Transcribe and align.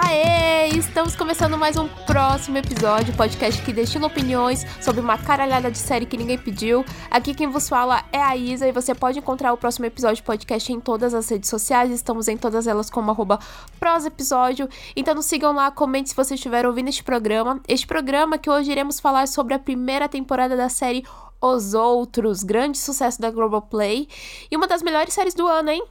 Aê! 0.00 0.68
Estamos 0.68 1.16
começando 1.16 1.58
mais 1.58 1.76
um 1.76 1.88
próximo 1.88 2.56
episódio, 2.56 3.16
podcast 3.16 3.60
que 3.62 3.72
destila 3.72 4.06
opiniões 4.06 4.64
sobre 4.80 5.00
uma 5.00 5.18
caralhada 5.18 5.72
de 5.72 5.78
série 5.78 6.06
que 6.06 6.16
ninguém 6.16 6.38
pediu. 6.38 6.84
Aqui 7.10 7.34
quem 7.34 7.48
vos 7.48 7.68
fala 7.68 8.04
é 8.12 8.22
a 8.22 8.36
Isa 8.36 8.68
e 8.68 8.70
você 8.70 8.94
pode 8.94 9.18
encontrar 9.18 9.52
o 9.52 9.56
próximo 9.56 9.86
episódio 9.86 10.22
podcast 10.22 10.72
em 10.72 10.78
todas 10.78 11.14
as 11.14 11.28
redes 11.28 11.50
sociais. 11.50 11.90
Estamos 11.90 12.28
em 12.28 12.36
todas 12.36 12.68
elas 12.68 12.88
como 12.88 13.10
arroba 13.10 13.40
prosepisódio. 13.80 14.68
Então 14.94 15.16
nos 15.16 15.26
sigam 15.26 15.52
lá, 15.52 15.68
comente 15.72 16.10
se 16.10 16.14
você 16.14 16.36
estiver 16.36 16.64
ouvindo 16.64 16.88
este 16.88 17.02
programa. 17.02 17.60
Este 17.66 17.86
programa 17.86 18.38
que 18.38 18.48
hoje 18.48 18.70
iremos 18.70 19.00
falar 19.00 19.26
sobre 19.26 19.54
a 19.54 19.58
primeira 19.58 20.08
temporada 20.08 20.56
da 20.56 20.68
série 20.68 21.04
Os 21.40 21.74
Outros, 21.74 22.44
grande 22.44 22.78
sucesso 22.78 23.20
da 23.20 23.32
Globoplay 23.32 24.06
e 24.48 24.56
uma 24.56 24.68
das 24.68 24.80
melhores 24.80 25.12
séries 25.12 25.34
do 25.34 25.48
ano, 25.48 25.70
hein? 25.70 25.84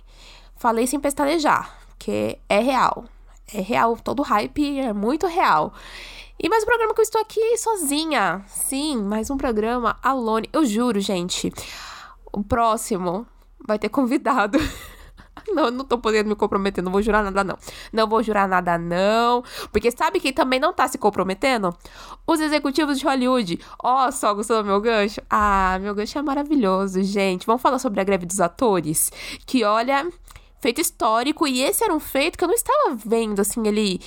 Falei 0.55 0.87
sem 0.87 0.97
pestanejar, 0.97 1.78
que 2.00 2.39
é 2.47 2.60
real 2.60 3.04
é 3.54 3.61
real, 3.61 3.97
todo 4.04 4.21
hype 4.24 4.79
é 4.79 4.92
muito 4.92 5.25
real. 5.25 5.74
E 6.38 6.50
mais 6.50 6.64
um 6.64 6.65
programa 6.65 6.93
que 6.93 7.00
eu 7.00 7.04
estou 7.04 7.21
aqui 7.21 7.57
sozinha. 7.57 8.43
Sim, 8.47 9.01
mais 9.04 9.29
um 9.29 9.38
programa 9.38 9.97
alone. 10.04 10.50
Eu 10.51 10.65
juro, 10.65 11.00
gente. 11.00 11.52
O 12.32 12.43
próximo 12.43 13.25
vai 13.65 13.79
ter 13.79 13.89
convidado. 13.89 14.60
Não, 15.50 15.71
não 15.71 15.86
tô 15.86 15.97
podendo 15.97 16.28
me 16.28 16.36
comprometer, 16.36 16.83
não 16.83 16.91
vou 16.91 17.02
jurar 17.02 17.24
nada, 17.24 17.41
não. 17.41 17.57
Não 17.93 18.07
vou 18.07 18.21
jurar 18.21 18.50
nada, 18.50 18.78
não. 18.78 19.43
Porque 19.71 19.89
sabe 19.91 20.19
quem 20.19 20.33
também 20.33 20.60
não 20.60 20.74
tá 20.74 20.88
se 20.89 20.97
comprometendo? 20.97 21.74
Os 22.25 22.41
executivos 22.41 23.00
de 23.00 23.05
Hollywood. 23.05 23.60
Ó, 23.82 24.07
oh, 24.07 24.11
só 24.11 24.33
gostou 24.33 24.61
do 24.61 24.68
meu 24.68 24.82
gancho? 24.82 25.21
Ah, 25.29 25.77
meu 25.79 25.96
gancho 25.96 26.18
é 26.18 26.21
maravilhoso, 26.21 27.02
gente. 27.02 27.46
Vamos 27.46 27.61
falar 27.61 27.79
sobre 27.79 28.02
a 28.02 28.04
greve 28.04 28.25
dos 28.25 28.41
atores? 28.41 29.10
Que 29.46 29.64
olha 29.64 30.10
feito 30.60 30.82
histórico, 30.82 31.47
e 31.47 31.61
esse 31.61 31.84
era 31.84 31.93
um 31.93 32.00
feito 32.00 32.38
que 32.38 32.44
eu 32.44 32.47
não 32.47 32.56
estava 32.56 32.95
vendo, 32.95 33.39
assim, 33.39 33.67
ele 33.67 34.00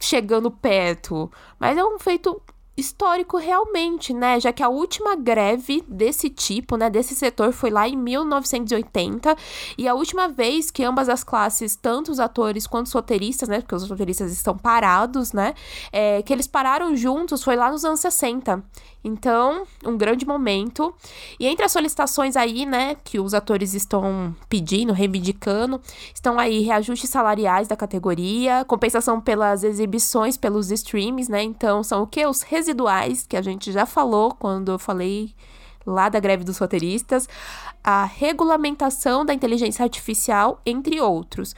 chegando 0.00 0.50
perto. 0.50 1.30
Mas 1.58 1.76
é 1.76 1.84
um 1.84 1.98
feito 1.98 2.42
histórico 2.80 3.36
realmente, 3.36 4.12
né? 4.12 4.40
Já 4.40 4.52
que 4.52 4.62
a 4.62 4.68
última 4.68 5.14
greve 5.14 5.84
desse 5.86 6.30
tipo, 6.30 6.76
né, 6.76 6.90
desse 6.90 7.14
setor 7.14 7.52
foi 7.52 7.70
lá 7.70 7.88
em 7.88 7.96
1980, 7.96 9.36
e 9.76 9.86
a 9.86 9.94
última 9.94 10.28
vez 10.28 10.70
que 10.70 10.82
ambas 10.82 11.08
as 11.08 11.22
classes, 11.22 11.76
tanto 11.76 12.10
os 12.10 12.18
atores 12.18 12.66
quanto 12.66 12.86
os 12.86 12.92
roteiristas, 12.92 13.48
né, 13.48 13.60
porque 13.60 13.74
os 13.74 13.88
roteiristas 13.88 14.32
estão 14.32 14.56
parados, 14.56 15.32
né, 15.32 15.54
é, 15.92 16.22
que 16.22 16.32
eles 16.32 16.46
pararam 16.46 16.96
juntos 16.96 17.42
foi 17.42 17.56
lá 17.56 17.70
nos 17.70 17.84
anos 17.84 18.00
60. 18.00 18.62
Então, 19.02 19.66
um 19.84 19.96
grande 19.96 20.26
momento. 20.26 20.94
E 21.38 21.46
entre 21.46 21.64
as 21.64 21.72
solicitações 21.72 22.36
aí, 22.36 22.66
né, 22.66 22.96
que 23.02 23.18
os 23.18 23.32
atores 23.32 23.72
estão 23.72 24.34
pedindo, 24.48 24.92
reivindicando, 24.92 25.80
estão 26.14 26.38
aí 26.38 26.60
reajustes 26.60 27.08
salariais 27.08 27.66
da 27.66 27.76
categoria, 27.76 28.64
compensação 28.66 29.20
pelas 29.20 29.64
exibições 29.64 30.36
pelos 30.36 30.70
streams, 30.70 31.30
né? 31.30 31.42
Então, 31.42 31.82
são 31.82 32.02
o 32.02 32.06
que? 32.06 32.26
Os 32.26 32.42
residuais, 32.70 33.26
que 33.26 33.36
a 33.36 33.42
gente 33.42 33.72
já 33.72 33.84
falou 33.84 34.32
quando 34.34 34.72
eu 34.72 34.78
falei 34.78 35.34
lá 35.86 36.08
da 36.08 36.20
greve 36.20 36.44
dos 36.44 36.58
roteiristas, 36.58 37.28
a 37.82 38.04
regulamentação 38.04 39.24
da 39.24 39.34
inteligência 39.34 39.82
artificial, 39.82 40.60
entre 40.64 41.00
outros. 41.00 41.54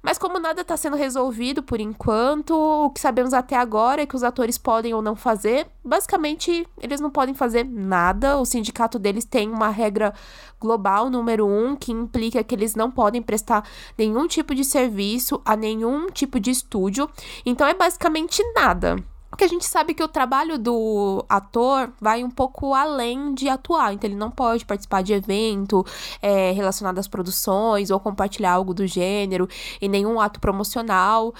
Mas 0.00 0.18
como 0.18 0.38
nada 0.38 0.60
está 0.60 0.76
sendo 0.76 0.96
resolvido 0.96 1.62
por 1.62 1.80
enquanto, 1.80 2.54
o 2.54 2.90
que 2.90 3.00
sabemos 3.00 3.32
até 3.32 3.56
agora 3.56 4.02
é 4.02 4.06
que 4.06 4.14
os 4.14 4.22
atores 4.22 4.58
podem 4.58 4.92
ou 4.92 5.00
não 5.00 5.16
fazer. 5.16 5.66
Basicamente, 5.82 6.66
eles 6.78 7.00
não 7.00 7.10
podem 7.10 7.34
fazer 7.34 7.64
nada. 7.64 8.36
O 8.36 8.44
sindicato 8.44 8.98
deles 8.98 9.24
tem 9.24 9.50
uma 9.50 9.70
regra 9.70 10.12
global 10.60 11.08
número 11.08 11.46
um 11.46 11.74
que 11.74 11.90
implica 11.90 12.44
que 12.44 12.54
eles 12.54 12.74
não 12.74 12.90
podem 12.90 13.22
prestar 13.22 13.66
nenhum 13.96 14.28
tipo 14.28 14.54
de 14.54 14.62
serviço 14.62 15.40
a 15.42 15.56
nenhum 15.56 16.08
tipo 16.10 16.38
de 16.38 16.50
estúdio. 16.50 17.08
Então 17.46 17.66
é 17.66 17.72
basicamente 17.72 18.42
nada. 18.54 18.96
Porque 19.34 19.42
a 19.42 19.48
gente 19.48 19.64
sabe 19.64 19.94
que 19.94 20.02
o 20.02 20.06
trabalho 20.06 20.56
do 20.56 21.24
ator 21.28 21.92
vai 22.00 22.22
um 22.22 22.30
pouco 22.30 22.72
além 22.72 23.34
de 23.34 23.48
atuar, 23.48 23.92
então 23.92 24.08
ele 24.08 24.14
não 24.16 24.30
pode 24.30 24.64
participar 24.64 25.02
de 25.02 25.12
evento 25.12 25.84
é, 26.22 26.52
relacionado 26.52 27.00
às 27.00 27.08
produções 27.08 27.90
ou 27.90 27.98
compartilhar 27.98 28.52
algo 28.52 28.72
do 28.72 28.86
gênero 28.86 29.48
em 29.80 29.88
nenhum 29.88 30.20
ato 30.20 30.38
promocional. 30.38 31.34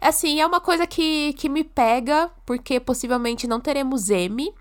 Assim, 0.00 0.40
é 0.40 0.46
uma 0.46 0.60
coisa 0.60 0.86
que, 0.86 1.32
que 1.32 1.48
me 1.48 1.64
pega, 1.64 2.30
porque 2.46 2.78
possivelmente 2.78 3.48
não 3.48 3.58
teremos 3.58 4.08
M. 4.08 4.54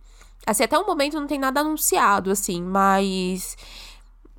Assim, 0.47 0.63
até 0.63 0.75
o 0.75 0.83
momento 0.83 1.19
não 1.19 1.27
tem 1.27 1.37
nada 1.37 1.59
anunciado, 1.59 2.31
assim, 2.31 2.63
mas 2.63 3.55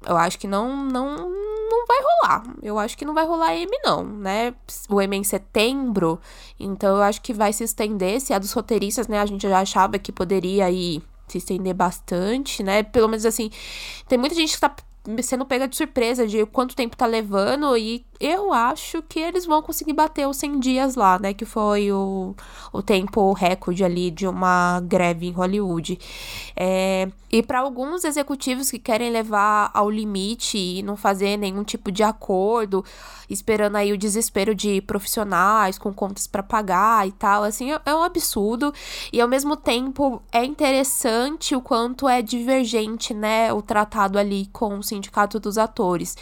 eu 0.06 0.16
acho 0.16 0.38
que 0.38 0.46
não, 0.46 0.84
não, 0.84 1.30
não 1.30 1.86
vai 1.86 1.98
rolar. 2.02 2.44
Eu 2.62 2.78
acho 2.78 2.96
que 2.96 3.04
não 3.04 3.14
vai 3.14 3.26
rolar 3.26 3.56
M, 3.56 3.70
não, 3.84 4.04
né? 4.04 4.54
O 4.88 5.00
M 5.00 5.16
é 5.16 5.20
em 5.20 5.24
setembro, 5.24 6.20
então 6.58 6.96
eu 6.96 7.02
acho 7.02 7.20
que 7.20 7.32
vai 7.32 7.52
se 7.52 7.64
estender. 7.64 8.20
Se 8.20 8.32
a 8.32 8.38
dos 8.38 8.52
roteiristas, 8.52 9.08
né, 9.08 9.20
a 9.20 9.26
gente 9.26 9.48
já 9.48 9.60
achava 9.60 9.98
que 9.98 10.12
poderia 10.12 10.66
aí 10.66 11.02
se 11.28 11.38
estender 11.38 11.74
bastante, 11.74 12.62
né? 12.62 12.82
Pelo 12.82 13.08
menos 13.08 13.24
assim, 13.24 13.50
tem 14.08 14.18
muita 14.18 14.34
gente 14.34 14.54
que 14.54 14.60
tá 14.60 14.74
sendo 15.22 15.44
pega 15.44 15.66
de 15.66 15.76
surpresa 15.76 16.26
de 16.26 16.46
quanto 16.46 16.76
tempo 16.76 16.96
tá 16.96 17.06
levando 17.06 17.76
e 17.76 18.04
eu 18.22 18.52
acho 18.52 19.02
que 19.02 19.18
eles 19.18 19.44
vão 19.44 19.60
conseguir 19.60 19.92
bater 19.92 20.28
os 20.28 20.36
100 20.36 20.60
dias 20.60 20.94
lá, 20.94 21.18
né, 21.18 21.34
que 21.34 21.44
foi 21.44 21.90
o, 21.90 22.36
o 22.72 22.80
tempo 22.80 23.32
recorde 23.32 23.82
ali 23.82 24.12
de 24.12 24.28
uma 24.28 24.80
greve 24.80 25.26
em 25.26 25.32
Hollywood. 25.32 25.98
É, 26.54 27.08
e 27.32 27.42
para 27.42 27.58
alguns 27.58 28.04
executivos 28.04 28.70
que 28.70 28.78
querem 28.78 29.10
levar 29.10 29.72
ao 29.74 29.90
limite 29.90 30.56
e 30.56 30.82
não 30.84 30.96
fazer 30.96 31.36
nenhum 31.36 31.64
tipo 31.64 31.90
de 31.90 32.04
acordo, 32.04 32.84
esperando 33.28 33.74
aí 33.74 33.92
o 33.92 33.98
desespero 33.98 34.54
de 34.54 34.80
profissionais 34.82 35.76
com 35.76 35.92
contas 35.92 36.28
para 36.28 36.44
pagar 36.44 37.08
e 37.08 37.10
tal, 37.10 37.42
assim, 37.42 37.72
é, 37.72 37.80
é 37.84 37.94
um 37.94 38.04
absurdo 38.04 38.72
e 39.12 39.20
ao 39.20 39.26
mesmo 39.26 39.56
tempo 39.56 40.22
é 40.30 40.44
interessante 40.44 41.56
o 41.56 41.60
quanto 41.60 42.08
é 42.08 42.22
divergente, 42.22 43.12
né, 43.12 43.52
o 43.52 43.60
tratado 43.60 44.16
ali 44.16 44.48
com 44.52 44.78
os 44.78 44.91
sindicato 44.92 45.41
dos 45.41 45.58
atores 45.58 46.16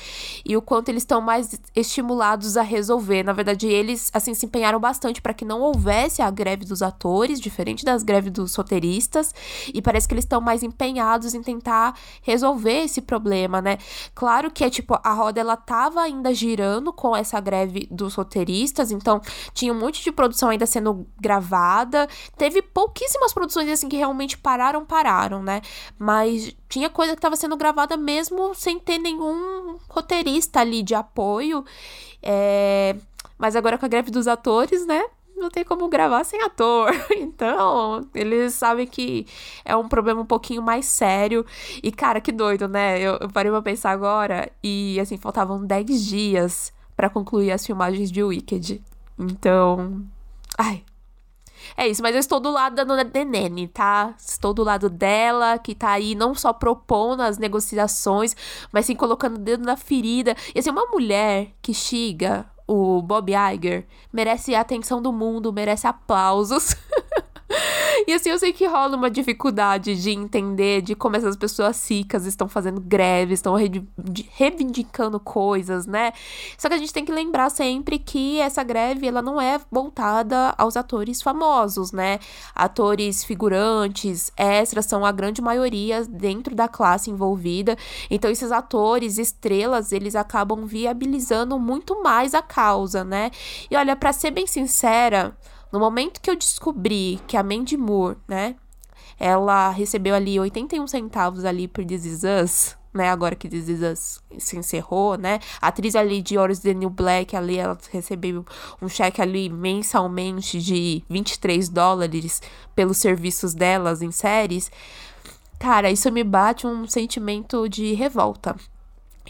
e 0.45 0.57
o 0.57 0.63
quanto 0.63 0.89
eles 0.89 1.03
estão 1.03 1.21
mais 1.21 1.61
estimulados 1.75 2.57
a 2.57 2.63
resolver. 2.63 3.23
Na 3.23 3.33
verdade, 3.33 3.67
eles 3.67 4.11
assim 4.13 4.35
se 4.35 4.47
empenharam 4.47 4.79
bastante 4.79 5.21
para 5.21 5.35
que 5.35 5.45
não 5.45 5.61
houvesse 5.61 6.23
a 6.23 6.31
greve 6.31 6.65
dos 6.65 6.83
atores, 6.83 7.41
diferente 7.41 7.85
das 7.85 8.03
greves 8.03 8.33
dos 8.33 8.55
roteiristas, 8.55 9.35
e 9.73 9.83
parece 9.83 10.07
que 10.07 10.15
eles 10.15 10.25
estão 10.25 10.41
mais 10.41 10.63
empenhados 10.63 11.35
em 11.35 11.43
tentar 11.43 11.97
resolver 12.23 12.85
esse 12.85 13.01
problema, 13.01 13.61
né? 13.61 13.79
Claro 14.15 14.51
que 14.51 14.65
é 14.65 14.71
tipo 14.71 14.99
a 15.03 15.13
roda 15.13 15.41
ela 15.41 15.57
tava 15.57 16.01
ainda 16.01 16.33
girando 16.33 16.93
com 16.93 17.17
essa 17.17 17.41
greve 17.41 17.89
dos 17.91 18.15
roteiristas, 18.15 18.91
então 18.91 19.21
tinha 19.53 19.73
um 19.73 19.79
monte 19.79 20.03
de 20.03 20.13
produção 20.13 20.51
ainda 20.51 20.67
sendo 20.67 21.07
gravada. 21.21 22.09
Teve 22.37 22.63
pouquíssimas 22.63 23.33
produções 23.33 23.69
assim 23.69 23.89
que 23.89 23.97
realmente 23.97 24.39
pararam, 24.39 24.85
pararam, 24.85 25.43
né? 25.43 25.61
Mas 25.99 26.55
tinha 26.71 26.89
coisa 26.89 27.13
que 27.13 27.19
estava 27.19 27.35
sendo 27.35 27.57
gravada 27.57 27.97
mesmo 27.97 28.55
sem 28.55 28.79
ter 28.79 28.97
nenhum 28.97 29.77
roteirista 29.89 30.61
ali 30.61 30.83
de 30.83 30.95
apoio. 30.95 31.65
É... 32.23 32.97
Mas 33.37 33.57
agora 33.57 33.77
com 33.77 33.85
a 33.85 33.89
greve 33.89 34.11
dos 34.11 34.29
atores, 34.29 34.87
né? 34.87 35.03
Não 35.37 35.51
tem 35.51 35.65
como 35.65 35.89
gravar 35.89 36.23
sem 36.25 36.41
ator. 36.43 36.91
Então, 37.17 38.07
eles 38.15 38.55
sabem 38.55 38.87
que 38.87 39.27
é 39.65 39.75
um 39.75 39.89
problema 39.89 40.21
um 40.21 40.27
pouquinho 40.27 40.63
mais 40.63 40.87
sério. 40.87 41.45
E, 41.83 41.91
cara, 41.91 42.21
que 42.21 42.31
doido, 42.31 42.69
né? 42.69 43.01
Eu, 43.01 43.19
parei 43.31 43.51
pra 43.51 43.63
pensar 43.63 43.91
agora 43.91 44.51
e, 44.63 45.01
assim, 45.01 45.17
faltavam 45.17 45.65
10 45.65 46.05
dias 46.05 46.73
para 46.95 47.09
concluir 47.09 47.51
as 47.51 47.65
filmagens 47.67 48.13
de 48.13 48.23
Wicked. 48.23 48.83
Então. 49.19 50.03
Ai, 50.59 50.85
é 51.77 51.89
isso, 51.89 52.03
mas 52.03 52.15
eu 52.15 52.21
estou 52.21 52.41
do 52.41 52.51
lado 52.51 52.75
da 52.75 52.85
dona 52.85 53.05
Denene, 53.05 53.69
tá? 53.69 54.15
Estou 54.19 54.53
do 54.53 54.63
lado 54.63 54.89
dela, 54.89 55.59
que 55.59 55.75
tá 55.75 55.91
aí 55.91 56.15
não 56.15 56.35
só 56.35 56.53
propondo 56.53 57.21
as 57.21 57.39
negociações, 57.39 58.35
mas 58.73 58.87
sim 58.87 58.95
colocando 58.95 59.37
o 59.37 59.41
dedo 59.41 59.65
na 59.65 59.77
ferida. 59.77 60.35
E 60.55 60.59
assim, 60.59 60.71
uma 60.71 60.87
mulher 60.87 61.53
que 61.63 61.73
chega, 61.73 62.47
o 62.67 63.03
Bob 63.03 63.33
Iger, 63.33 63.87
merece 64.13 64.55
a 64.55 64.61
atenção 64.61 65.03
do 65.03 65.13
mundo, 65.13 65.53
merece 65.53 65.87
aplausos. 65.87 66.77
E 68.07 68.13
assim, 68.13 68.31
eu 68.31 68.39
sei 68.39 68.53
que 68.53 68.67
rola 68.67 68.97
uma 68.97 69.11
dificuldade 69.11 69.95
de 69.95 70.11
entender 70.11 70.83
de 70.83 70.95
como 70.95 71.17
essas 71.17 71.37
pessoas 71.37 71.89
ricas 71.89 72.27
estão 72.27 72.49
fazendo 72.49 72.81
greves, 72.81 73.39
estão 73.39 73.55
reivindicando 74.33 75.21
coisas, 75.21 75.87
né? 75.87 76.13
Só 76.57 76.69
que 76.69 76.75
a 76.75 76.79
gente 76.79 76.93
tem 76.93 77.05
que 77.05 77.13
lembrar 77.13 77.51
sempre 77.51 77.99
que 77.99 78.41
essa 78.41 78.63
greve, 78.63 79.07
ela 79.07 79.23
não 79.23 79.41
é 79.41 79.61
voltada 79.71 80.55
aos 80.57 80.77
atores 80.77 81.23
famosos, 81.23 81.93
né? 81.93 82.19
Atores 82.55 83.25
figurantes, 83.25 84.33
extras, 84.37 84.87
são 84.87 85.05
a 85.05 85.13
grande 85.13 85.43
maioria 85.43 86.05
dentro 86.05 86.55
da 86.55 86.69
classe 86.69 87.11
envolvida. 87.11 87.77
Então, 88.11 88.31
esses 88.31 88.51
atores, 88.51 89.19
estrelas, 89.19 89.93
eles 89.93 90.17
acabam 90.17 90.67
viabilizando 90.67 91.59
muito 91.59 92.03
mais 92.03 92.35
a 92.35 92.43
causa, 92.43 93.05
né? 93.05 93.31
E 93.71 93.77
olha, 93.77 93.95
para 93.95 94.13
ser 94.13 94.31
bem 94.31 94.47
sincera, 94.47 95.37
no 95.73 95.79
momento 95.79 96.21
que 96.21 96.31
eu 96.31 96.37
descobri 96.37 97.21
que 97.27 97.37
a 97.37 97.43
Mandy 97.43 97.77
Moore, 97.77 98.17
né, 98.27 98.57
ela 99.19 99.71
recebeu 99.71 100.15
ali 100.15 100.39
81 100.39 100.87
centavos 100.87 101.45
ali 101.45 101.69
por 101.69 101.85
This 101.85 102.05
Is 102.05 102.23
Us, 102.23 102.77
né, 102.93 103.09
agora 103.09 103.37
que 103.37 103.49
This 103.49 103.69
Is 103.69 103.81
Us 103.83 104.21
se 104.39 104.57
encerrou, 104.57 105.17
né, 105.17 105.39
a 105.61 105.69
atriz 105.69 105.95
ali 105.95 106.21
de 106.23 106.37
Orange 106.39 106.63
the 106.63 106.75
New 106.75 106.91
Black, 106.91 107.37
ali, 107.37 107.59
ela 107.59 107.79
recebeu 107.91 108.45
um 108.81 108.89
cheque 108.89 109.21
ali 109.23 109.49
mensalmente 109.49 110.61
de 110.61 111.05
23 111.09 111.69
dólares 111.69 112.43
pelos 112.75 112.97
serviços 112.97 113.55
delas 113.55 114.03
em 114.03 114.11
séries, 114.11 114.71
cara, 115.59 115.91
isso 115.91 116.11
me 116.11 116.25
bate 116.25 116.67
um 116.67 116.89
sentimento 116.89 117.69
de 117.69 117.93
revolta. 117.93 118.57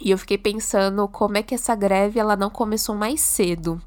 E 0.01 0.11
eu 0.11 0.17
fiquei 0.17 0.39
pensando 0.39 1.07
como 1.09 1.37
é 1.37 1.43
que 1.43 1.55
essa 1.55 1.75
greve, 1.75 2.19
ela 2.19 2.35
não 2.35 2.49
começou 2.49 2.95
mais 2.95 3.21
cedo. 3.21 3.81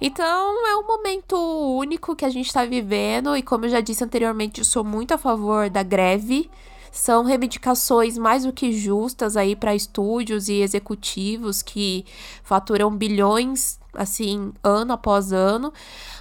Então, 0.00 0.66
é 0.68 0.76
um 0.76 0.86
momento 0.86 1.36
único 1.36 2.14
que 2.14 2.24
a 2.24 2.30
gente 2.30 2.46
está 2.46 2.64
vivendo, 2.64 3.36
e 3.36 3.42
como 3.42 3.64
eu 3.64 3.70
já 3.70 3.80
disse 3.80 4.04
anteriormente, 4.04 4.60
eu 4.60 4.64
sou 4.64 4.84
muito 4.84 5.12
a 5.12 5.18
favor 5.18 5.68
da 5.68 5.82
greve, 5.82 6.48
são 6.92 7.24
reivindicações 7.24 8.16
mais 8.16 8.44
do 8.44 8.52
que 8.52 8.72
justas 8.72 9.36
aí 9.36 9.54
para 9.54 9.74
estúdios 9.74 10.48
e 10.48 10.60
executivos 10.60 11.62
que 11.62 12.04
faturam 12.42 12.90
bilhões 12.90 13.78
assim 13.92 14.52
ano 14.62 14.92
após 14.92 15.32
ano. 15.32 15.72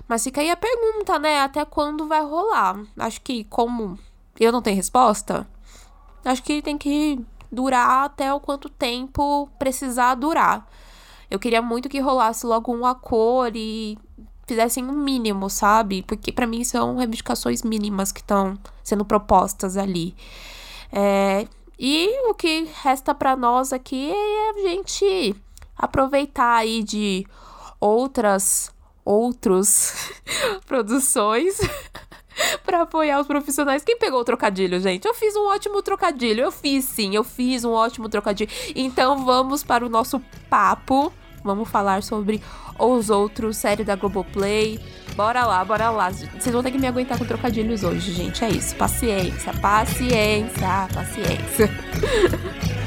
Mas 0.07 0.23
fica 0.23 0.41
aí 0.41 0.49
a 0.49 0.57
pergunta, 0.57 1.17
né? 1.19 1.41
Até 1.41 1.63
quando 1.65 2.07
vai 2.07 2.23
rolar? 2.23 2.81
Acho 2.97 3.21
que 3.21 3.43
como 3.45 3.97
eu 4.39 4.51
não 4.51 4.61
tenho 4.61 4.75
resposta, 4.75 5.47
acho 6.23 6.43
que 6.43 6.61
tem 6.61 6.77
que 6.77 7.19
durar 7.51 8.05
até 8.05 8.33
o 8.33 8.39
quanto 8.39 8.69
tempo 8.69 9.49
precisar 9.57 10.15
durar. 10.15 10.67
Eu 11.29 11.39
queria 11.39 11.61
muito 11.61 11.89
que 11.89 11.99
rolasse 11.99 12.45
logo 12.45 12.73
um 12.73 12.85
acordo 12.85 13.57
e 13.57 13.97
fizessem 14.47 14.85
um 14.85 14.93
mínimo, 14.93 15.49
sabe? 15.49 16.01
Porque 16.03 16.31
para 16.31 16.47
mim 16.47 16.63
são 16.63 16.95
reivindicações 16.95 17.63
mínimas 17.63 18.11
que 18.11 18.21
estão 18.21 18.57
sendo 18.83 19.03
propostas 19.03 19.75
ali. 19.75 20.15
É, 20.91 21.45
e 21.77 22.29
o 22.29 22.33
que 22.33 22.67
resta 22.81 23.13
para 23.13 23.35
nós 23.35 23.73
aqui 23.73 24.09
é 24.09 24.49
a 24.49 24.69
gente 24.69 25.35
aproveitar 25.77 26.55
aí 26.55 26.81
de 26.81 27.27
outras 27.79 28.71
outros 29.05 30.11
produções 30.65 31.59
para 32.65 32.81
apoiar 32.81 33.19
os 33.19 33.27
profissionais. 33.27 33.83
Quem 33.83 33.97
pegou 33.97 34.19
o 34.19 34.25
trocadilho, 34.25 34.79
gente? 34.79 35.07
Eu 35.07 35.13
fiz 35.13 35.35
um 35.35 35.47
ótimo 35.47 35.81
trocadilho. 35.81 36.41
Eu 36.41 36.51
fiz 36.51 36.85
sim, 36.85 37.15
eu 37.15 37.23
fiz 37.23 37.63
um 37.63 37.71
ótimo 37.71 38.09
trocadilho. 38.09 38.49
Então 38.75 39.25
vamos 39.25 39.63
para 39.63 39.85
o 39.85 39.89
nosso 39.89 40.19
papo. 40.49 41.11
Vamos 41.43 41.69
falar 41.69 42.03
sobre 42.03 42.41
os 42.77 43.09
outros, 43.09 43.57
série 43.57 43.83
da 43.83 43.95
Globoplay. 43.95 44.79
Bora 45.15 45.45
lá, 45.45 45.63
bora 45.63 45.89
lá. 45.89 46.11
Vocês 46.11 46.51
vão 46.51 46.61
ter 46.61 46.71
que 46.71 46.77
me 46.77 46.87
aguentar 46.87 47.17
com 47.17 47.25
trocadilhos 47.25 47.83
hoje, 47.83 48.11
gente. 48.11 48.43
É 48.43 48.49
isso. 48.49 48.75
Paciência, 48.75 49.53
paciência, 49.53 50.87
paciência. 50.93 51.69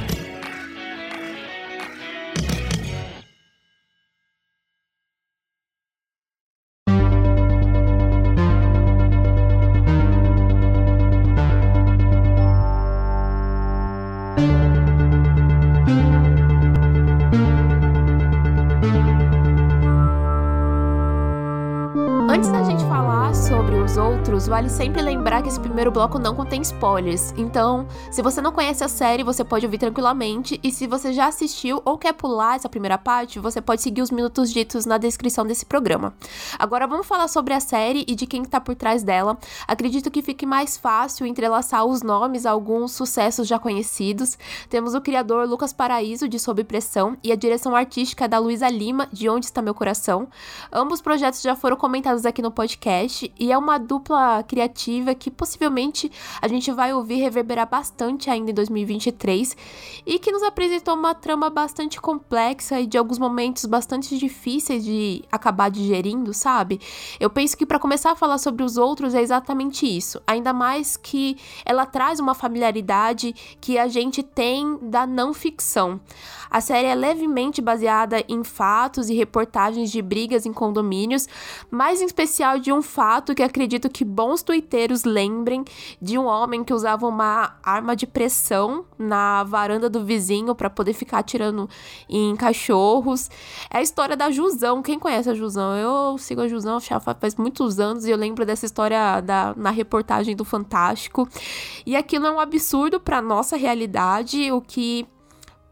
vale 24.51 24.69
sempre 24.69 25.01
lembrar 25.01 25.43
que 25.43 25.49
esse 25.49 25.61
primeiro 25.61 25.93
bloco 25.93 26.19
não 26.19 26.35
contém 26.35 26.61
spoilers. 26.61 27.33
Então, 27.37 27.87
se 28.11 28.21
você 28.21 28.41
não 28.41 28.51
conhece 28.51 28.83
a 28.83 28.89
série, 28.89 29.23
você 29.23 29.45
pode 29.45 29.65
ouvir 29.65 29.79
tranquilamente. 29.79 30.59
E 30.61 30.73
se 30.73 30.89
você 30.89 31.13
já 31.13 31.29
assistiu 31.29 31.81
ou 31.85 31.97
quer 31.97 32.13
pular 32.13 32.57
essa 32.57 32.69
primeira 32.69 32.99
parte, 32.99 33.39
você 33.39 33.61
pode 33.61 33.81
seguir 33.81 34.03
os 34.03 34.11
minutos 34.11 34.53
ditos 34.53 34.85
na 34.87 34.99
descrição 34.99 35.47
desse 35.47 35.65
programa. 35.65 36.13
Agora 36.59 36.89
vamos 36.89 37.07
falar 37.07 37.29
sobre 37.29 37.55
a 37.55 37.61
série 37.61 38.05
e 38.09 38.17
de 38.17 38.27
quem 38.27 38.43
está 38.43 38.61
por 38.61 38.75
trás 38.75 39.05
dela. 39.05 39.39
Acredito 39.69 40.11
que 40.11 40.21
fique 40.21 40.45
mais 40.45 40.77
fácil 40.77 41.27
entrelaçar 41.27 41.85
os 41.85 42.03
nomes 42.03 42.45
a 42.45 42.51
alguns 42.51 42.91
sucessos 42.91 43.47
já 43.47 43.57
conhecidos. 43.57 44.37
Temos 44.69 44.97
o 44.97 45.01
criador 45.01 45.49
Lucas 45.49 45.73
Paraíso, 45.73 46.29
de 46.29 46.41
Sob 46.41 46.65
Pressão, 46.65 47.17
e 47.23 47.31
a 47.31 47.37
direção 47.37 47.77
artística 47.77 48.27
da 48.27 48.41
Luísa 48.41 48.69
Lima, 48.69 49.07
de 49.13 49.29
Onde 49.29 49.47
Está 49.47 49.63
Meu 49.63 49.75
Coração. 49.75 50.27
Ambos 50.73 51.01
projetos 51.01 51.41
já 51.41 51.55
foram 51.55 51.77
comentados 51.77 52.27
aqui 52.27 52.43
no 52.43 52.51
podcast 52.51 53.33
e 53.39 53.53
é 53.53 53.57
uma 53.57 53.79
dupla 53.79 54.40
criativa 54.43 55.15
que 55.15 55.31
possivelmente 55.31 56.11
a 56.41 56.49
gente 56.49 56.71
vai 56.73 56.93
ouvir 56.93 57.17
reverberar 57.17 57.69
bastante 57.69 58.31
ainda 58.31 58.51
em 58.51 58.55
2023 58.55 59.57
e 60.07 60.19
que 60.19 60.33
nos 60.33 60.43
apresentou 60.43 60.95
uma 60.95 61.15
trama 61.15 61.51
bastante 61.51 62.01
complexa 62.01 62.81
e 62.81 62.87
de 62.87 62.99
alguns 62.99 63.19
momentos 63.19 63.65
bastante 63.65 64.19
difíceis 64.19 64.85
de 64.85 65.23
acabar 65.31 65.71
digerindo, 65.71 66.33
sabe? 66.33 66.81
Eu 67.19 67.31
penso 67.31 67.57
que 67.57 67.67
para 67.67 67.79
começar 67.79 68.13
a 68.13 68.17
falar 68.17 68.39
sobre 68.39 68.63
os 68.63 68.77
outros 68.77 69.15
é 69.15 69.21
exatamente 69.21 69.87
isso, 69.87 70.21
ainda 70.27 70.53
mais 70.53 70.97
que 70.97 71.37
ela 71.65 71.87
traz 71.87 72.21
uma 72.21 72.35
familiaridade 72.35 73.35
que 73.61 73.79
a 73.79 73.89
gente 73.89 74.23
tem 74.23 74.79
da 74.83 75.07
não 75.07 75.33
ficção. 75.35 76.01
A 76.51 76.61
série 76.61 76.89
é 76.89 76.95
levemente 76.95 77.63
baseada 77.63 78.25
em 78.29 78.43
fatos 78.43 79.09
e 79.09 79.15
reportagens 79.15 79.91
de 79.91 80.03
brigas 80.03 80.45
em 80.45 80.53
condomínios, 80.53 81.29
mas 81.71 82.03
em 82.03 82.07
especial 82.07 82.59
de 82.59 82.73
um 82.73 82.83
fato 82.83 83.35
que 83.35 83.43
acredito 83.43 83.89
que 83.89 84.05
bons 84.21 84.43
tuiteiros 84.43 85.05
lembrem 85.05 85.65
de 85.99 86.19
um 86.19 86.27
homem 86.27 86.63
que 86.63 86.75
usava 86.75 87.07
uma 87.07 87.57
arma 87.63 87.97
de 87.97 88.07
pressão 88.07 88.85
na 88.99 89.43
varanda 89.45 89.89
do 89.89 90.05
vizinho 90.05 90.55
para 90.55 90.69
poder 90.69 90.93
ficar 90.93 91.21
atirando 91.21 91.67
em 92.07 92.37
cachorros. 92.37 93.31
É 93.71 93.79
a 93.79 93.83
história 93.83 94.15
da 94.15 94.31
Jusão. 94.31 94.83
Quem 94.83 94.99
conhece 94.99 95.31
a 95.31 95.35
Jusão? 95.35 95.75
Eu 95.75 96.19
sigo 96.19 96.43
a 96.43 96.49
Jusão 96.49 96.79
faz 97.19 97.35
muitos 97.37 97.81
anos 97.81 98.05
e 98.05 98.11
eu 98.11 98.17
lembro 98.19 98.45
dessa 98.45 98.67
história 98.67 99.23
da, 99.23 99.55
na 99.57 99.71
reportagem 99.71 100.37
do 100.37 100.45
Fantástico. 100.45 101.27
E 101.87 101.97
aquilo 101.97 102.27
é 102.27 102.31
um 102.31 102.39
absurdo 102.39 103.01
para 103.01 103.23
nossa 103.23 103.57
realidade, 103.57 104.53
o 104.53 104.61
que 104.61 105.07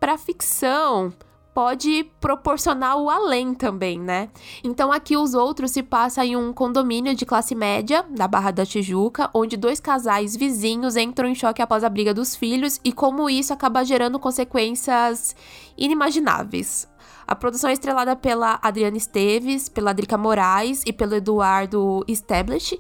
para 0.01 0.17
ficção 0.17 1.13
pode 1.59 2.09
proporcionar 2.21 2.97
o 2.99 3.11
além 3.11 3.53
também, 3.53 3.99
né? 3.99 4.29
Então 4.63 4.93
aqui 4.93 5.17
os 5.17 5.35
outros 5.35 5.73
se 5.73 5.83
passa 5.83 6.25
em 6.25 6.37
um 6.37 6.53
condomínio 6.53 7.17
de 7.17 7.27
classe 7.27 7.53
média 7.53 8.07
da 8.11 8.29
Barra 8.29 8.53
da 8.53 8.65
Tijuca, 8.65 9.29
onde 9.35 9.57
dois 9.57 9.81
casais 9.81 10.37
vizinhos 10.37 10.95
entram 10.95 11.29
em 11.29 11.35
choque 11.35 11.61
após 11.61 11.83
a 11.83 11.89
briga 11.89 12.15
dos 12.15 12.37
filhos 12.37 12.79
e 12.85 12.93
como 12.93 13.29
isso 13.29 13.53
acaba 13.53 13.83
gerando 13.83 14.21
consequências 14.21 15.35
inimagináveis. 15.77 16.87
A 17.27 17.35
produção 17.35 17.71
é 17.71 17.73
estrelada 17.73 18.15
pela 18.15 18.61
Adriana 18.63 18.97
Esteves, 18.97 19.69
pela 19.69 19.93
Drica 19.93 20.17
Moraes 20.17 20.85
e 20.87 20.93
pelo 20.93 21.17
Eduardo 21.17 22.05
Stablish 22.07 22.79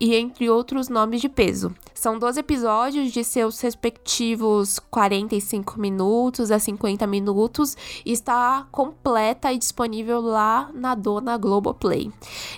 e 0.00 0.14
entre 0.14 0.48
outros 0.48 0.88
nomes 0.88 1.20
de 1.20 1.28
peso. 1.28 1.74
São 1.94 2.18
12 2.18 2.40
episódios 2.40 3.12
de 3.12 3.24
seus 3.24 3.60
respectivos 3.60 4.78
45 4.78 5.80
minutos 5.80 6.50
a 6.50 6.58
50 6.58 7.06
minutos 7.06 7.76
e 8.06 8.12
está 8.12 8.66
completa 8.70 9.52
e 9.52 9.58
disponível 9.58 10.20
lá 10.20 10.70
na 10.72 10.94
dona 10.94 11.36
Globoplay. 11.36 12.12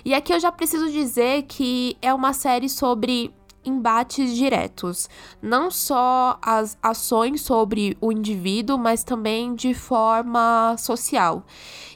E 0.05 0.13
aqui 0.13 0.33
eu 0.33 0.39
já 0.39 0.51
preciso 0.51 0.91
dizer 0.91 1.43
que 1.43 1.97
é 2.01 2.13
uma 2.13 2.33
série 2.33 2.69
sobre 2.69 3.33
embates 3.63 4.35
diretos, 4.35 5.09
não 5.41 5.69
só 5.69 6.37
as 6.41 6.77
ações 6.81 7.41
sobre 7.41 7.97
o 8.01 8.11
indivíduo, 8.11 8.77
mas 8.77 9.03
também 9.03 9.53
de 9.53 9.73
forma 9.73 10.75
social. 10.77 11.43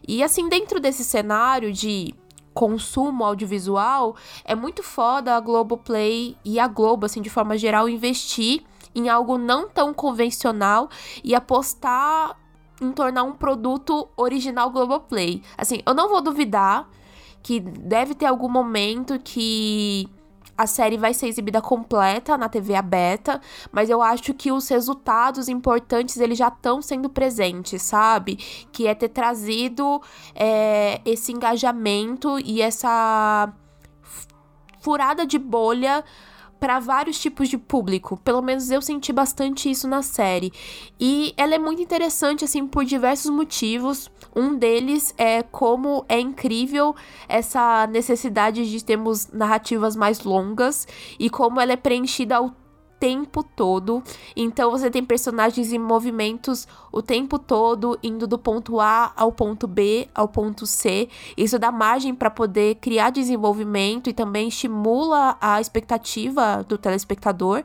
E 0.08 0.24
assim, 0.24 0.48
dentro 0.48 0.80
desse 0.80 1.04
cenário 1.04 1.74
de 1.74 2.14
consumo 2.56 3.26
audiovisual, 3.26 4.16
é 4.46 4.56
muito 4.56 4.82
foda 4.82 5.36
a 5.36 5.40
Globoplay 5.42 6.38
e 6.44 6.58
a 6.58 6.68
Globo, 6.68 7.06
assim, 7.06 7.22
de 7.22 7.30
forma 7.30 7.58
geral, 7.58 7.90
investir 7.90 8.64
em 8.96 9.10
algo 9.10 9.38
não 9.38 9.68
tão 9.68 9.94
convencional 9.94 10.90
e 11.22 11.36
apostar 11.36 12.40
em 12.82 12.94
tornar 12.94 13.24
um 13.24 13.34
produto 13.34 14.08
original 14.16 14.72
Globoplay. 14.72 15.44
Assim, 15.58 15.82
eu 15.86 15.94
não 15.94 16.08
vou 16.08 16.22
duvidar 16.22 16.90
que 17.44 17.60
deve 17.60 18.16
ter 18.16 18.26
algum 18.26 18.50
momento 18.50 19.20
que 19.20 20.10
a 20.58 20.66
série 20.68 20.98
vai 20.98 21.14
ser 21.14 21.28
exibida 21.28 21.62
completa 21.62 22.38
na 22.38 22.48
TV 22.48 22.76
aberta, 22.76 23.42
mas 23.72 23.90
eu 23.90 24.02
acho 24.02 24.34
que 24.34 24.52
os 24.52 24.68
resultados 24.70 25.50
importantes 25.50 26.18
eles 26.18 26.38
já 26.38 26.48
estão 26.48 26.82
sendo 26.82 27.10
presentes, 27.10 27.82
sabe? 27.82 28.38
Que 28.72 28.88
é 28.88 28.96
ter 28.96 29.10
trazido 29.10 30.02
é, 30.34 31.02
esse 31.06 31.32
engajamento 31.32 32.40
e 32.40 32.62
essa 32.62 33.52
furada 34.80 35.26
de 35.26 35.40
bolha 35.40 36.04
para 36.60 36.80
vários 36.80 37.20
tipos 37.20 37.50
de 37.50 37.58
público. 37.58 38.18
Pelo 38.18 38.42
menos 38.42 38.72
eu 38.72 38.82
senti 38.82 39.12
bastante 39.12 39.70
isso 39.70 39.88
na 39.88 40.02
série. 40.02 40.52
E 41.00 41.34
ela 41.38 41.56
é 41.56 41.60
muito 41.60 41.82
interessante, 41.82 42.46
assim, 42.46 42.66
por 42.66 42.86
diversos 42.86 43.30
motivos. 43.30 44.10
Um 44.36 44.56
deles 44.56 45.14
é 45.18 45.44
como 45.44 46.06
é 46.10 46.20
incrível 46.20 46.96
essa 47.28 47.88
necessidade 47.88 48.70
de 48.70 48.84
termos 48.84 49.28
narrativas 49.32 49.96
mais 49.96 50.24
longas 50.24 50.88
e 51.20 51.30
como 51.30 51.60
ela 51.60 51.74
é 51.74 51.78
preenchida 51.78 52.38
ao 52.38 52.54
tempo 53.00 53.44
todo. 53.44 54.04
Então 54.36 54.72
você 54.72 54.90
tem 54.90 55.04
personagens 55.04 55.72
em 55.72 55.80
movimentos 55.80 56.68
o 56.92 57.02
tempo 57.02 57.38
todo, 57.38 58.00
indo 58.02 58.26
do 58.26 58.38
ponto 58.38 58.80
A 58.80 59.12
ao 59.16 59.32
ponto 59.32 59.68
B, 59.68 60.08
ao 60.14 60.28
ponto 60.28 60.66
C. 60.66 61.10
Isso 61.36 61.60
dá 61.60 61.72
margem 61.72 62.16
para 62.16 62.30
poder 62.30 62.76
criar 62.76 63.10
desenvolvimento 63.10 64.10
e 64.10 64.14
também 64.14 64.48
estimula 64.48 65.38
a 65.40 65.60
expectativa 65.60 66.64
do 66.68 66.78
telespectador. 66.78 67.64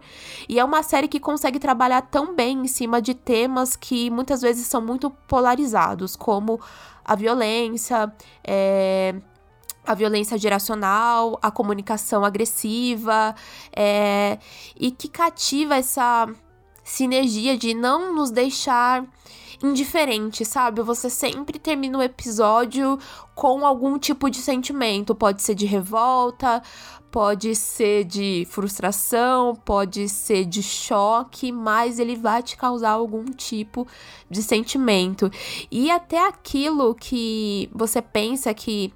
E 0.48 0.58
é 0.58 0.64
uma 0.64 0.82
série 0.82 1.08
que 1.08 1.20
consegue 1.20 1.58
trabalhar 1.58 2.02
tão 2.02 2.34
bem 2.34 2.58
em 2.58 2.66
cima 2.66 3.00
de 3.00 3.14
temas 3.14 3.76
que 3.76 4.10
muitas 4.10 4.42
vezes 4.42 4.66
são 4.66 4.80
muito 4.80 5.10
polarizados, 5.28 6.16
como 6.16 6.60
a 7.04 7.14
violência, 7.14 8.12
é, 8.44 9.14
a 9.86 9.94
violência 9.94 10.36
geracional, 10.38 11.38
a 11.42 11.50
comunicação 11.50 12.24
agressiva, 12.24 13.34
é, 13.74 14.38
e 14.78 14.90
que 14.90 15.08
cativa 15.08 15.76
essa 15.76 16.28
sinergia 16.84 17.56
de 17.56 17.74
não 17.74 18.14
nos 18.14 18.30
deixar 18.30 19.04
indiferente, 19.62 20.44
sabe? 20.44 20.82
Você 20.82 21.10
sempre 21.10 21.58
termina 21.58 21.98
o 21.98 22.02
episódio 22.02 22.98
com 23.34 23.66
algum 23.66 23.98
tipo 23.98 24.30
de 24.30 24.38
sentimento. 24.38 25.14
Pode 25.14 25.42
ser 25.42 25.54
de 25.54 25.66
revolta, 25.66 26.62
pode 27.10 27.54
ser 27.54 28.04
de 28.04 28.46
frustração, 28.48 29.54
pode 29.54 30.08
ser 30.08 30.44
de 30.44 30.62
choque, 30.62 31.52
mas 31.52 31.98
ele 31.98 32.16
vai 32.16 32.42
te 32.42 32.56
causar 32.56 32.92
algum 32.92 33.24
tipo 33.26 33.86
de 34.30 34.42
sentimento. 34.42 35.30
E 35.70 35.90
até 35.90 36.26
aquilo 36.26 36.94
que 36.94 37.68
você 37.74 38.00
pensa 38.00 38.54
que 38.54 38.92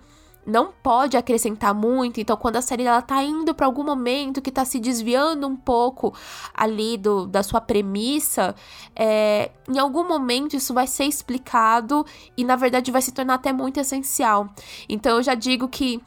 não 0.46 0.72
pode 0.82 1.16
acrescentar 1.16 1.74
muito. 1.74 2.20
Então, 2.20 2.36
quando 2.36 2.56
a 2.56 2.62
série 2.62 2.84
ela 2.84 3.02
tá 3.02 3.22
indo 3.22 3.54
para 3.54 3.66
algum 3.66 3.84
momento 3.84 4.42
que 4.42 4.50
tá 4.50 4.64
se 4.64 4.78
desviando 4.78 5.46
um 5.46 5.56
pouco 5.56 6.14
ali 6.52 6.96
do, 6.96 7.26
da 7.26 7.42
sua 7.42 7.60
premissa, 7.60 8.54
é, 8.94 9.50
em 9.68 9.78
algum 9.78 10.06
momento 10.06 10.54
isso 10.56 10.74
vai 10.74 10.86
ser 10.86 11.04
explicado 11.04 12.04
e 12.36 12.44
na 12.44 12.56
verdade 12.56 12.90
vai 12.90 13.02
se 13.02 13.12
tornar 13.12 13.34
até 13.34 13.52
muito 13.52 13.80
essencial. 13.80 14.48
Então, 14.88 15.16
eu 15.16 15.22
já 15.22 15.34
digo 15.34 15.68
que 15.68 16.02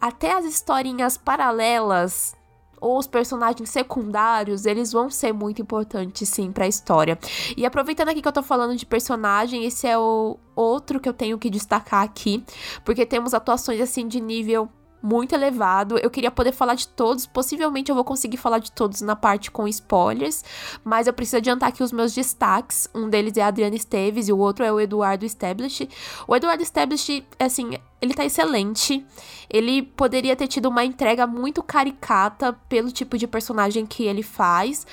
até 0.00 0.32
as 0.32 0.44
historinhas 0.44 1.16
paralelas 1.16 2.37
ou 2.80 2.98
os 2.98 3.06
personagens 3.06 3.68
secundários, 3.70 4.66
eles 4.66 4.92
vão 4.92 5.10
ser 5.10 5.32
muito 5.32 5.62
importantes 5.62 6.28
sim 6.28 6.52
para 6.52 6.64
a 6.64 6.68
história. 6.68 7.18
E 7.56 7.64
aproveitando 7.64 8.08
aqui 8.10 8.22
que 8.22 8.28
eu 8.28 8.32
tô 8.32 8.42
falando 8.42 8.76
de 8.76 8.86
personagem, 8.86 9.64
esse 9.64 9.86
é 9.86 9.98
o 9.98 10.38
outro 10.54 11.00
que 11.00 11.08
eu 11.08 11.14
tenho 11.14 11.38
que 11.38 11.50
destacar 11.50 12.02
aqui, 12.02 12.44
porque 12.84 13.06
temos 13.06 13.34
atuações 13.34 13.80
assim 13.80 14.08
de 14.08 14.20
nível 14.20 14.68
muito 15.02 15.34
elevado. 15.34 15.98
Eu 15.98 16.10
queria 16.10 16.30
poder 16.30 16.52
falar 16.52 16.74
de 16.74 16.88
todos, 16.88 17.26
possivelmente 17.26 17.90
eu 17.90 17.94
vou 17.94 18.04
conseguir 18.04 18.36
falar 18.36 18.58
de 18.58 18.72
todos 18.72 19.00
na 19.00 19.14
parte 19.14 19.50
com 19.50 19.68
spoilers, 19.68 20.44
mas 20.84 21.06
eu 21.06 21.12
preciso 21.12 21.38
adiantar 21.38 21.68
aqui 21.68 21.82
os 21.82 21.92
meus 21.92 22.14
destaques. 22.14 22.88
Um 22.94 23.08
deles 23.08 23.36
é 23.36 23.42
a 23.42 23.48
Adriana 23.48 23.76
Esteves 23.76 24.28
e 24.28 24.32
o 24.32 24.38
outro 24.38 24.64
é 24.64 24.72
o 24.72 24.80
Eduardo 24.80 25.24
Stablish. 25.24 25.88
O 26.26 26.34
Eduardo 26.34 26.62
Stablish, 26.62 27.24
assim, 27.38 27.78
ele 28.00 28.14
tá 28.14 28.24
excelente. 28.24 29.04
Ele 29.48 29.82
poderia 29.82 30.36
ter 30.36 30.46
tido 30.46 30.66
uma 30.66 30.84
entrega 30.84 31.26
muito 31.26 31.62
caricata 31.62 32.52
pelo 32.68 32.90
tipo 32.90 33.16
de 33.16 33.26
personagem 33.26 33.86
que 33.86 34.04
ele 34.04 34.22
faz, 34.22 34.86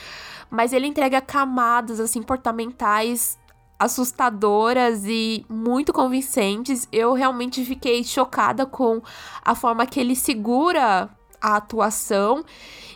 mas 0.49 0.73
ele 0.73 0.87
entrega 0.87 1.19
camadas 1.21 1.99
assim 1.99 2.21
comportamentais 2.21 3.37
assustadoras 3.79 5.03
e 5.05 5.45
muito 5.49 5.91
convincentes. 5.91 6.87
Eu 6.91 7.13
realmente 7.13 7.63
fiquei 7.65 8.03
chocada 8.03 8.65
com 8.65 9.01
a 9.43 9.53
forma 9.53 9.85
que 9.85 9.99
ele 9.99 10.15
segura 10.15 11.09
a 11.41 11.55
atuação. 11.57 12.43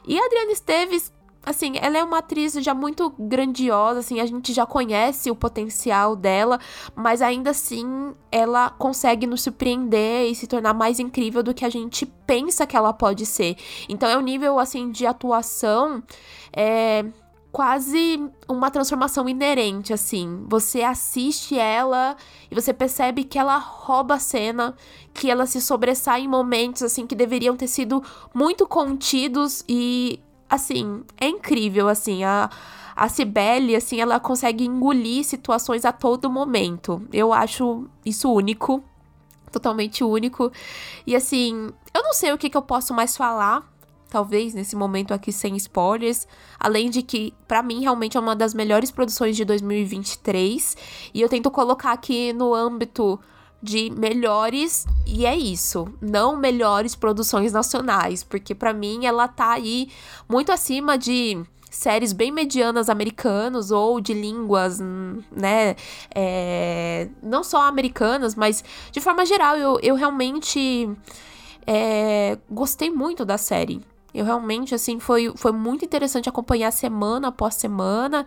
E 0.08 0.18
a 0.18 0.26
Adriana 0.26 0.52
Esteves, 0.52 1.14
assim, 1.46 1.74
ela 1.80 1.98
é 1.98 2.04
uma 2.04 2.20
atriz 2.20 2.54
já 2.54 2.74
muito 2.74 3.14
grandiosa, 3.20 4.00
assim, 4.00 4.20
a 4.20 4.26
gente 4.26 4.54
já 4.54 4.66
conhece 4.66 5.30
o 5.30 5.36
potencial 5.36 6.16
dela, 6.16 6.60
mas 6.96 7.22
ainda 7.22 7.52
assim 7.52 8.14
ela 8.32 8.70
consegue 8.72 9.28
nos 9.28 9.44
surpreender 9.44 10.32
e 10.32 10.36
se 10.36 10.48
tornar 10.48 10.74
mais 10.74 11.00
incrível 11.00 11.44
do 11.44 11.54
que 11.54 11.66
a 11.66 11.70
gente 11.70 12.06
pensa 12.06 12.66
que 12.66 12.76
ela 12.76 12.94
pode 12.94 13.26
ser. 13.26 13.56
Então 13.88 14.10
é 14.10 14.18
um 14.18 14.22
nível 14.22 14.58
assim 14.60 14.92
de 14.92 15.06
atuação 15.06 16.02
é, 16.54 17.06
quase 17.52 18.30
uma 18.48 18.70
transformação 18.70 19.28
inerente, 19.28 19.92
assim. 19.92 20.46
Você 20.48 20.82
assiste 20.82 21.58
ela 21.58 22.16
e 22.50 22.56
você 22.56 22.74
percebe 22.74 23.24
que 23.24 23.40
ela 23.40 23.58
rouba 23.58 24.16
a 24.16 24.20
cena, 24.20 24.76
que 25.14 25.30
ela 25.30 25.46
se 25.46 25.60
sobressai 25.60 26.22
em 26.22 26.28
momentos, 26.28 26.84
assim, 26.84 27.08
que 27.08 27.16
deveriam 27.16 27.56
ter 27.56 27.68
sido 27.68 28.04
muito 28.34 28.68
contidos 28.68 29.64
e, 29.68 30.20
assim, 30.50 31.04
é 31.20 31.28
incrível, 31.28 31.88
assim, 31.88 32.24
a. 32.24 32.50
A 32.96 33.08
Cibele, 33.08 33.78
assim, 33.78 34.02
ela 34.02 34.20
consegue 34.20 34.66
engolir 34.66 35.24
situações 35.24 35.86
a 35.86 35.92
todo 35.94 36.30
momento. 36.30 37.02
Eu 37.14 37.32
acho 37.32 37.88
isso 38.06 38.30
único. 38.30 38.84
Totalmente 39.50 40.04
único. 40.04 40.52
E 41.08 41.16
assim, 41.16 41.70
eu 41.94 42.04
não 42.04 42.12
sei 42.12 42.34
o 42.34 42.38
que, 42.38 42.50
que 42.50 42.58
eu 42.58 42.62
posso 42.62 42.94
mais 42.94 43.16
falar 43.16 43.66
talvez 44.10 44.54
nesse 44.54 44.76
momento 44.76 45.14
aqui 45.14 45.32
sem 45.32 45.56
spoilers, 45.56 46.28
além 46.60 46.90
de 46.90 47.02
que 47.02 47.34
para 47.48 47.62
mim 47.62 47.82
realmente 47.82 48.18
é 48.18 48.20
uma 48.20 48.36
das 48.36 48.54
melhores 48.54 48.92
produções 48.92 49.36
de 49.38 49.46
2023 49.46 50.76
e 51.14 51.22
eu 51.22 51.30
tento 51.30 51.52
colocar 51.52 51.92
aqui 51.92 52.34
no 52.34 52.54
âmbito 52.54 53.20
de 53.62 53.90
melhores 53.92 54.86
e 55.06 55.26
é 55.26 55.38
isso, 55.38 55.88
não 56.02 56.38
melhores 56.38 56.96
produções 56.96 57.52
nacionais, 57.52 58.24
porque 58.24 58.56
para 58.56 58.74
mim 58.74 59.06
ela 59.06 59.28
tá 59.28 59.52
aí 59.52 59.90
muito 60.28 60.52
acima 60.52 60.98
de 60.98 61.42
séries 61.70 62.14
bem 62.14 62.32
medianas 62.32 62.90
americanas 62.90 63.70
ou 63.70 64.02
de 64.02 64.14
línguas, 64.14 64.80
né, 64.80 65.76
é, 66.16 67.10
não 67.22 67.44
só 67.44 67.62
americanas, 67.62 68.34
mas 68.34 68.64
de 68.92 69.00
forma 69.00 69.26
geral 69.26 69.56
eu, 69.56 69.80
eu 69.84 69.96
realmente 69.96 70.90
é, 71.68 72.38
gostei 72.50 72.90
muito 72.90 73.24
da 73.24 73.38
série. 73.38 73.82
Eu 74.14 74.26
realmente, 74.26 74.74
assim, 74.74 75.00
foi, 75.00 75.32
foi 75.36 75.52
muito 75.52 75.86
interessante 75.86 76.28
acompanhar 76.28 76.72
semana 76.72 77.28
após 77.28 77.56
semana. 77.56 78.26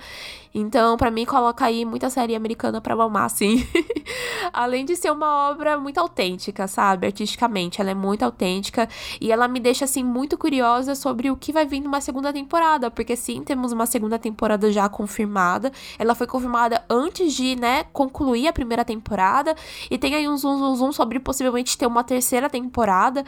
Então, 0.54 0.96
para 0.96 1.10
mim, 1.10 1.24
coloca 1.24 1.64
aí 1.64 1.84
muita 1.84 2.10
série 2.10 2.34
americana 2.34 2.80
pra 2.80 2.94
mamar, 2.94 3.24
assim. 3.24 3.66
Além 4.52 4.84
de 4.84 4.96
ser 4.96 5.10
uma 5.10 5.50
obra 5.50 5.78
muito 5.78 5.98
autêntica, 5.98 6.68
sabe? 6.68 7.06
Artisticamente, 7.06 7.80
ela 7.80 7.90
é 7.90 7.94
muito 7.94 8.22
autêntica. 8.22 8.88
E 9.20 9.32
ela 9.32 9.48
me 9.48 9.58
deixa, 9.58 9.86
assim, 9.86 10.04
muito 10.04 10.36
curiosa 10.36 10.94
sobre 10.94 11.30
o 11.30 11.36
que 11.36 11.52
vai 11.52 11.64
vir 11.64 11.80
numa 11.80 12.00
segunda 12.00 12.32
temporada. 12.32 12.90
Porque, 12.90 13.16
sim, 13.16 13.42
temos 13.42 13.72
uma 13.72 13.86
segunda 13.86 14.18
temporada 14.18 14.70
já 14.70 14.88
confirmada. 14.88 15.72
Ela 15.98 16.14
foi 16.14 16.26
confirmada 16.26 16.84
antes 16.88 17.32
de, 17.32 17.56
né, 17.56 17.84
concluir 17.92 18.46
a 18.46 18.52
primeira 18.52 18.84
temporada. 18.84 19.56
E 19.90 19.96
tem 19.96 20.14
aí 20.14 20.28
um 20.28 20.36
zoom, 20.36 20.58
zoom, 20.58 20.76
zoom 20.76 20.92
sobre 20.92 21.18
possivelmente 21.18 21.78
ter 21.78 21.86
uma 21.86 22.04
terceira 22.04 22.50
temporada. 22.50 23.24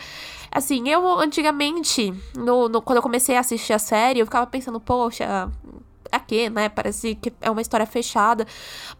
Assim, 0.50 0.88
eu 0.88 1.18
antigamente 1.18 2.12
no, 2.36 2.68
no, 2.68 2.82
quando 2.82 2.96
eu 2.96 3.02
comecei 3.02 3.36
a 3.36 3.40
assistir 3.40 3.72
a 3.72 3.78
série, 3.78 4.20
eu 4.20 4.26
ficava 4.26 4.46
pensando, 4.46 4.78
poxa, 4.78 5.50
a 6.14 6.50
né? 6.50 6.68
Parece 6.68 7.14
que 7.14 7.32
é 7.40 7.50
uma 7.50 7.62
história 7.62 7.86
fechada. 7.86 8.46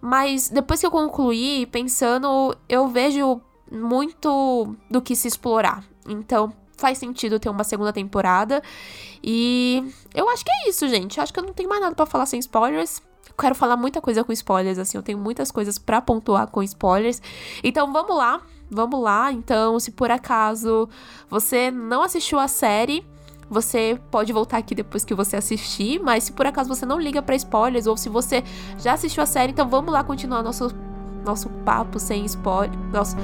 Mas 0.00 0.48
depois 0.48 0.80
que 0.80 0.86
eu 0.86 0.90
concluí, 0.90 1.66
pensando, 1.66 2.56
eu 2.68 2.88
vejo 2.88 3.40
muito 3.70 4.74
do 4.90 5.00
que 5.00 5.16
se 5.16 5.28
explorar. 5.28 5.84
Então, 6.06 6.52
faz 6.76 6.98
sentido 6.98 7.38
ter 7.38 7.48
uma 7.48 7.64
segunda 7.64 7.92
temporada. 7.92 8.62
E 9.22 9.82
eu 10.14 10.28
acho 10.28 10.44
que 10.44 10.50
é 10.50 10.68
isso, 10.68 10.88
gente. 10.88 11.16
Eu 11.18 11.22
acho 11.22 11.32
que 11.32 11.38
eu 11.38 11.44
não 11.44 11.52
tenho 11.52 11.68
mais 11.68 11.80
nada 11.80 11.94
para 11.94 12.06
falar 12.06 12.26
sem 12.26 12.38
spoilers. 12.38 13.00
Eu 13.28 13.34
quero 13.38 13.54
falar 13.54 13.76
muita 13.76 14.00
coisa 14.00 14.22
com 14.22 14.32
spoilers, 14.32 14.78
assim. 14.78 14.98
Eu 14.98 15.02
tenho 15.02 15.18
muitas 15.18 15.50
coisas 15.50 15.78
para 15.78 16.00
pontuar 16.00 16.48
com 16.48 16.62
spoilers. 16.62 17.22
Então, 17.62 17.92
vamos 17.92 18.16
lá. 18.16 18.42
Vamos 18.70 19.00
lá. 19.02 19.32
Então, 19.32 19.78
se 19.78 19.92
por 19.92 20.10
acaso 20.10 20.88
você 21.28 21.70
não 21.70 22.02
assistiu 22.02 22.38
a 22.38 22.48
série, 22.48 23.06
você 23.48 23.98
pode 24.10 24.32
voltar 24.32 24.58
aqui 24.58 24.74
depois 24.74 25.04
que 25.04 25.14
você 25.14 25.36
assistir, 25.36 26.00
mas 26.00 26.24
se 26.24 26.32
por 26.32 26.46
acaso 26.46 26.68
você 26.68 26.86
não 26.86 27.00
liga 27.00 27.22
para 27.22 27.34
spoilers 27.36 27.86
ou 27.86 27.96
se 27.96 28.08
você 28.08 28.42
já 28.78 28.94
assistiu 28.94 29.22
a 29.22 29.26
série, 29.26 29.52
então 29.52 29.68
vamos 29.68 29.92
lá 29.92 30.02
continuar 30.02 30.42
nosso 30.42 30.70
nosso 31.24 31.48
papo 31.64 31.98
sem 31.98 32.24
spoiler, 32.26 32.78
nosso 32.92 33.16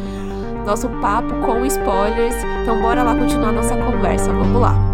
nosso 0.64 0.88
papo 1.00 1.34
com 1.44 1.64
spoilers. 1.66 2.34
Então 2.62 2.80
bora 2.80 3.02
lá 3.02 3.14
continuar 3.14 3.52
nossa 3.52 3.76
conversa. 3.76 4.32
Vamos 4.32 4.60
lá. 4.60 4.89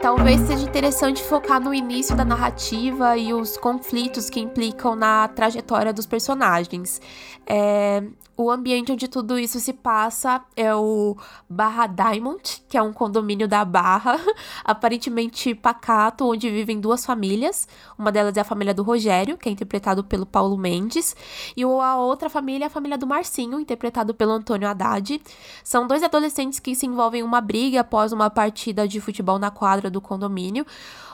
Talvez 0.00 0.40
seja 0.46 0.65
interessante 0.76 1.22
focar 1.22 1.58
no 1.58 1.72
início 1.72 2.14
da 2.14 2.22
narrativa 2.22 3.16
e 3.16 3.32
os 3.32 3.56
conflitos 3.56 4.28
que 4.28 4.38
implicam 4.38 4.94
na 4.94 5.26
trajetória 5.26 5.90
dos 5.90 6.04
personagens. 6.04 7.00
É, 7.46 8.02
o 8.36 8.50
ambiente 8.50 8.92
onde 8.92 9.08
tudo 9.08 9.38
isso 9.38 9.58
se 9.58 9.72
passa 9.72 10.44
é 10.54 10.74
o 10.74 11.16
Barra 11.48 11.86
Diamond, 11.86 12.62
que 12.68 12.76
é 12.76 12.82
um 12.82 12.92
condomínio 12.92 13.48
da 13.48 13.64
Barra, 13.64 14.20
aparentemente 14.62 15.54
pacato, 15.54 16.26
onde 16.26 16.50
vivem 16.50 16.78
duas 16.78 17.06
famílias. 17.06 17.66
Uma 17.98 18.12
delas 18.12 18.36
é 18.36 18.40
a 18.40 18.44
família 18.44 18.74
do 18.74 18.82
Rogério, 18.82 19.38
que 19.38 19.48
é 19.48 19.52
interpretado 19.52 20.04
pelo 20.04 20.26
Paulo 20.26 20.58
Mendes, 20.58 21.16
e 21.56 21.62
a 21.62 21.96
outra 21.96 22.28
família 22.28 22.66
é 22.66 22.66
a 22.66 22.70
família 22.70 22.98
do 22.98 23.06
Marcinho, 23.06 23.58
interpretado 23.58 24.12
pelo 24.12 24.32
Antônio 24.32 24.68
Haddad. 24.68 25.22
São 25.64 25.86
dois 25.86 26.02
adolescentes 26.02 26.58
que 26.58 26.74
se 26.74 26.84
envolvem 26.84 27.22
em 27.22 27.24
uma 27.24 27.40
briga 27.40 27.80
após 27.80 28.12
uma 28.12 28.28
partida 28.28 28.86
de 28.86 29.00
futebol 29.00 29.38
na 29.38 29.50
quadra 29.50 29.88
do 29.88 30.00
condomínio. 30.00 30.65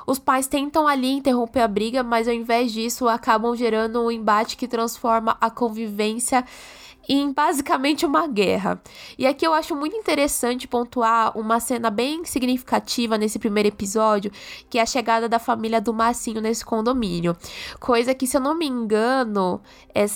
Os 0.07 0.19
pais 0.19 0.47
tentam 0.47 0.87
ali 0.87 1.11
interromper 1.13 1.61
a 1.61 1.69
briga, 1.69 2.03
mas 2.03 2.27
ao 2.27 2.35
invés 2.35 2.73
disso 2.73 3.09
acabam 3.09 3.55
gerando 3.55 4.03
um 4.03 4.11
embate 4.11 4.57
que 4.57 4.67
transforma 4.67 5.37
a 5.41 5.51
convivência 5.51 6.45
em 7.09 7.33
basicamente 7.33 8.07
uma 8.07 8.27
guerra. 8.27 8.81
E 9.19 9.27
aqui 9.27 9.47
eu 9.47 9.53
acho 9.53 9.75
muito 9.75 9.97
interessante 9.97 10.69
pontuar 10.69 11.37
uma 11.37 11.59
cena 11.61 11.91
bem 11.91 12.25
significativa 12.25 13.19
nesse 13.19 13.39
primeiro 13.39 13.69
episódio, 13.69 14.31
que 14.71 14.79
é 14.79 14.83
a 14.83 14.87
chegada 14.87 15.29
da 15.29 15.39
família 15.39 15.81
do 15.81 15.93
Massinho 15.93 16.41
nesse 16.41 16.65
condomínio. 16.65 17.37
Coisa 17.81 18.15
que, 18.15 18.27
se 18.27 18.37
eu 18.37 18.41
não 18.41 18.55
me 18.55 18.67
engano, 18.67 19.61
é 19.95 20.07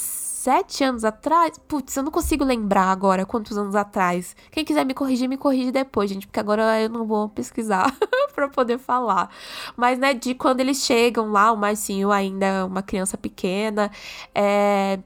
sete 0.46 0.84
anos 0.84 1.04
atrás. 1.04 1.58
Putz, 1.66 1.96
eu 1.96 2.04
não 2.04 2.12
consigo 2.12 2.44
lembrar 2.44 2.92
agora 2.92 3.26
quantos 3.26 3.58
anos 3.58 3.74
atrás. 3.74 4.36
Quem 4.52 4.64
quiser 4.64 4.86
me 4.86 4.94
corrigir, 4.94 5.28
me 5.28 5.36
corrige 5.36 5.72
depois, 5.72 6.08
gente, 6.08 6.24
porque 6.24 6.38
agora 6.38 6.80
eu 6.80 6.88
não 6.88 7.04
vou 7.04 7.28
pesquisar 7.28 7.92
para 8.32 8.48
poder 8.48 8.78
falar. 8.78 9.28
Mas, 9.76 9.98
né, 9.98 10.14
de 10.14 10.36
quando 10.36 10.60
eles 10.60 10.84
chegam 10.84 11.32
lá, 11.32 11.50
o 11.50 11.56
Marcinho 11.56 12.12
ainda 12.12 12.46
é 12.46 12.62
uma 12.62 12.80
criança 12.80 13.18
pequena. 13.18 13.90
É 14.32 15.00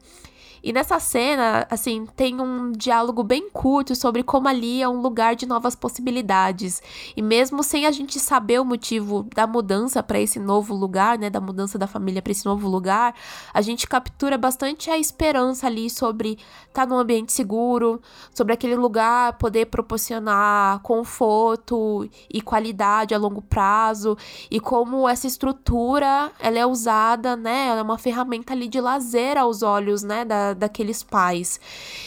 e 0.63 0.73
nessa 0.73 1.01
cena, 1.01 1.67
assim, 1.71 2.07
tem 2.17 2.41
um 2.41 2.73
diálogo 2.73 3.23
bem 3.23 3.49
curto 3.51 3.95
sobre 3.95 4.23
como 4.23 4.49
ali 4.49 4.83
é 4.83 4.89
um 4.89 5.01
lugar 5.01 5.35
de 5.35 5.47
novas 5.47 5.75
possibilidades. 5.75 6.83
E 7.17 7.23
mesmo 7.23 7.63
sem 7.63 7.87
a 7.87 7.91
gente 7.91 8.19
saber 8.19 8.61
o 8.61 8.65
motivo 8.65 9.27
da 9.35 9.47
mudança 9.47 10.03
para 10.03 10.21
esse 10.21 10.39
novo 10.39 10.75
lugar, 10.75 11.19
né, 11.19 11.31
da 11.31 11.41
mudança 11.41 11.79
da 11.79 11.87
família 11.87 12.21
para 12.21 12.33
esse 12.33 12.45
novo 12.45 12.69
lugar, 12.69 13.15
a 13.55 13.63
gente 13.63 13.87
captura 13.87 14.37
bastante 14.37 14.91
a 14.91 14.99
esperança 14.99 15.67
ali 15.67 15.89
sobre 15.89 16.33
estar 16.69 16.83
tá 16.83 16.87
num 16.87 16.99
ambiente 16.99 17.33
seguro, 17.33 18.01
sobre 18.35 18.53
aquele 18.53 18.77
lugar 18.77 19.39
poder 19.39 19.67
proporcionar 19.67 20.81
conforto 20.81 22.09
e 22.33 22.41
qualidade 22.43 23.15
a 23.15 23.19
longo 23.19 23.43
prazo 23.43 24.17
e 24.51 24.61
como 24.61 25.09
essa 25.09 25.27
estrutura, 25.27 26.31
ela 26.39 26.59
é 26.59 26.67
usada, 26.67 27.37
né, 27.37 27.69
ela 27.69 27.81
é 27.81 27.83
uma 27.83 27.99
ferramenta 27.99 28.53
ali 28.53 28.69
de 28.69 28.81
lazer 28.81 29.39
aos 29.39 29.63
olhos, 29.63 30.03
né, 30.03 30.25
da 30.25 30.50
daqueles 30.55 31.03
pais. 31.03 31.61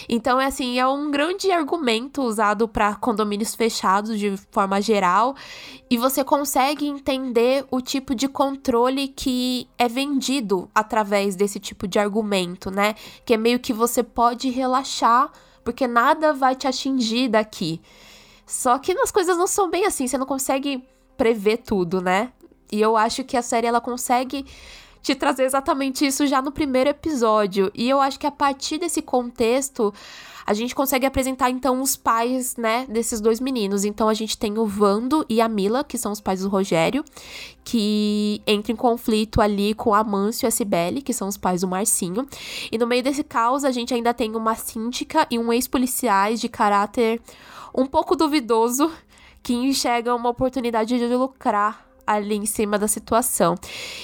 Então, 0.07 0.39
é 0.39 0.45
assim, 0.45 0.79
é 0.79 0.87
um 0.87 1.11
grande 1.11 1.51
argumento 1.51 2.21
usado 2.21 2.67
para 2.67 2.95
condomínios 2.95 3.55
fechados 3.55 4.19
de 4.19 4.35
forma 4.51 4.81
geral, 4.81 5.35
e 5.89 5.97
você 5.97 6.23
consegue 6.23 6.87
entender 6.87 7.65
o 7.69 7.81
tipo 7.81 8.15
de 8.15 8.27
controle 8.27 9.07
que 9.07 9.67
é 9.77 9.87
vendido 9.87 10.69
através 10.73 11.35
desse 11.35 11.59
tipo 11.59 11.87
de 11.87 11.99
argumento, 11.99 12.71
né? 12.71 12.95
Que 13.25 13.35
é 13.35 13.37
meio 13.37 13.59
que 13.59 13.73
você 13.73 14.03
pode 14.03 14.49
relaxar, 14.49 15.31
porque 15.63 15.87
nada 15.87 16.33
vai 16.33 16.55
te 16.55 16.67
atingir 16.67 17.29
daqui. 17.29 17.81
Só 18.45 18.77
que 18.77 18.91
as 18.91 19.11
coisas 19.11 19.37
não 19.37 19.47
são 19.47 19.69
bem 19.69 19.85
assim, 19.85 20.07
você 20.07 20.17
não 20.17 20.25
consegue 20.25 20.83
prever 21.17 21.57
tudo, 21.57 22.01
né? 22.01 22.31
E 22.71 22.81
eu 22.81 22.97
acho 22.97 23.23
que 23.23 23.37
a 23.37 23.41
série 23.41 23.67
ela 23.67 23.79
consegue 23.79 24.45
te 25.03 25.13
trazer 25.13 25.43
exatamente 25.43 26.07
isso 26.07 26.25
já 26.25 26.41
no 26.41 26.51
primeiro 26.51 26.89
episódio. 26.89 27.69
E 27.75 27.89
eu 27.89 27.99
acho 27.99 28.17
que 28.17 28.25
a 28.25 28.31
partir 28.31 28.77
desse 28.77 29.01
contexto, 29.01 29.93
a 30.45 30.53
gente 30.53 30.73
consegue 30.73 31.05
apresentar 31.05 31.49
então 31.49 31.81
os 31.81 31.97
pais, 31.97 32.55
né, 32.55 32.85
desses 32.87 33.19
dois 33.19 33.41
meninos. 33.41 33.83
Então 33.83 34.07
a 34.07 34.13
gente 34.13 34.37
tem 34.37 34.57
o 34.57 34.65
Vando 34.65 35.25
e 35.27 35.41
a 35.41 35.49
Mila, 35.49 35.83
que 35.83 35.97
são 35.97 36.13
os 36.13 36.21
pais 36.21 36.41
do 36.41 36.47
Rogério, 36.47 37.03
que 37.65 38.41
entram 38.47 38.73
em 38.73 38.77
conflito 38.77 39.41
ali 39.41 39.73
com 39.73 39.93
a 39.93 40.03
Mâncio 40.05 40.45
e 40.45 40.47
a 40.47 40.51
Cibele, 40.51 41.01
que 41.01 41.13
são 41.13 41.27
os 41.27 41.35
pais 41.35 41.61
do 41.61 41.67
Marcinho. 41.67 42.25
E 42.71 42.77
no 42.77 42.87
meio 42.87 43.03
desse 43.03 43.25
caos, 43.25 43.65
a 43.65 43.71
gente 43.71 43.93
ainda 43.93 44.13
tem 44.13 44.33
uma 44.37 44.55
síndica 44.55 45.27
e 45.29 45.37
um 45.37 45.51
ex-policiais 45.51 46.39
de 46.39 46.47
caráter 46.47 47.21
um 47.75 47.85
pouco 47.85 48.15
duvidoso 48.15 48.89
que 49.41 49.53
enxergam 49.53 50.15
uma 50.15 50.29
oportunidade 50.29 50.97
de 50.97 51.05
lucrar 51.07 51.92
ali 52.05 52.35
em 52.35 52.45
cima 52.45 52.77
da 52.77 52.87
situação. 52.87 53.55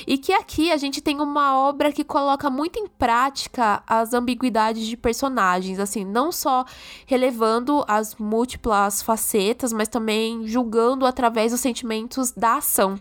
E 0.08 0.18
que 0.18 0.34
aqui 0.34 0.72
a 0.72 0.78
gente 0.78 1.02
tem 1.02 1.20
uma 1.20 1.58
obra 1.58 1.92
que 1.92 2.04
coloca 2.04 2.50
muito 2.50 2.80
em 2.80 2.88
prática 2.88 3.84
as 3.88 4.14
ambiguidades 4.14 4.86
de 4.86 4.98
personagens, 4.98 5.80
assim, 5.80 6.04
não 6.04 6.32
só 6.32 6.66
relevando 7.06 7.84
as 7.88 8.16
múltiplas 8.16 9.02
facetas, 9.02 9.74
mas 9.74 9.88
também 9.88 10.48
julgando 10.48 11.06
através 11.06 11.52
dos 11.52 11.62
sentimentos 11.62 12.32
da 12.32 12.58
ação. 12.58 13.00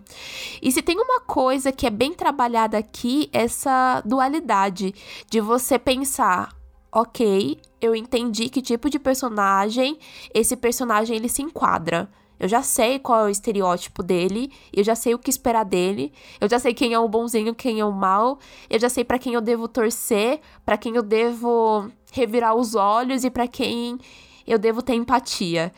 E 0.63 0.71
se 0.73 0.83
tem 0.83 0.99
uma 0.99 1.21
coisa 1.21 1.73
que 1.73 1.87
é 1.87 1.91
bem 1.91 2.13
trabalhada 2.13 2.79
aqui, 2.79 3.29
essa 3.33 4.03
dualidade 4.05 4.95
de 5.31 5.41
você 5.41 5.79
pensar, 5.79 6.55
ok, 6.93 7.61
eu 7.81 7.95
entendi 7.95 8.49
que 8.49 8.61
tipo 8.61 8.91
de 8.91 8.99
personagem 8.99 9.99
esse 10.35 10.57
personagem 10.57 11.17
ele 11.17 11.29
se 11.29 11.43
enquadra. 11.43 12.09
Eu 12.39 12.49
já 12.49 12.63
sei 12.63 12.99
qual 12.99 13.21
é 13.21 13.25
o 13.25 13.29
estereótipo 13.29 14.03
dele, 14.03 14.53
eu 14.73 14.85
já 14.85 14.95
sei 14.95 15.15
o 15.15 15.19
que 15.19 15.31
esperar 15.31 15.65
dele, 15.65 16.13
eu 16.41 16.49
já 16.49 16.59
sei 16.59 16.73
quem 16.73 16.93
é 16.93 16.99
o 16.99 17.09
bonzinho, 17.09 17.55
quem 17.55 17.81
é 17.81 17.85
o 17.85 17.93
mal, 17.93 18.39
eu 18.71 18.79
já 18.79 18.89
sei 18.89 19.05
para 19.05 19.19
quem 19.19 19.35
eu 19.35 19.41
devo 19.41 19.67
torcer, 19.67 20.41
para 20.65 20.77
quem 20.77 20.95
eu 20.95 21.03
devo 21.03 21.91
revirar 22.13 22.55
os 22.55 22.75
olhos 22.75 23.25
e 23.25 23.31
para 23.31 23.47
quem 23.47 23.99
eu 24.47 24.59
devo 24.59 24.83
ter 24.83 24.95
empatia. 24.95 25.73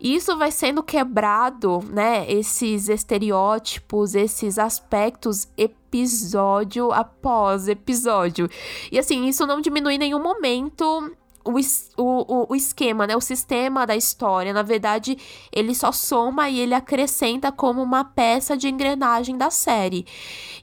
Isso 0.00 0.36
vai 0.36 0.50
sendo 0.50 0.82
quebrado, 0.82 1.78
né? 1.88 2.28
Esses 2.28 2.88
estereótipos, 2.88 4.16
esses 4.16 4.58
aspectos 4.58 5.46
episódio 5.56 6.90
após 6.90 7.68
episódio. 7.68 8.48
E 8.90 8.98
assim, 8.98 9.26
isso 9.28 9.46
não 9.46 9.60
diminui 9.60 9.94
em 9.94 9.98
nenhum 9.98 10.20
momento 10.20 11.12
o, 11.44 11.58
o, 11.96 12.52
o 12.52 12.56
esquema, 12.56 13.06
né? 13.06 13.16
O 13.16 13.20
sistema 13.20 13.86
da 13.86 13.96
história. 13.96 14.52
Na 14.52 14.62
verdade, 14.62 15.16
ele 15.52 15.74
só 15.74 15.92
soma 15.92 16.48
e 16.48 16.60
ele 16.60 16.74
acrescenta 16.74 17.50
como 17.50 17.82
uma 17.82 18.04
peça 18.04 18.56
de 18.56 18.68
engrenagem 18.68 19.36
da 19.36 19.50
série. 19.50 20.06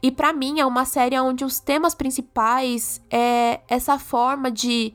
E 0.02 0.12
para 0.12 0.34
mim 0.34 0.60
é 0.60 0.66
uma 0.66 0.86
série 0.86 1.20
onde 1.20 1.44
os 1.44 1.60
temas 1.60 1.94
principais 1.94 3.02
é 3.10 3.62
essa 3.68 4.00
forma 4.00 4.50
de 4.50 4.94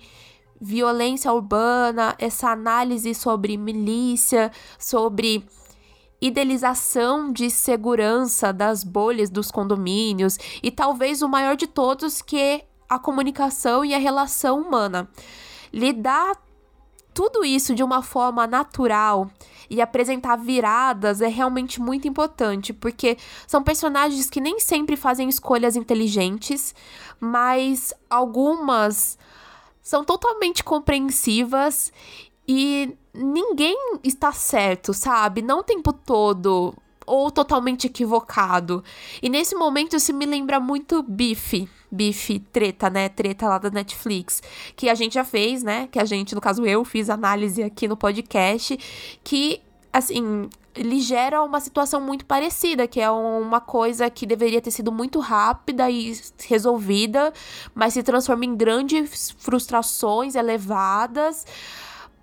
violência 0.60 1.32
urbana, 1.32 2.14
essa 2.18 2.48
análise 2.48 3.14
sobre 3.14 3.56
milícia, 3.56 4.50
sobre 4.78 5.44
idealização 6.20 7.30
de 7.30 7.50
segurança 7.50 8.50
das 8.50 8.82
bolhas 8.82 9.28
dos 9.28 9.50
condomínios 9.50 10.38
e 10.62 10.70
talvez 10.70 11.20
o 11.20 11.28
maior 11.28 11.54
de 11.54 11.66
todos 11.66 12.22
que 12.22 12.38
é 12.38 12.66
a 12.88 12.98
comunicação 12.98 13.84
e 13.84 13.94
a 13.94 13.98
relação 13.98 14.62
humana 14.62 15.08
lidar 15.74 16.40
tudo 17.12 17.44
isso 17.44 17.74
de 17.74 17.82
uma 17.82 18.02
forma 18.02 18.46
natural 18.46 19.30
e 19.68 19.80
apresentar 19.80 20.36
viradas 20.36 21.20
é 21.20 21.28
realmente 21.28 21.80
muito 21.80 22.06
importante, 22.06 22.72
porque 22.72 23.16
são 23.46 23.62
personagens 23.62 24.30
que 24.30 24.40
nem 24.40 24.60
sempre 24.60 24.96
fazem 24.96 25.28
escolhas 25.28 25.76
inteligentes, 25.76 26.74
mas 27.18 27.92
algumas 28.08 29.18
são 29.82 30.04
totalmente 30.04 30.62
compreensivas 30.62 31.92
e 32.46 32.96
ninguém 33.12 33.98
está 34.02 34.32
certo, 34.32 34.92
sabe? 34.92 35.42
Não 35.42 35.60
o 35.60 35.64
tempo 35.64 35.92
todo 35.92 36.74
ou 37.06 37.30
totalmente 37.30 37.86
equivocado. 37.86 38.82
E 39.22 39.28
nesse 39.28 39.54
momento 39.54 39.96
isso 39.96 40.12
me 40.12 40.26
lembra 40.26 40.58
muito 40.60 41.02
Bife. 41.02 41.68
Bife 41.90 42.40
treta, 42.52 42.90
né? 42.90 43.08
Treta 43.08 43.48
lá 43.48 43.58
da 43.58 43.70
Netflix. 43.70 44.42
Que 44.74 44.88
a 44.88 44.94
gente 44.94 45.14
já 45.14 45.24
fez, 45.24 45.62
né? 45.62 45.88
Que 45.90 45.98
a 45.98 46.04
gente, 46.04 46.34
no 46.34 46.40
caso 46.40 46.64
eu, 46.66 46.84
fiz 46.84 47.08
análise 47.08 47.62
aqui 47.62 47.86
no 47.86 47.96
podcast. 47.96 48.76
Que, 49.22 49.60
assim, 49.92 50.48
ele 50.74 51.00
gera 51.00 51.42
uma 51.42 51.60
situação 51.60 52.00
muito 52.00 52.26
parecida, 52.26 52.88
que 52.88 53.00
é 53.00 53.10
uma 53.10 53.60
coisa 53.60 54.10
que 54.10 54.26
deveria 54.26 54.60
ter 54.60 54.72
sido 54.72 54.90
muito 54.90 55.20
rápida 55.20 55.88
e 55.88 56.18
resolvida, 56.48 57.32
mas 57.74 57.94
se 57.94 58.02
transforma 58.02 58.44
em 58.44 58.56
grandes 58.56 59.30
frustrações 59.38 60.34
elevadas. 60.34 61.46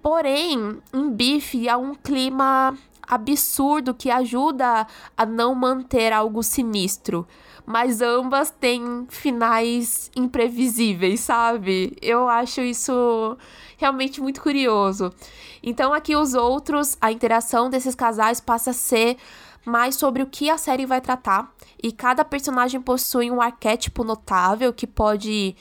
Porém, 0.02 0.80
em 0.94 1.10
Bife 1.12 1.70
há 1.70 1.78
um 1.78 1.94
clima 1.96 2.78
absurdo 3.12 3.94
que 3.94 4.10
ajuda 4.10 4.88
a 5.18 5.26
não 5.26 5.54
manter 5.54 6.14
algo 6.14 6.42
sinistro. 6.42 7.28
Mas 7.66 8.02
ambas 8.02 8.50
têm 8.50 9.06
finais 9.10 10.10
imprevisíveis, 10.16 11.20
sabe? 11.20 11.96
Eu 12.02 12.30
acho 12.30 12.62
isso 12.62 13.38
realmente 13.78 14.22
muito 14.22 14.42
curioso. 14.42 15.14
Então, 15.62 15.94
aqui 15.94 16.16
os 16.16 16.34
outros, 16.34 16.98
a 17.02 17.12
interação 17.12 17.70
desses 17.70 17.94
casais 17.94 18.40
passa 18.40 18.72
a 18.72 18.74
ser 18.74 19.18
mais 19.66 19.96
sobre 19.96 20.24
o 20.24 20.28
que 20.28 20.50
a 20.50 20.58
série 20.58 20.86
vai 20.86 21.02
tratar. 21.02 21.54
E 21.84 21.92
cada 21.92 22.24
personagem 22.24 22.82
possui 22.82 23.30
um 23.30 23.42
arquétipo 23.42 24.04
notável 24.04 24.74
que 24.74 24.88
pode 24.88 25.56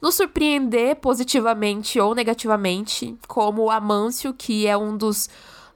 nos 0.00 0.14
surpreender 0.14 0.96
positivamente 0.96 1.98
ou 1.98 2.14
negativamente, 2.14 3.16
como 3.26 3.62
o 3.62 3.70
Amâncio, 3.70 4.34
que 4.34 4.66
é 4.66 4.76
um 4.76 4.96
dos 4.96 5.28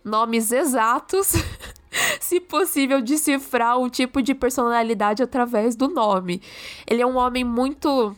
nomes 0.06 0.52
exatos, 0.52 1.32
se 2.20 2.40
possível, 2.40 3.02
decifrar 3.02 3.76
um 3.78 3.88
tipo 3.88 4.22
de 4.22 4.34
personalidade 4.34 5.22
através 5.22 5.74
do 5.74 5.88
nome. 5.88 6.40
Ele 6.86 7.02
é 7.02 7.06
um 7.06 7.16
homem 7.16 7.42
muito 7.42 8.14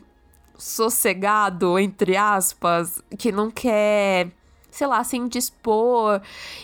sossegado, 0.56 1.78
entre 1.78 2.16
aspas, 2.16 3.02
que 3.16 3.32
não 3.32 3.50
quer 3.50 4.30
sei 4.70 4.86
lá, 4.86 5.02
se 5.02 5.16
indispor. 5.16 6.20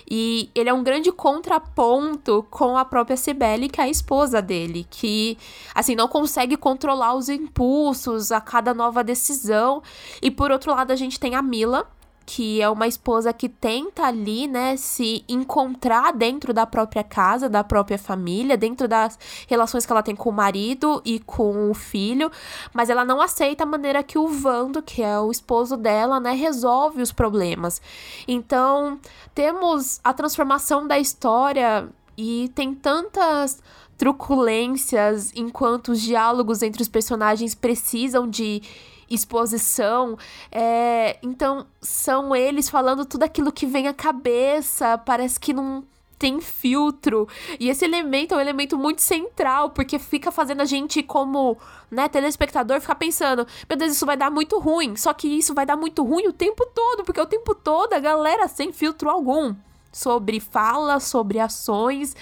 E 0.08 0.48
ele 0.54 0.68
é 0.68 0.72
um 0.72 0.84
grande 0.84 1.10
contraponto 1.10 2.46
com 2.48 2.76
a 2.76 2.84
própria 2.84 3.16
Cibele, 3.16 3.68
que 3.68 3.80
é 3.80 3.84
a 3.84 3.88
esposa 3.88 4.40
dele, 4.40 4.86
que, 4.88 5.36
assim, 5.74 5.96
não 5.96 6.06
consegue 6.06 6.56
controlar 6.56 7.14
os 7.14 7.28
impulsos 7.28 8.30
a 8.30 8.40
cada 8.40 8.72
nova 8.72 9.02
decisão. 9.02 9.82
E 10.22 10.30
por 10.30 10.52
outro 10.52 10.70
lado, 10.70 10.92
a 10.92 10.96
gente 10.96 11.18
tem 11.18 11.34
a 11.34 11.42
Mila, 11.42 11.88
que 12.26 12.60
é 12.60 12.68
uma 12.68 12.86
esposa 12.86 13.32
que 13.32 13.48
tenta 13.48 14.04
ali, 14.04 14.46
né, 14.46 14.76
se 14.76 15.24
encontrar 15.28 16.12
dentro 16.12 16.52
da 16.52 16.66
própria 16.66 17.04
casa, 17.04 17.48
da 17.48 17.62
própria 17.62 17.98
família, 17.98 18.56
dentro 18.56 18.88
das 18.88 19.18
relações 19.46 19.84
que 19.84 19.92
ela 19.92 20.02
tem 20.02 20.16
com 20.16 20.30
o 20.30 20.32
marido 20.32 21.02
e 21.04 21.18
com 21.20 21.70
o 21.70 21.74
filho, 21.74 22.30
mas 22.72 22.88
ela 22.88 23.04
não 23.04 23.20
aceita 23.20 23.64
a 23.64 23.66
maneira 23.66 24.02
que 24.02 24.18
o 24.18 24.28
Vando, 24.28 24.82
que 24.82 25.02
é 25.02 25.18
o 25.18 25.30
esposo 25.30 25.76
dela, 25.76 26.18
né, 26.18 26.32
resolve 26.32 27.02
os 27.02 27.12
problemas. 27.12 27.80
Então, 28.26 28.98
temos 29.34 30.00
a 30.02 30.12
transformação 30.12 30.86
da 30.86 30.98
história 30.98 31.88
e 32.16 32.50
tem 32.54 32.74
tantas 32.74 33.62
truculências 33.96 35.32
enquanto 35.34 35.92
os 35.92 36.00
diálogos 36.00 36.62
entre 36.62 36.82
os 36.82 36.88
personagens 36.88 37.54
precisam 37.54 38.28
de 38.28 38.62
exposição. 39.10 40.18
É, 40.50 41.18
então, 41.22 41.66
são 41.80 42.34
eles 42.34 42.68
falando 42.68 43.04
tudo 43.04 43.22
aquilo 43.22 43.52
que 43.52 43.66
vem 43.66 43.88
à 43.88 43.94
cabeça, 43.94 44.98
parece 44.98 45.38
que 45.38 45.52
não 45.52 45.84
tem 46.18 46.40
filtro. 46.40 47.28
E 47.60 47.68
esse 47.68 47.84
elemento 47.84 48.34
é 48.34 48.36
um 48.38 48.40
elemento 48.40 48.78
muito 48.78 49.02
central, 49.02 49.70
porque 49.70 49.98
fica 49.98 50.30
fazendo 50.30 50.62
a 50.62 50.64
gente, 50.64 51.02
como 51.02 51.58
né, 51.90 52.08
telespectador, 52.08 52.80
ficar 52.80 52.94
pensando: 52.94 53.46
meu 53.68 53.76
Deus, 53.76 53.92
isso 53.92 54.06
vai 54.06 54.16
dar 54.16 54.30
muito 54.30 54.58
ruim. 54.58 54.96
Só 54.96 55.12
que 55.12 55.28
isso 55.28 55.54
vai 55.54 55.66
dar 55.66 55.76
muito 55.76 56.02
ruim 56.02 56.26
o 56.26 56.32
tempo 56.32 56.64
todo, 56.74 57.04
porque 57.04 57.20
o 57.20 57.26
tempo 57.26 57.54
todo 57.54 57.92
a 57.92 58.00
galera 58.00 58.48
sem 58.48 58.72
filtro 58.72 59.10
algum 59.10 59.54
sobre 59.92 60.40
fala, 60.40 60.98
sobre 60.98 61.38
ações. 61.38 62.16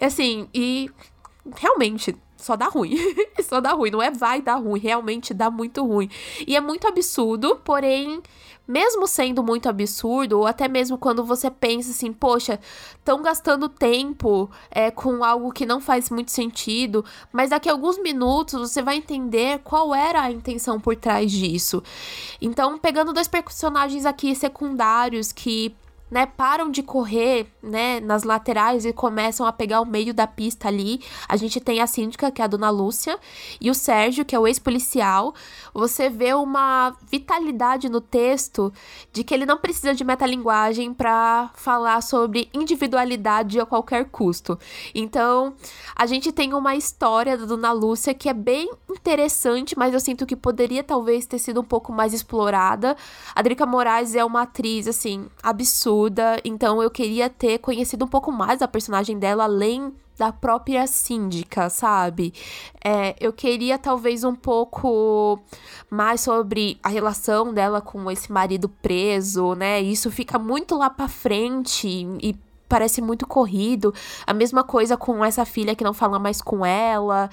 Assim, 0.00 0.48
e 0.52 0.90
realmente 1.56 2.16
só 2.42 2.56
dá 2.56 2.66
ruim. 2.66 2.96
só 3.42 3.60
dá 3.60 3.72
ruim. 3.72 3.90
Não 3.90 4.02
é 4.02 4.10
vai 4.10 4.42
dar 4.42 4.56
ruim, 4.56 4.80
realmente 4.80 5.32
dá 5.32 5.50
muito 5.50 5.84
ruim. 5.86 6.10
E 6.46 6.56
é 6.56 6.60
muito 6.60 6.86
absurdo, 6.86 7.56
porém, 7.64 8.20
mesmo 8.66 9.06
sendo 9.06 9.42
muito 9.42 9.68
absurdo, 9.68 10.40
ou 10.40 10.46
até 10.46 10.68
mesmo 10.68 10.98
quando 10.98 11.24
você 11.24 11.50
pensa 11.50 11.90
assim, 11.90 12.12
poxa, 12.12 12.58
estão 12.94 13.22
gastando 13.22 13.68
tempo 13.68 14.50
é, 14.70 14.90
com 14.90 15.22
algo 15.24 15.52
que 15.52 15.66
não 15.66 15.80
faz 15.80 16.10
muito 16.10 16.30
sentido, 16.30 17.04
mas 17.32 17.50
daqui 17.50 17.68
a 17.68 17.72
alguns 17.72 17.98
minutos 17.98 18.70
você 18.70 18.82
vai 18.82 18.96
entender 18.96 19.60
qual 19.60 19.94
era 19.94 20.22
a 20.22 20.30
intenção 20.30 20.80
por 20.80 20.96
trás 20.96 21.30
disso. 21.30 21.82
Então, 22.40 22.78
pegando 22.78 23.12
dois 23.12 23.28
personagens 23.28 24.04
aqui 24.06 24.34
secundários 24.34 25.32
que 25.32 25.74
né, 26.12 26.26
param 26.26 26.70
de 26.70 26.82
correr, 26.82 27.46
né, 27.62 28.00
nas 28.00 28.22
laterais 28.22 28.84
e 28.84 28.92
começam 28.92 29.46
a 29.46 29.52
pegar 29.52 29.80
o 29.80 29.86
meio 29.86 30.12
da 30.12 30.26
pista 30.26 30.68
ali. 30.68 31.00
A 31.28 31.36
gente 31.36 31.60
tem 31.60 31.80
a 31.80 31.86
síndica, 31.86 32.30
que 32.30 32.42
é 32.42 32.44
a 32.44 32.48
dona 32.48 32.70
Lúcia, 32.70 33.18
e 33.60 33.70
o 33.70 33.74
Sérgio, 33.74 34.24
que 34.24 34.34
é 34.34 34.38
o 34.38 34.46
ex-policial. 34.46 35.34
Você 35.72 36.08
vê 36.08 36.34
uma 36.34 36.96
vitalidade 37.10 37.88
no 37.88 38.00
texto 38.00 38.72
de 39.12 39.24
que 39.24 39.32
ele 39.32 39.46
não 39.46 39.58
precisa 39.58 39.94
de 39.94 40.04
metalinguagem 40.04 40.92
para 40.92 41.50
falar 41.54 42.00
sobre 42.02 42.48
individualidade 42.52 43.60
a 43.60 43.66
qualquer 43.66 44.06
custo. 44.06 44.58
Então, 44.94 45.54
a 45.94 46.06
gente 46.06 46.32
tem 46.32 46.54
uma 46.54 46.76
história 46.76 47.36
da 47.36 47.44
dona 47.44 47.72
Lúcia 47.72 48.14
que 48.14 48.28
é 48.28 48.34
bem 48.34 48.70
interessante, 48.90 49.78
mas 49.78 49.94
eu 49.94 50.00
sinto 50.00 50.26
que 50.26 50.36
poderia 50.36 50.82
talvez 50.82 51.26
ter 51.26 51.38
sido 51.38 51.60
um 51.60 51.64
pouco 51.64 51.92
mais 51.92 52.12
explorada. 52.12 52.96
A 53.34 53.42
Drica 53.42 53.64
Moraes 53.64 54.14
é 54.14 54.24
uma 54.24 54.42
atriz, 54.42 54.86
assim, 54.86 55.26
absurda 55.42 56.22
então 56.44 56.82
eu 56.82 56.90
queria 56.90 57.28
ter 57.28 57.51
conhecido 57.58 58.04
um 58.04 58.08
pouco 58.08 58.30
mais 58.30 58.62
a 58.62 58.68
personagem 58.68 59.18
dela, 59.18 59.44
além 59.44 59.92
da 60.18 60.32
própria 60.32 60.86
síndica, 60.86 61.68
sabe? 61.70 62.32
É, 62.84 63.14
eu 63.18 63.32
queria 63.32 63.78
talvez 63.78 64.24
um 64.24 64.34
pouco 64.34 65.38
mais 65.90 66.20
sobre 66.20 66.78
a 66.82 66.88
relação 66.88 67.52
dela 67.52 67.80
com 67.80 68.10
esse 68.10 68.30
marido 68.30 68.68
preso, 68.68 69.54
né? 69.54 69.80
Isso 69.80 70.10
fica 70.10 70.38
muito 70.38 70.76
lá 70.76 70.90
pra 70.90 71.08
frente 71.08 71.88
e 71.88 72.36
parece 72.72 73.02
muito 73.02 73.26
corrido. 73.26 73.92
A 74.26 74.32
mesma 74.32 74.64
coisa 74.64 74.96
com 74.96 75.22
essa 75.22 75.44
filha 75.44 75.76
que 75.76 75.84
não 75.84 75.92
fala 75.92 76.18
mais 76.18 76.40
com 76.40 76.64
ela. 76.64 77.28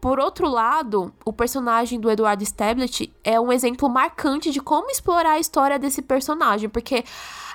Por 0.00 0.18
outro 0.18 0.48
lado, 0.48 1.12
o 1.26 1.30
personagem 1.30 2.00
do 2.00 2.10
Eduardo 2.10 2.42
Stablet 2.42 3.12
é 3.22 3.38
um 3.38 3.52
exemplo 3.52 3.86
marcante 3.90 4.50
de 4.50 4.62
como 4.62 4.90
explorar 4.90 5.32
a 5.32 5.38
história 5.38 5.78
desse 5.78 6.00
personagem, 6.00 6.70
porque 6.70 7.04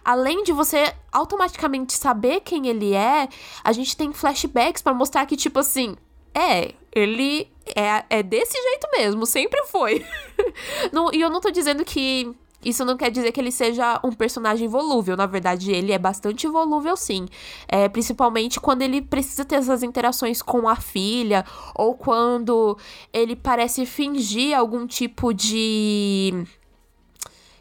além 0.06 0.44
de 0.44 0.52
você 0.52 0.94
automaticamente 1.12 1.94
saber 1.94 2.42
quem 2.42 2.68
ele 2.68 2.94
é, 2.94 3.28
a 3.64 3.72
gente 3.72 3.98
tem 3.98 4.14
flashbacks 4.14 4.84
para 4.84 4.94
mostrar 4.94 5.26
que, 5.26 5.36
tipo 5.36 5.58
assim, 5.58 5.96
é, 6.36 6.76
ele 6.92 7.50
é, 7.76 8.04
é 8.10 8.22
desse 8.22 8.62
jeito 8.62 8.88
mesmo, 8.96 9.26
sempre 9.26 9.64
foi. 9.64 10.06
não, 10.94 11.12
e 11.12 11.20
eu 11.20 11.32
não 11.32 11.42
tô 11.42 11.50
dizendo 11.50 11.84
que 11.84 12.36
isso 12.64 12.86
não 12.86 12.98
quer 12.98 13.10
dizer 13.12 13.32
que 13.32 13.40
ele 13.40 13.52
seja 13.52 14.00
um 14.04 14.12
personagem 14.12 14.68
volúvel. 14.68 15.16
Na 15.16 15.26
verdade, 15.26 15.72
ele 15.72 15.92
é 15.92 16.00
bastante 16.00 16.48
volúvel, 16.48 16.96
sim. 16.96 17.28
É, 17.68 17.88
principalmente 17.90 18.60
quando 18.60 18.82
ele 18.82 19.02
precisa 19.02 19.46
ter 19.46 19.56
essas 19.56 19.84
interações 19.84 20.42
com 20.42 20.68
a 20.68 20.76
filha, 20.76 21.46
ou 21.76 21.96
quando 21.96 22.78
ele 23.12 23.36
parece 23.36 23.86
fingir 23.86 24.58
algum 24.58 24.86
tipo 24.88 25.34
de 25.34 26.46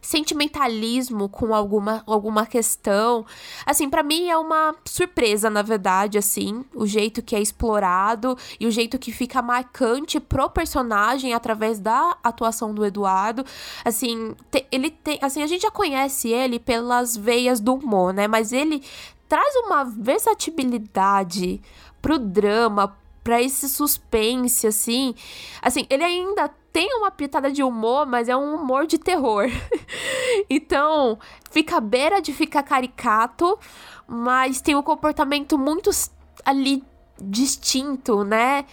sentimentalismo 0.03 1.29
com 1.29 1.55
alguma, 1.55 2.03
alguma 2.05 2.45
questão. 2.45 3.25
Assim, 3.65 3.89
para 3.89 4.03
mim 4.03 4.29
é 4.29 4.37
uma 4.37 4.75
surpresa, 4.85 5.49
na 5.49 5.63
verdade, 5.63 6.19
assim, 6.19 6.65
o 6.75 6.85
jeito 6.85 7.23
que 7.23 7.37
é 7.37 7.41
explorado 7.41 8.37
e 8.59 8.67
o 8.67 8.71
jeito 8.71 8.99
que 8.99 9.13
fica 9.13 9.41
marcante 9.41 10.19
pro 10.19 10.51
personagem 10.51 11.33
através 11.33 11.79
da 11.79 12.17
atuação 12.23 12.75
do 12.75 12.85
Eduardo. 12.85 13.45
Assim, 13.85 14.35
te, 14.51 14.67
ele 14.73 14.91
tem, 14.91 15.19
assim, 15.23 15.41
a 15.41 15.47
gente 15.47 15.63
já 15.63 15.71
conhece 15.71 16.29
ele 16.29 16.59
pelas 16.59 17.17
veias 17.17 17.61
do 17.61 17.75
humor, 17.75 18.13
né? 18.13 18.27
Mas 18.27 18.53
ele 18.53 18.83
traz 19.29 19.55
uma 19.65 19.85
versatilidade 19.85 21.63
pro 22.03 22.19
drama, 22.19 22.99
para 23.23 23.41
esse 23.41 23.69
suspense, 23.69 24.67
assim. 24.67 25.15
Assim, 25.63 25.87
ele 25.89 26.03
ainda 26.03 26.51
tem 26.73 26.95
uma 26.97 27.11
pitada 27.11 27.51
de 27.51 27.63
humor, 27.63 28.07
mas 28.07 28.29
é 28.29 28.37
um 28.37 28.55
humor 28.55 28.87
de 28.87 28.99
terror. 28.99 29.47
então, 30.49 31.19
fica 31.51 31.77
à 31.77 31.81
beira 31.81 32.21
de 32.21 32.33
ficar 32.33 32.63
caricato, 32.63 33.59
mas 34.07 34.61
tem 34.61 34.75
um 34.75 34.83
comportamento 34.83 35.59
muito 35.59 35.91
ali 36.45 36.83
distinto, 37.21 38.25
né? 38.25 38.65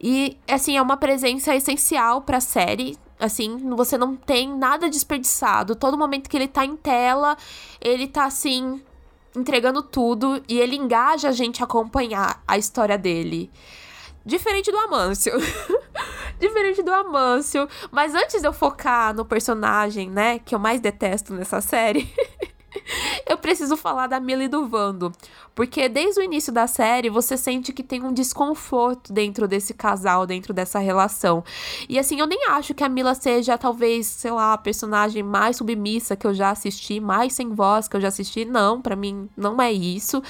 E 0.00 0.36
assim, 0.46 0.76
é 0.76 0.82
uma 0.82 0.96
presença 0.96 1.54
essencial 1.54 2.22
para 2.22 2.38
a 2.38 2.40
série. 2.40 2.96
Assim, 3.18 3.56
você 3.74 3.98
não 3.98 4.14
tem 4.14 4.56
nada 4.56 4.88
desperdiçado. 4.88 5.74
Todo 5.74 5.98
momento 5.98 6.30
que 6.30 6.36
ele 6.36 6.46
tá 6.46 6.64
em 6.64 6.76
tela, 6.76 7.36
ele 7.80 8.06
tá 8.06 8.24
assim 8.24 8.80
entregando 9.36 9.82
tudo 9.82 10.42
e 10.48 10.58
ele 10.58 10.76
engaja 10.76 11.28
a 11.28 11.32
gente 11.32 11.60
a 11.60 11.64
acompanhar 11.64 12.42
a 12.46 12.56
história 12.56 12.96
dele. 12.96 13.50
Diferente 14.28 14.70
do 14.70 14.76
Amâncio. 14.76 15.32
Diferente 16.38 16.82
do 16.82 16.92
Amâncio. 16.92 17.66
Mas 17.90 18.14
antes 18.14 18.42
de 18.42 18.46
eu 18.46 18.52
focar 18.52 19.14
no 19.14 19.24
personagem, 19.24 20.10
né, 20.10 20.38
que 20.38 20.54
eu 20.54 20.58
mais 20.58 20.82
detesto 20.82 21.32
nessa 21.32 21.62
série. 21.62 22.12
eu 23.28 23.36
preciso 23.36 23.76
falar 23.76 24.06
da 24.06 24.18
Millie 24.18 24.46
e 24.46 24.48
do 24.48 24.66
Vando. 24.66 25.12
Porque 25.54 25.88
desde 25.88 26.20
o 26.20 26.24
início 26.24 26.52
da 26.52 26.66
série 26.66 27.10
você 27.10 27.36
sente 27.36 27.72
que 27.72 27.82
tem 27.82 28.02
um 28.02 28.12
desconforto 28.12 29.12
dentro 29.12 29.46
desse 29.46 29.74
casal, 29.74 30.26
dentro 30.26 30.54
dessa 30.54 30.78
relação. 30.78 31.44
E 31.88 31.98
assim, 31.98 32.18
eu 32.20 32.26
nem 32.26 32.46
acho 32.48 32.74
que 32.74 32.82
a 32.82 32.88
Mila 32.88 33.14
seja 33.14 33.58
talvez, 33.58 34.06
sei 34.06 34.30
lá, 34.30 34.54
a 34.54 34.58
personagem 34.58 35.22
mais 35.22 35.56
submissa 35.56 36.16
que 36.16 36.26
eu 36.26 36.32
já 36.32 36.50
assisti, 36.50 37.00
mais 37.00 37.34
sem 37.34 37.50
voz 37.50 37.86
que 37.86 37.96
eu 37.96 38.00
já 38.00 38.08
assisti. 38.08 38.44
Não, 38.44 38.80
para 38.80 38.96
mim 38.96 39.28
não 39.36 39.60
é 39.60 39.70
isso. 39.70 40.22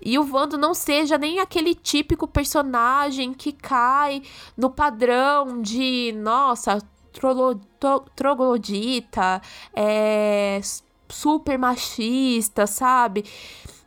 E 0.00 0.18
o 0.18 0.24
Vando 0.24 0.58
não 0.58 0.74
seja 0.74 1.16
nem 1.16 1.38
aquele 1.38 1.74
típico 1.74 2.26
personagem 2.26 3.32
que 3.32 3.52
cai 3.52 4.22
no 4.56 4.70
padrão 4.70 5.60
de, 5.62 6.12
nossa, 6.16 6.78
troglodita, 8.16 9.42
é 9.74 10.60
super 11.12 11.58
machista, 11.58 12.66
sabe? 12.66 13.24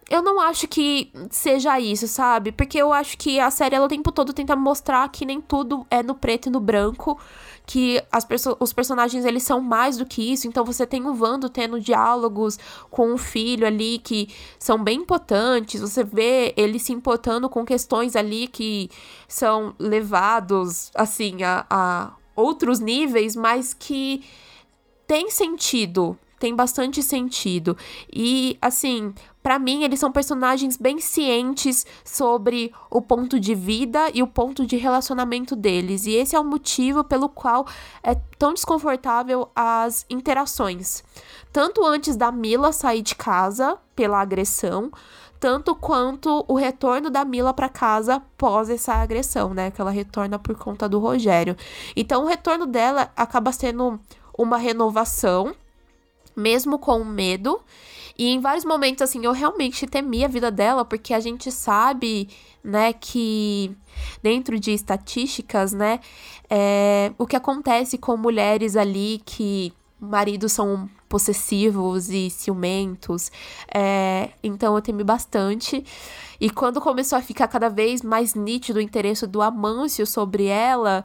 eu 0.09 0.21
não 0.21 0.39
acho 0.39 0.67
que 0.67 1.11
seja 1.31 1.79
isso, 1.79 2.07
sabe? 2.07 2.51
Porque 2.51 2.77
eu 2.77 2.93
acho 2.93 3.17
que 3.17 3.39
a 3.39 3.49
série 3.49 3.75
ela 3.75 3.85
o 3.85 3.89
tempo 3.89 4.11
todo 4.11 4.33
tenta 4.33 4.55
mostrar 4.55 5.09
que 5.09 5.25
nem 5.25 5.41
tudo 5.41 5.85
é 5.89 6.03
no 6.03 6.13
preto 6.13 6.47
e 6.47 6.51
no 6.51 6.59
branco, 6.59 7.19
que 7.65 8.01
as 8.11 8.23
perso 8.23 8.55
os 8.59 8.71
personagens 8.71 9.25
eles 9.25 9.41
são 9.41 9.59
mais 9.59 9.97
do 9.97 10.05
que 10.05 10.31
isso. 10.31 10.47
Então 10.47 10.63
você 10.63 10.85
tem 10.85 11.07
o 11.07 11.13
Vando 11.13 11.49
tendo 11.49 11.79
diálogos 11.79 12.59
com 12.91 13.13
o 13.13 13.17
filho 13.17 13.65
ali 13.65 13.97
que 13.97 14.29
são 14.59 14.83
bem 14.83 14.99
importantes. 14.99 15.81
Você 15.81 16.03
vê 16.03 16.53
ele 16.55 16.77
se 16.77 16.93
importando 16.93 17.49
com 17.49 17.65
questões 17.65 18.15
ali 18.15 18.47
que 18.47 18.91
são 19.27 19.73
levados 19.79 20.91
assim 20.93 21.41
a, 21.41 21.65
a 21.67 22.13
outros 22.35 22.79
níveis, 22.79 23.35
mas 23.35 23.73
que 23.73 24.23
tem 25.07 25.31
sentido, 25.31 26.17
tem 26.45 26.55
bastante 26.55 27.01
sentido. 27.01 27.75
E 28.13 28.55
assim, 28.61 29.15
para 29.41 29.57
mim, 29.57 29.83
eles 29.83 29.99
são 29.99 30.11
personagens 30.11 30.77
bem 30.77 30.99
cientes 30.99 31.87
sobre 32.03 32.71
o 32.87 33.01
ponto 33.01 33.39
de 33.39 33.55
vida 33.55 34.11
e 34.13 34.21
o 34.21 34.27
ponto 34.27 34.63
de 34.63 34.77
relacionamento 34.77 35.55
deles. 35.55 36.05
E 36.05 36.11
esse 36.11 36.35
é 36.35 36.39
o 36.39 36.43
motivo 36.43 37.03
pelo 37.03 37.27
qual 37.27 37.65
é 38.03 38.13
tão 38.37 38.53
desconfortável 38.53 39.49
as 39.55 40.05
interações. 40.07 41.03
Tanto 41.51 41.83
antes 41.83 42.15
da 42.15 42.31
Mila 42.31 42.71
sair 42.71 43.01
de 43.01 43.15
casa 43.15 43.79
pela 43.95 44.21
agressão, 44.21 44.91
tanto 45.39 45.73
quanto 45.73 46.45
o 46.47 46.53
retorno 46.53 47.09
da 47.09 47.25
Mila 47.25 47.55
para 47.55 47.69
casa 47.69 48.21
pós 48.37 48.69
essa 48.69 48.93
agressão, 48.93 49.51
né? 49.51 49.71
Que 49.71 49.81
ela 49.81 49.89
retorna 49.89 50.37
por 50.37 50.55
conta 50.55 50.87
do 50.87 50.99
Rogério. 50.99 51.57
Então, 51.95 52.23
o 52.23 52.27
retorno 52.27 52.67
dela 52.67 53.09
acaba 53.15 53.51
sendo 53.51 53.99
uma 54.37 54.57
renovação, 54.57 55.55
mesmo 56.35 56.77
com 56.79 57.03
medo. 57.03 57.61
E 58.17 58.27
em 58.29 58.39
vários 58.39 58.63
momentos, 58.63 59.01
assim, 59.01 59.25
eu 59.25 59.33
realmente 59.33 59.85
temi 59.85 60.23
a 60.23 60.27
vida 60.27 60.49
dela, 60.49 60.85
porque 60.85 61.13
a 61.13 61.19
gente 61.19 61.51
sabe, 61.51 62.29
né, 62.63 62.93
que 62.93 63.75
dentro 64.23 64.57
de 64.59 64.71
estatísticas, 64.71 65.73
né, 65.73 65.99
é, 66.49 67.11
o 67.17 67.27
que 67.27 67.35
acontece 67.35 67.97
com 67.97 68.15
mulheres 68.15 68.77
ali 68.77 69.21
que 69.25 69.73
maridos 69.99 70.51
são 70.51 70.89
possessivos 71.09 72.09
e 72.09 72.29
ciumentos. 72.29 73.31
É, 73.73 74.29
então 74.43 74.75
eu 74.75 74.81
temi 74.81 75.03
bastante. 75.03 75.83
E 76.39 76.49
quando 76.49 76.81
começou 76.81 77.17
a 77.17 77.21
ficar 77.21 77.47
cada 77.47 77.69
vez 77.69 78.01
mais 78.01 78.33
nítido 78.33 78.79
o 78.79 78.81
interesse 78.81 79.25
do 79.25 79.41
Amâncio 79.41 80.05
sobre 80.05 80.45
ela, 80.45 81.03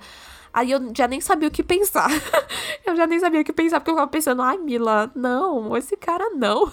aí 0.52 0.70
eu 0.70 0.92
já 0.96 1.06
nem 1.06 1.20
sabia 1.20 1.48
o 1.48 1.50
que 1.50 1.62
pensar. 1.62 2.10
eu 2.84 2.96
já 2.96 3.06
nem 3.06 3.18
sabia 3.18 3.40
o 3.40 3.44
que 3.44 3.52
pensar, 3.52 3.80
porque 3.80 3.90
eu 3.90 3.94
ficava 3.94 4.10
pensando, 4.10 4.42
ai, 4.42 4.58
Mila, 4.58 5.10
não, 5.14 5.76
esse 5.76 5.96
cara 5.96 6.30
não. 6.30 6.70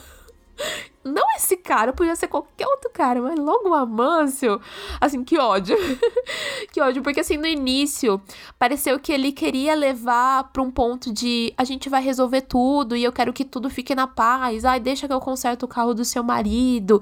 Não 1.03 1.23
esse 1.37 1.55
cara, 1.55 1.93
podia 1.93 2.15
ser 2.15 2.27
qualquer 2.27 2.67
outro 2.67 2.89
cara, 2.91 3.21
mas 3.21 3.39
logo 3.39 3.69
o 3.69 3.73
Amâncio. 3.73 4.59
Assim, 4.99 5.23
que 5.23 5.37
ódio. 5.37 5.77
que 6.73 6.81
ódio, 6.81 7.01
porque 7.01 7.21
assim, 7.21 7.37
no 7.37 7.47
início, 7.47 8.21
pareceu 8.59 8.99
que 8.99 9.13
ele 9.13 9.31
queria 9.31 9.73
levar 9.73 10.51
pra 10.51 10.61
um 10.61 10.69
ponto 10.69 11.13
de 11.13 11.53
a 11.57 11.63
gente 11.63 11.89
vai 11.89 12.01
resolver 12.01 12.41
tudo 12.41 12.95
e 12.95 13.03
eu 13.03 13.13
quero 13.13 13.31
que 13.31 13.45
tudo 13.45 13.69
fique 13.69 13.95
na 13.95 14.07
paz. 14.07 14.65
Ai, 14.65 14.79
deixa 14.79 15.07
que 15.07 15.13
eu 15.13 15.21
conserto 15.21 15.63
o 15.63 15.67
carro 15.67 15.93
do 15.93 16.03
seu 16.03 16.23
marido. 16.23 17.01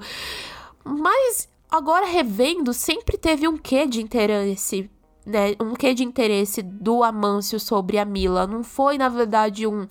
Mas 0.84 1.48
agora 1.68 2.06
revendo, 2.06 2.72
sempre 2.72 3.18
teve 3.18 3.48
um 3.48 3.56
quê 3.56 3.86
de 3.86 4.00
interesse 4.00 4.88
né, 5.26 5.54
um 5.60 5.74
quê 5.74 5.92
de 5.92 6.04
interesse 6.04 6.62
do 6.62 7.02
Amâncio 7.02 7.58
sobre 7.58 7.98
a 7.98 8.04
Mila. 8.04 8.46
Não 8.46 8.62
foi, 8.62 8.96
na 8.96 9.08
verdade, 9.08 9.66
um 9.66 9.86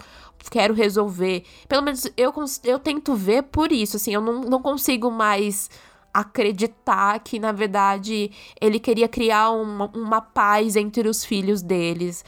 quero 0.50 0.74
resolver. 0.74 1.44
Pelo 1.68 1.82
menos 1.82 2.06
eu, 2.16 2.34
eu 2.64 2.80
tento 2.80 3.16
ver 3.16 3.44
por 3.44 3.72
isso, 3.72 3.98
assim, 3.98 4.14
eu 4.14 4.22
não, 4.22 4.42
não 4.42 4.62
consigo 4.62 5.10
mais 5.12 5.70
acreditar 6.14 7.20
que, 7.20 7.40
na 7.40 7.52
verdade, 7.52 8.32
ele 8.62 8.80
queria 8.80 9.08
criar 9.08 9.50
uma, 9.52 9.92
uma 9.94 10.22
paz 10.22 10.78
entre 10.78 11.10
os 11.10 11.26
filhos 11.26 11.62
deles. 11.62 12.24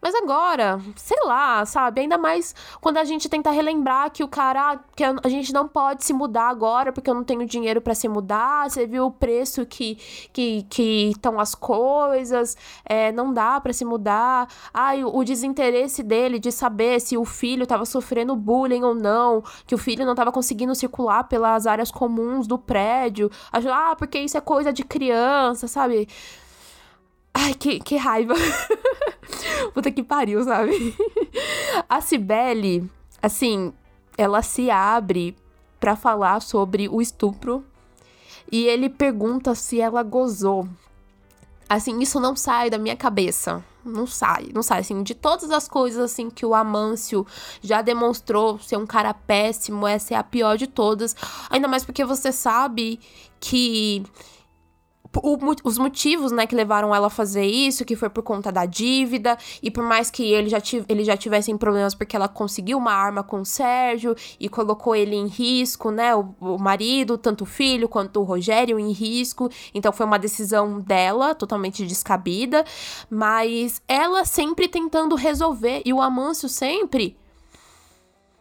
Mas 0.00 0.14
agora, 0.14 0.80
sei 0.94 1.18
lá, 1.24 1.66
sabe? 1.66 2.02
Ainda 2.02 2.16
mais 2.16 2.54
quando 2.80 2.98
a 2.98 3.04
gente 3.04 3.28
tenta 3.28 3.50
relembrar 3.50 4.10
que 4.10 4.22
o 4.22 4.28
cara. 4.28 4.78
que 4.94 5.02
a 5.02 5.28
gente 5.28 5.52
não 5.52 5.66
pode 5.66 6.04
se 6.04 6.12
mudar 6.12 6.48
agora 6.48 6.92
porque 6.92 7.10
eu 7.10 7.14
não 7.14 7.24
tenho 7.24 7.44
dinheiro 7.44 7.80
para 7.80 7.94
se 7.94 8.08
mudar. 8.08 8.70
Você 8.70 8.86
viu 8.86 9.06
o 9.06 9.10
preço 9.10 9.66
que 9.66 9.98
que 10.32 11.10
estão 11.10 11.40
as 11.40 11.54
coisas. 11.54 12.56
É, 12.84 13.10
não 13.10 13.32
dá 13.32 13.60
para 13.60 13.72
se 13.72 13.84
mudar. 13.84 14.48
Ai, 14.72 15.02
o, 15.02 15.16
o 15.16 15.24
desinteresse 15.24 16.02
dele 16.02 16.38
de 16.38 16.52
saber 16.52 17.00
se 17.00 17.16
o 17.16 17.24
filho 17.24 17.66
tava 17.66 17.84
sofrendo 17.84 18.36
bullying 18.36 18.84
ou 18.84 18.94
não. 18.94 19.42
Que 19.66 19.74
o 19.74 19.78
filho 19.78 20.06
não 20.06 20.14
tava 20.14 20.30
conseguindo 20.30 20.74
circular 20.76 21.24
pelas 21.24 21.66
áreas 21.66 21.90
comuns 21.90 22.46
do 22.46 22.56
prédio. 22.56 23.30
Ah, 23.52 23.96
porque 23.96 24.18
isso 24.18 24.36
é 24.36 24.40
coisa 24.40 24.72
de 24.72 24.84
criança, 24.84 25.66
sabe? 25.66 26.08
Ai, 27.40 27.54
que, 27.54 27.78
que 27.78 27.96
raiva. 27.96 28.34
Puta 29.72 29.92
que 29.92 30.02
pariu, 30.02 30.42
sabe? 30.42 30.72
A 31.88 32.00
Cibele, 32.00 32.90
assim, 33.22 33.72
ela 34.16 34.42
se 34.42 34.68
abre 34.68 35.36
para 35.78 35.94
falar 35.94 36.40
sobre 36.42 36.88
o 36.88 37.00
estupro 37.00 37.64
e 38.50 38.64
ele 38.64 38.88
pergunta 38.88 39.54
se 39.54 39.80
ela 39.80 40.02
gozou. 40.02 40.68
Assim, 41.68 42.00
isso 42.00 42.18
não 42.18 42.34
sai 42.34 42.70
da 42.70 42.78
minha 42.78 42.96
cabeça. 42.96 43.64
Não 43.84 44.06
sai, 44.06 44.48
não 44.52 44.62
sai. 44.62 44.80
Assim, 44.80 45.02
de 45.04 45.14
todas 45.14 45.50
as 45.52 45.68
coisas 45.68 46.02
assim 46.02 46.28
que 46.28 46.44
o 46.44 46.54
Amâncio 46.54 47.24
já 47.62 47.82
demonstrou 47.82 48.58
ser 48.58 48.76
um 48.76 48.86
cara 48.86 49.14
péssimo, 49.14 49.86
essa 49.86 50.14
é 50.14 50.16
a 50.16 50.24
pior 50.24 50.56
de 50.56 50.66
todas. 50.66 51.14
Ainda 51.48 51.68
mais 51.68 51.84
porque 51.84 52.04
você 52.04 52.32
sabe 52.32 52.98
que 53.38 54.02
o, 55.16 55.38
os 55.64 55.78
motivos, 55.78 56.32
né, 56.32 56.46
que 56.46 56.54
levaram 56.54 56.94
ela 56.94 57.06
a 57.06 57.10
fazer 57.10 57.44
isso, 57.44 57.84
que 57.84 57.96
foi 57.96 58.08
por 58.10 58.22
conta 58.22 58.52
da 58.52 58.66
dívida, 58.66 59.36
e 59.62 59.70
por 59.70 59.82
mais 59.82 60.10
que 60.10 60.22
ele 60.32 60.48
já, 60.48 60.58
ele 60.88 61.04
já 61.04 61.16
tivessem 61.16 61.56
problemas 61.56 61.94
porque 61.94 62.14
ela 62.14 62.28
conseguiu 62.28 62.78
uma 62.78 62.92
arma 62.92 63.22
com 63.22 63.40
o 63.40 63.46
Sérgio 63.46 64.14
e 64.38 64.48
colocou 64.48 64.94
ele 64.94 65.16
em 65.16 65.26
risco, 65.26 65.90
né, 65.90 66.14
o, 66.14 66.34
o 66.40 66.58
marido, 66.58 67.16
tanto 67.16 67.42
o 67.42 67.46
filho 67.46 67.88
quanto 67.88 68.20
o 68.20 68.24
Rogério 68.24 68.78
em 68.78 68.92
risco, 68.92 69.50
então 69.74 69.92
foi 69.92 70.06
uma 70.06 70.18
decisão 70.18 70.80
dela, 70.80 71.34
totalmente 71.34 71.86
descabida, 71.86 72.64
mas 73.10 73.80
ela 73.88 74.24
sempre 74.24 74.68
tentando 74.68 75.14
resolver, 75.14 75.82
e 75.84 75.92
o 75.92 76.00
Amâncio 76.00 76.48
sempre 76.48 77.16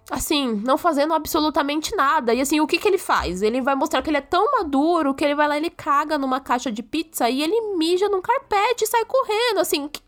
assim, 0.10 0.62
não 0.66 0.78
fazendo 0.78 1.14
absolutamente 1.14 1.96
nada. 1.96 2.34
E 2.34 2.42
assim, 2.42 2.60
o 2.60 2.68
que 2.68 2.78
que 2.78 2.88
ele 2.88 2.98
faz? 2.98 3.42
Ele 3.42 3.62
vai 3.62 3.76
mostrar 3.76 4.02
que 4.02 4.10
ele 4.10 4.18
é 4.18 4.22
tão 4.22 4.52
maduro 4.52 5.14
que 5.14 5.24
ele 5.24 5.36
vai 5.36 5.48
lá, 5.48 5.58
ele 5.58 5.70
caga 5.70 6.18
numa 6.18 6.40
caixa 6.40 6.72
de 6.72 6.82
pizza 6.82 7.30
e 7.30 7.42
ele 7.42 7.76
mija 7.76 8.08
num 8.10 8.22
carpete 8.22 8.84
e 8.84 8.88
sai 8.88 9.06
correndo, 9.06 9.60
assim. 9.60 9.88
Que... 9.88 10.02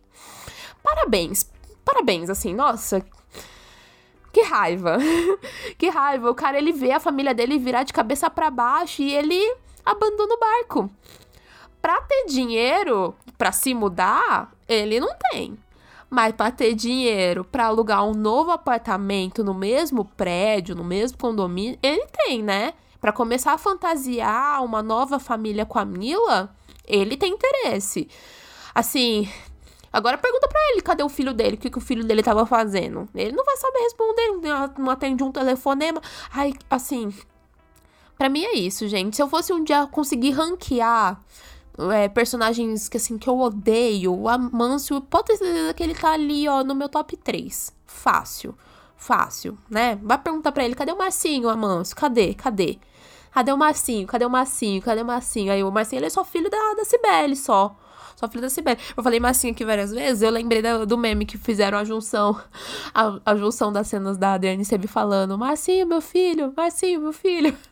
Parabéns. 0.84 1.50
Parabéns, 1.84 2.30
assim, 2.30 2.54
nossa. 2.54 3.06
Que 4.32 4.42
raiva. 4.42 4.98
que 5.78 5.90
raiva. 5.90 6.30
O 6.30 6.36
cara, 6.36 6.58
ele 6.58 6.72
vê 6.72 6.92
a 6.92 7.00
família 7.00 7.34
dele 7.34 7.58
virar 7.58 7.84
de 7.84 7.94
cabeça 7.94 8.30
para 8.30 8.50
baixo 8.50 9.02
e 9.02 9.14
ele 9.14 9.56
abandona 9.86 10.34
o 10.34 10.40
barco. 10.40 10.90
Pra 11.82 12.02
ter 12.02 12.26
dinheiro 12.26 13.16
para 13.38 13.52
se 13.52 13.74
mudar, 13.74 14.52
ele 14.68 15.00
não 15.00 15.10
tem. 15.32 15.58
Mas 16.10 16.34
para 16.34 16.52
ter 16.52 16.74
dinheiro 16.74 17.44
para 17.44 17.66
alugar 17.66 18.04
um 18.04 18.14
novo 18.14 18.52
apartamento 18.52 19.44
no 19.44 19.54
mesmo 19.54 20.06
prédio, 20.06 20.76
no 20.76 20.84
mesmo 20.84 21.18
condomínio, 21.18 21.78
ele 21.84 22.08
tem, 22.08 22.42
né? 22.42 22.74
Para 23.00 23.14
começar 23.14 23.54
a 23.54 23.58
fantasiar 23.58 24.64
uma 24.64 24.82
nova 24.82 25.20
família 25.20 25.66
com 25.66 25.78
a 25.78 25.86
Mila, 25.86 26.54
ele 26.86 27.16
tem 27.16 27.34
interesse. 27.34 28.10
Assim, 28.74 29.30
agora 29.94 30.18
pergunta 30.18 30.48
para 30.48 30.60
ele, 30.72 30.82
cadê 30.82 31.04
o 31.04 31.10
filho 31.10 31.34
dele? 31.34 31.56
O 31.56 31.60
que, 31.60 31.70
que 31.70 31.78
o 31.78 31.82
filho 31.82 32.04
dele 32.04 32.24
tava 32.24 32.46
fazendo? 32.46 33.08
Ele 33.14 33.32
não 33.32 33.46
vai 33.46 33.56
saber 33.58 33.80
responder, 33.80 34.32
não 34.78 34.90
atende 34.90 35.24
um 35.24 35.32
telefonema. 35.32 36.02
Ai, 36.32 36.54
assim, 36.70 37.14
para 38.18 38.30
mim 38.30 38.44
é 38.44 38.54
isso, 38.54 38.88
gente. 38.88 39.16
Se 39.16 39.22
eu 39.22 39.30
fosse 39.30 39.54
um 39.54 39.64
dia 39.64 39.88
conseguir 39.88 40.32
ranquear 40.32 41.22
é, 41.94 42.10
personagens 42.10 42.90
que 42.90 42.98
assim 42.98 43.18
que 43.18 43.30
eu 43.30 43.40
odeio, 43.40 44.14
o 44.14 44.28
Amâncio, 44.28 45.02
pode 45.02 45.28
ter 45.28 45.38
certeza 45.38 45.74
que 45.74 45.84
ele 45.84 45.96
tá 45.96 46.12
ali, 46.12 46.48
ó, 46.48 46.64
no 46.64 46.76
meu 46.76 46.90
top 46.90 47.16
3. 47.16 47.74
Fácil. 47.86 48.56
Fácil, 48.98 49.58
né? 49.70 49.98
Vai 50.04 50.18
perguntar 50.18 50.52
pra 50.52 50.66
ele, 50.66 50.76
cadê 50.76 50.92
o 50.92 50.98
Marcinho, 50.98 51.48
Amâncio? 51.48 51.96
Cadê? 51.96 52.34
Cadê? 52.34 52.78
Cadê 53.32 53.52
o 53.54 53.58
Marcinho? 53.58 54.06
Cadê 54.06 54.26
o 54.26 54.30
Marcinho? 54.30 54.82
Cadê 54.82 55.02
o 55.02 55.06
Marcinho? 55.06 55.52
Aí 55.54 55.64
o 55.64 55.72
Marcinho, 55.72 56.00
ele 56.00 56.08
é 56.08 56.10
só 56.10 56.26
filho 56.26 56.50
da, 56.50 56.58
da 56.76 56.84
Cibele, 56.84 57.36
só. 57.36 57.76
Só 58.18 58.28
filho 58.28 58.42
da 58.42 58.50
Cibele. 58.50 58.78
Eu 58.98 59.02
falei 59.02 59.20
Marcinho 59.20 59.54
aqui 59.54 59.64
várias 59.64 59.92
vezes, 59.92 60.22
eu 60.22 60.30
lembrei 60.30 60.62
do, 60.62 60.86
do 60.86 60.98
meme 60.98 61.26
que 61.26 61.38
fizeram 61.38 61.78
a 61.78 61.86
junção, 61.86 62.38
a, 62.94 63.20
a 63.26 63.36
junção 63.38 63.72
das 63.72 63.88
cenas 63.88 64.18
da 64.18 64.38
Dani 64.38 64.66
Sebe 64.66 64.88
falando, 64.88 65.38
Marcinho, 65.38 65.88
meu 65.88 66.02
filho, 66.02 66.54
Marcinho, 66.56 67.02
meu 67.02 67.14
filho. 67.14 67.56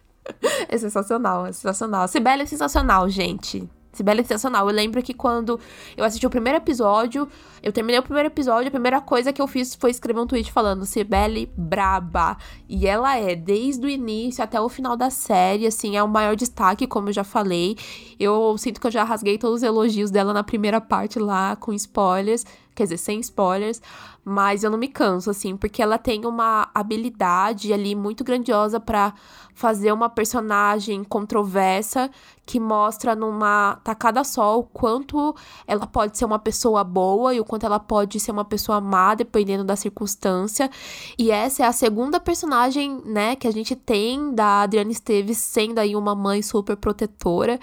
É 0.67 0.77
sensacional, 0.77 1.45
é 1.45 1.53
sensacional. 1.53 2.05
Cibele 2.05 2.43
é 2.43 2.45
sensacional, 2.45 3.07
gente. 3.07 3.69
Cibele 3.97 4.21
é 4.21 4.23
sensacional. 4.23 4.69
Eu 4.69 4.75
lembro 4.75 5.01
que 5.01 5.13
quando 5.13 5.59
eu 5.95 6.05
assisti 6.05 6.25
o 6.25 6.29
primeiro 6.29 6.57
episódio, 6.57 7.27
eu 7.61 7.73
terminei 7.73 7.99
o 7.99 8.03
primeiro 8.03 8.27
episódio, 8.27 8.67
a 8.67 8.71
primeira 8.71 9.01
coisa 9.01 9.33
que 9.33 9.41
eu 9.41 9.47
fiz 9.47 9.75
foi 9.75 9.89
escrever 9.89 10.19
um 10.19 10.27
tweet 10.27 10.51
falando 10.51 10.85
Cibele 10.85 11.51
braba. 11.57 12.37
E 12.69 12.87
ela 12.87 13.17
é, 13.17 13.35
desde 13.35 13.85
o 13.85 13.89
início 13.89 14.43
até 14.43 14.61
o 14.61 14.69
final 14.69 14.95
da 14.95 15.09
série, 15.09 15.65
assim, 15.65 15.97
é 15.97 16.03
o 16.03 16.07
maior 16.07 16.35
destaque, 16.35 16.87
como 16.87 17.09
eu 17.09 17.13
já 17.13 17.23
falei. 17.23 17.75
Eu 18.19 18.55
sinto 18.57 18.79
que 18.79 18.87
eu 18.87 18.91
já 18.91 19.03
rasguei 19.03 19.37
todos 19.37 19.57
os 19.57 19.63
elogios 19.63 20.11
dela 20.11 20.33
na 20.33 20.43
primeira 20.43 20.79
parte 20.79 21.19
lá, 21.19 21.55
com 21.55 21.73
spoilers 21.73 22.45
quer 22.77 22.83
dizer, 22.83 22.97
sem 22.97 23.19
spoilers, 23.19 23.81
mas 24.23 24.63
eu 24.63 24.69
não 24.69 24.77
me 24.77 24.87
canso, 24.87 25.31
assim, 25.31 25.57
porque 25.57 25.81
ela 25.81 25.97
tem 25.97 26.25
uma 26.25 26.69
habilidade 26.75 27.73
ali 27.73 27.95
muito 27.95 28.23
grandiosa 28.23 28.79
para 28.79 29.13
fazer 29.53 29.91
uma 29.91 30.07
personagem 30.07 31.03
controversa 31.03 32.11
que 32.45 32.59
mostra 32.59 33.15
numa 33.15 33.79
tacada 33.83 34.23
só 34.23 34.59
o 34.59 34.63
quanto 34.63 35.35
ela 35.65 35.87
pode 35.87 36.17
ser 36.17 36.25
uma 36.25 36.37
pessoa 36.37 36.83
boa 36.83 37.33
e 37.33 37.39
o 37.39 37.45
quanto 37.45 37.65
ela 37.65 37.79
pode 37.79 38.19
ser 38.19 38.31
uma 38.31 38.45
pessoa 38.45 38.79
má, 38.79 39.15
dependendo 39.15 39.63
da 39.63 39.75
circunstância. 39.75 40.69
E 41.17 41.31
essa 41.31 41.63
é 41.63 41.65
a 41.65 41.71
segunda 41.71 42.19
personagem, 42.19 43.01
né, 43.05 43.35
que 43.35 43.47
a 43.47 43.51
gente 43.51 43.75
tem 43.75 44.35
da 44.35 44.61
Adriana 44.61 44.91
Esteves 44.91 45.39
sendo 45.39 45.79
aí 45.79 45.95
uma 45.95 46.13
mãe 46.13 46.43
super 46.43 46.77
protetora 46.77 47.59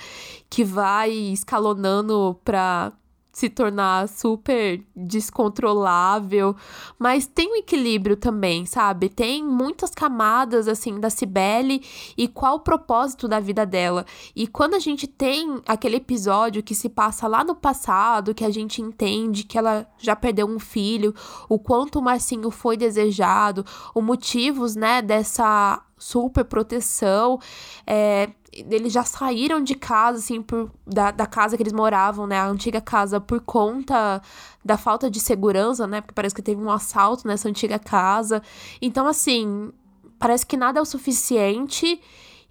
que 0.51 0.65
vai 0.65 1.11
escalonando 1.11 2.37
pra 2.45 2.93
se 3.35 3.51
tornar 3.51 4.09
super 4.09 4.81
descontrolável, 4.95 6.55
mas 6.97 7.27
tem 7.27 7.53
um 7.53 7.57
equilíbrio 7.57 8.17
também, 8.17 8.65
sabe? 8.65 9.09
Tem 9.09 9.45
muitas 9.45 9.91
camadas 9.91 10.69
assim 10.69 11.01
da 11.01 11.11
Cibele 11.11 11.85
e 12.17 12.29
qual 12.29 12.55
o 12.55 12.61
propósito 12.61 13.27
da 13.27 13.41
vida 13.41 13.67
dela. 13.67 14.07
E 14.37 14.47
quando 14.47 14.75
a 14.75 14.79
gente 14.79 15.09
tem 15.09 15.61
aquele 15.67 15.97
episódio 15.97 16.63
que 16.63 16.77
se 16.77 16.89
passa 16.89 17.27
lá 17.27 17.43
no 17.43 17.57
passado, 17.57 18.35
que 18.35 18.45
a 18.45 18.51
gente 18.51 18.81
entende 18.81 19.43
que 19.43 19.59
ela 19.59 19.85
já 19.99 20.15
perdeu 20.15 20.47
um 20.47 20.61
filho, 20.61 21.13
o 21.49 21.59
quanto 21.59 21.99
o 21.99 22.03
Marcinho 22.03 22.53
foi 22.53 22.77
desejado, 22.77 23.67
os 23.93 24.05
motivos, 24.05 24.77
né, 24.77 25.03
dessa 25.03 25.83
super 26.05 26.45
proteção, 26.45 27.41
é, 27.87 28.29
eles 28.53 28.93
já 28.93 29.05
saíram 29.05 29.63
de 29.63 29.75
casa, 29.75 30.19
assim, 30.19 30.43
por, 30.43 30.71
da, 30.87 31.11
da 31.11 31.27
casa 31.27 31.57
que 31.57 31.63
eles 31.63 31.73
moravam, 31.73 32.27
né? 32.27 32.39
A 32.39 32.47
antiga 32.47 32.81
casa, 32.81 33.19
por 33.19 33.41
conta 33.41 34.21
da 34.63 34.77
falta 34.77 35.11
de 35.11 35.19
segurança, 35.19 35.87
né? 35.87 36.03
Porque 36.03 36.13
parece 36.15 36.35
que 36.35 36.43
teve 36.43 36.61
um 36.61 36.71
assalto 36.71 37.27
nessa 37.27 37.49
antiga 37.49 37.79
casa. 37.79 38.43
Então, 38.83 39.07
assim, 39.07 39.73
parece 40.19 40.45
que 40.45 40.59
nada 40.59 40.79
é 40.79 40.83
o 40.83 40.85
suficiente 40.85 41.99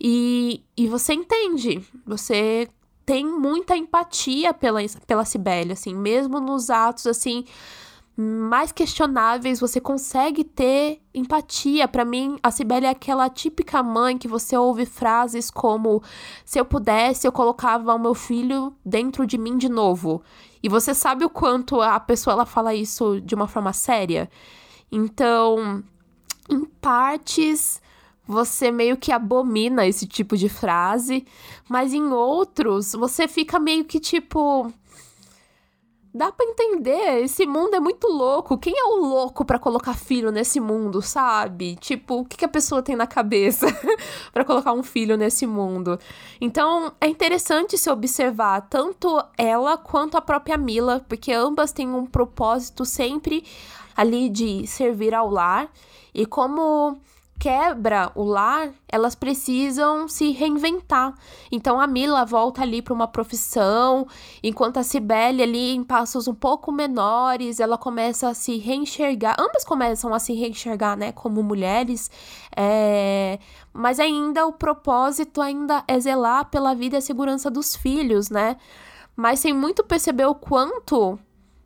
e, 0.01 0.63
e 0.75 0.87
você 0.87 1.13
entende. 1.13 1.79
Você 2.07 2.67
tem 3.05 3.23
muita 3.23 3.77
empatia 3.77 4.51
pela, 4.51 4.79
pela 5.05 5.25
Cibele, 5.25 5.73
assim, 5.73 5.93
mesmo 5.93 6.39
nos 6.39 6.71
atos, 6.71 7.05
assim 7.05 7.45
mais 8.15 8.71
questionáveis, 8.71 9.59
você 9.59 9.81
consegue 9.81 10.43
ter 10.43 11.01
empatia. 11.13 11.87
Para 11.87 12.05
mim, 12.05 12.37
a 12.43 12.51
Cibele 12.51 12.85
é 12.85 12.89
aquela 12.89 13.27
típica 13.27 13.81
mãe 13.81 14.17
que 14.17 14.27
você 14.27 14.55
ouve 14.55 14.85
frases 14.85 15.49
como: 15.49 16.01
se 16.45 16.59
eu 16.59 16.65
pudesse, 16.65 17.25
eu 17.25 17.31
colocava 17.31 17.93
o 17.93 17.99
meu 17.99 18.13
filho 18.13 18.75
dentro 18.85 19.25
de 19.25 19.37
mim 19.37 19.57
de 19.57 19.67
novo. 19.67 20.21
E 20.61 20.69
você 20.69 20.93
sabe 20.93 21.25
o 21.25 21.29
quanto 21.29 21.81
a 21.81 21.99
pessoa 21.99 22.33
ela 22.33 22.45
fala 22.45 22.73
isso 22.73 23.19
de 23.19 23.33
uma 23.33 23.47
forma 23.47 23.73
séria. 23.73 24.29
Então, 24.91 25.83
em 26.49 26.63
partes, 26.65 27.81
você 28.27 28.71
meio 28.71 28.95
que 28.95 29.11
abomina 29.11 29.87
esse 29.87 30.07
tipo 30.07 30.37
de 30.37 30.47
frase, 30.47 31.25
mas 31.67 31.93
em 31.93 32.05
outros, 32.11 32.93
você 32.93 33.27
fica 33.27 33.59
meio 33.59 33.83
que 33.85 33.99
tipo 33.99 34.71
dá 36.13 36.31
para 36.31 36.45
entender. 36.45 37.23
Esse 37.23 37.45
mundo 37.45 37.75
é 37.75 37.79
muito 37.79 38.07
louco. 38.07 38.57
Quem 38.57 38.77
é 38.77 38.83
o 38.83 38.97
louco 38.97 39.43
para 39.43 39.57
colocar 39.57 39.95
filho 39.95 40.31
nesse 40.31 40.59
mundo, 40.59 41.01
sabe? 41.01 41.75
Tipo, 41.77 42.19
o 42.19 42.25
que, 42.25 42.37
que 42.37 42.45
a 42.45 42.49
pessoa 42.49 42.83
tem 42.83 42.95
na 42.95 43.07
cabeça 43.07 43.65
para 44.31 44.45
colocar 44.45 44.73
um 44.73 44.83
filho 44.83 45.17
nesse 45.17 45.47
mundo? 45.47 45.99
Então, 46.39 46.93
é 47.01 47.07
interessante 47.07 47.77
se 47.77 47.89
observar 47.89 48.61
tanto 48.69 49.21
ela 49.37 49.77
quanto 49.77 50.15
a 50.15 50.21
própria 50.21 50.57
Mila, 50.57 51.03
porque 51.07 51.31
ambas 51.33 51.71
têm 51.71 51.89
um 51.89 52.05
propósito 52.05 52.85
sempre 52.85 53.43
ali 53.97 54.29
de 54.29 54.67
servir 54.67 55.15
ao 55.15 55.29
lar. 55.29 55.71
E 56.13 56.27
como 56.27 56.99
quebra 57.43 58.09
o 58.15 58.23
lar, 58.23 58.71
elas 58.87 59.15
precisam 59.15 60.07
se 60.07 60.31
reinventar. 60.31 61.13
Então 61.51 61.77
a 61.77 61.85
Mila 61.85 62.23
volta 62.23 62.61
ali 62.61 62.81
para 62.81 62.93
uma 62.93 63.05
profissão, 63.05 64.07
enquanto 64.41 64.77
a 64.77 64.83
Cibele 64.83 65.43
ali 65.43 65.75
em 65.75 65.83
passos 65.83 66.25
um 66.29 66.33
pouco 66.33 66.71
menores, 66.71 67.59
ela 67.59 67.77
começa 67.77 68.29
a 68.29 68.33
se 68.33 68.55
reenxergar. 68.59 69.35
Ambas 69.37 69.65
começam 69.65 70.13
a 70.13 70.19
se 70.19 70.31
reenxergar, 70.31 70.95
né, 70.95 71.11
como 71.11 71.43
mulheres. 71.43 72.09
É... 72.55 73.37
Mas 73.73 73.99
ainda 73.99 74.47
o 74.47 74.53
propósito 74.53 75.41
ainda 75.41 75.83
é 75.85 75.99
zelar 75.99 76.45
pela 76.45 76.73
vida 76.73 76.95
e 76.95 76.99
a 76.99 77.01
segurança 77.01 77.51
dos 77.51 77.75
filhos, 77.75 78.29
né? 78.29 78.55
Mas 79.17 79.41
sem 79.41 79.51
muito 79.51 79.83
perceber 79.83 80.27
o 80.27 80.33
quanto, 80.33 81.19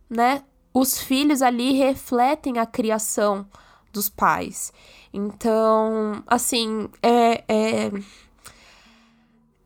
né, 0.10 0.42
os 0.74 0.98
filhos 0.98 1.44
ali 1.44 1.74
refletem 1.74 2.58
a 2.58 2.66
criação 2.66 3.46
dos 3.94 4.10
pais. 4.10 4.74
Então, 5.17 6.21
assim, 6.27 6.88
é, 7.01 7.43
é, 7.47 7.91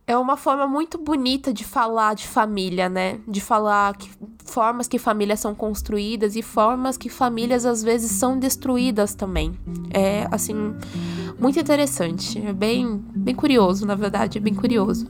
é 0.08 0.18
uma 0.18 0.38
forma 0.38 0.66
muito 0.66 0.98
bonita 0.98 1.54
de 1.54 1.66
falar 1.66 2.16
de 2.16 2.26
família, 2.26 2.88
né? 2.88 3.20
De 3.28 3.42
falar 3.42 3.98
que, 3.98 4.10
formas 4.46 4.88
que 4.88 4.98
famílias 4.98 5.42
são 5.42 5.54
construídas 5.54 6.38
e 6.38 6.42
formas 6.42 6.96
que 6.96 7.10
famílias 7.10 7.66
às 7.66 7.84
vezes 7.84 8.12
são 8.12 8.40
destruídas 8.40 9.14
também. 9.14 9.54
É, 9.94 10.26
assim, 10.32 10.74
muito 11.38 11.60
interessante. 11.60 12.40
É 12.40 12.54
bem, 12.54 13.04
bem 13.14 13.36
curioso, 13.36 13.86
na 13.86 13.96
verdade, 13.96 14.38
é 14.38 14.42
bem 14.42 14.56
curioso. 14.56 15.06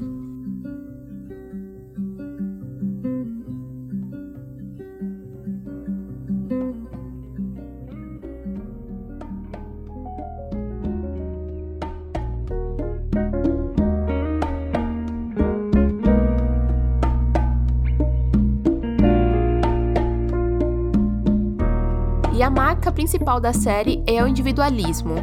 Principal 23.02 23.40
da 23.40 23.52
série 23.52 24.04
é 24.06 24.24
o 24.24 24.28
individualismo. 24.28 25.16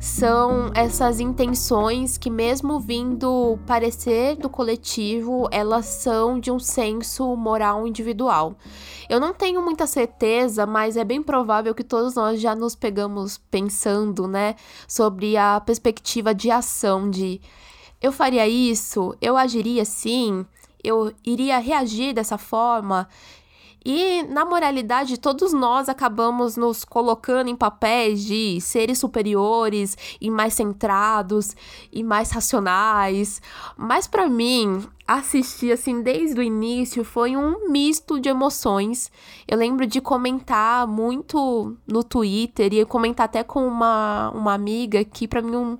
São 0.00 0.70
essas 0.74 1.20
intenções 1.20 2.16
que, 2.16 2.30
mesmo 2.30 2.80
vindo 2.80 3.58
parecer 3.66 4.36
do 4.36 4.48
coletivo, 4.48 5.46
elas 5.50 5.84
são 5.84 6.40
de 6.40 6.50
um 6.50 6.58
senso 6.58 7.36
moral 7.36 7.86
individual. 7.86 8.56
Eu 9.06 9.20
não 9.20 9.34
tenho 9.34 9.62
muita 9.62 9.86
certeza, 9.86 10.64
mas 10.64 10.96
é 10.96 11.04
bem 11.04 11.22
provável 11.22 11.74
que 11.74 11.84
todos 11.84 12.14
nós 12.14 12.40
já 12.40 12.54
nos 12.54 12.74
pegamos 12.74 13.36
pensando, 13.36 14.26
né, 14.26 14.54
sobre 14.88 15.36
a 15.36 15.60
perspectiva 15.60 16.34
de 16.34 16.50
ação 16.50 17.10
de 17.10 17.38
eu 18.00 18.12
faria 18.12 18.48
isso, 18.48 19.14
eu 19.20 19.36
agiria 19.36 19.82
assim, 19.82 20.46
eu 20.82 21.12
iria 21.22 21.58
reagir 21.58 22.14
dessa 22.14 22.38
forma. 22.38 23.06
E 23.84 24.22
na 24.22 24.46
moralidade, 24.46 25.18
todos 25.18 25.52
nós 25.52 25.90
acabamos 25.90 26.56
nos 26.56 26.84
colocando 26.84 27.48
em 27.48 27.56
papéis 27.56 28.24
de 28.24 28.58
seres 28.60 28.98
superiores 28.98 29.96
e 30.18 30.30
mais 30.30 30.54
centrados 30.54 31.54
e 31.92 32.02
mais 32.02 32.30
racionais. 32.30 33.42
Mas 33.76 34.06
para 34.06 34.26
mim, 34.26 34.86
assistir 35.06 35.70
assim 35.70 36.02
desde 36.02 36.40
o 36.40 36.42
início 36.42 37.04
foi 37.04 37.36
um 37.36 37.70
misto 37.70 38.18
de 38.18 38.28
emoções. 38.28 39.12
Eu 39.46 39.58
lembro 39.58 39.86
de 39.86 40.00
comentar 40.00 40.86
muito 40.86 41.76
no 41.86 42.02
Twitter 42.02 42.72
e 42.72 42.84
comentar 42.86 43.26
até 43.26 43.42
com 43.42 43.66
uma, 43.66 44.30
uma 44.30 44.54
amiga 44.54 45.04
que 45.04 45.28
para 45.28 45.42
mim 45.42 45.56
um 45.56 45.78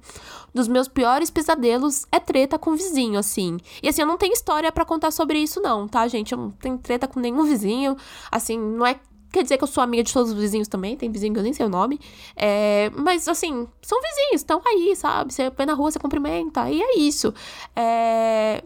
dos 0.53 0.69
meus 0.69 0.89
piores 0.89 1.31
pesadelos 1.31 2.07
é 2.13 2.21
treta 2.21 2.59
com 2.59 2.77
vizinho, 2.77 3.19
assim. 3.19 3.59
E 3.83 3.89
assim, 3.89 4.03
eu 4.03 4.07
não 4.07 4.19
tenho 4.19 4.35
história 4.35 4.71
para 4.71 4.85
contar 4.85 5.11
sobre 5.11 5.39
isso 5.39 5.61
não, 5.61 5.89
tá, 5.89 6.07
gente? 6.07 6.33
Eu 6.33 6.39
não 6.39 6.51
tenho 6.51 6.79
treta 6.79 7.09
com 7.09 7.19
nenhum 7.19 7.45
vizinho, 7.45 7.97
assim, 8.31 8.59
não 8.59 8.87
é 8.87 9.01
quer 9.35 9.43
dizer 9.43 9.59
que 9.59 9.65
eu 9.65 9.69
sou 9.69 9.83
amiga 9.83 10.05
de 10.05 10.13
todos 10.13 10.31
os 10.31 10.39
vizinhos 10.39 10.69
também, 10.69 10.97
tem 10.97 11.11
vizinho 11.11 11.33
que 11.33 11.41
eu 11.41 11.43
nem 11.43 11.53
sei 11.53 11.67
o 11.67 11.69
nome. 11.69 11.99
É, 12.37 12.89
mas, 12.95 13.27
assim, 13.27 13.67
são 13.83 14.01
vizinhos, 14.01 14.43
estão 14.43 14.63
aí, 14.65 14.95
sabe? 14.95 15.35
Você 15.35 15.51
vai 15.51 15.67
na 15.67 15.75
rua, 15.75 15.91
você 15.91 15.99
cumprimenta, 15.99 16.71
e 16.71 16.81
é 16.81 16.99
isso. 16.99 17.35
É, 17.75 18.63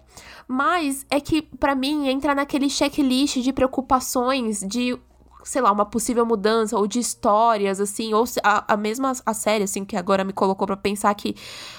mas 0.48 1.06
é 1.10 1.20
que, 1.20 1.42
para 1.42 1.74
mim, 1.74 2.08
entra 2.08 2.34
naquele 2.34 2.70
checklist 2.70 3.36
de 3.36 3.52
preocupações 3.52 4.60
de 4.60 4.98
sei 5.44 5.62
lá, 5.62 5.72
uma 5.72 5.86
possível 5.86 6.26
mudança, 6.26 6.76
ou 6.76 6.86
de 6.86 6.98
histórias, 6.98 7.80
assim, 7.80 8.12
ou 8.12 8.24
a, 8.42 8.74
a 8.74 8.76
mesma 8.76 9.12
a 9.24 9.32
série, 9.32 9.64
assim, 9.64 9.82
que 9.82 9.96
agora 9.96 10.22
me 10.22 10.32
colocou 10.32 10.66
para 10.66 10.76
pensar 10.76 11.14
que 11.14 11.34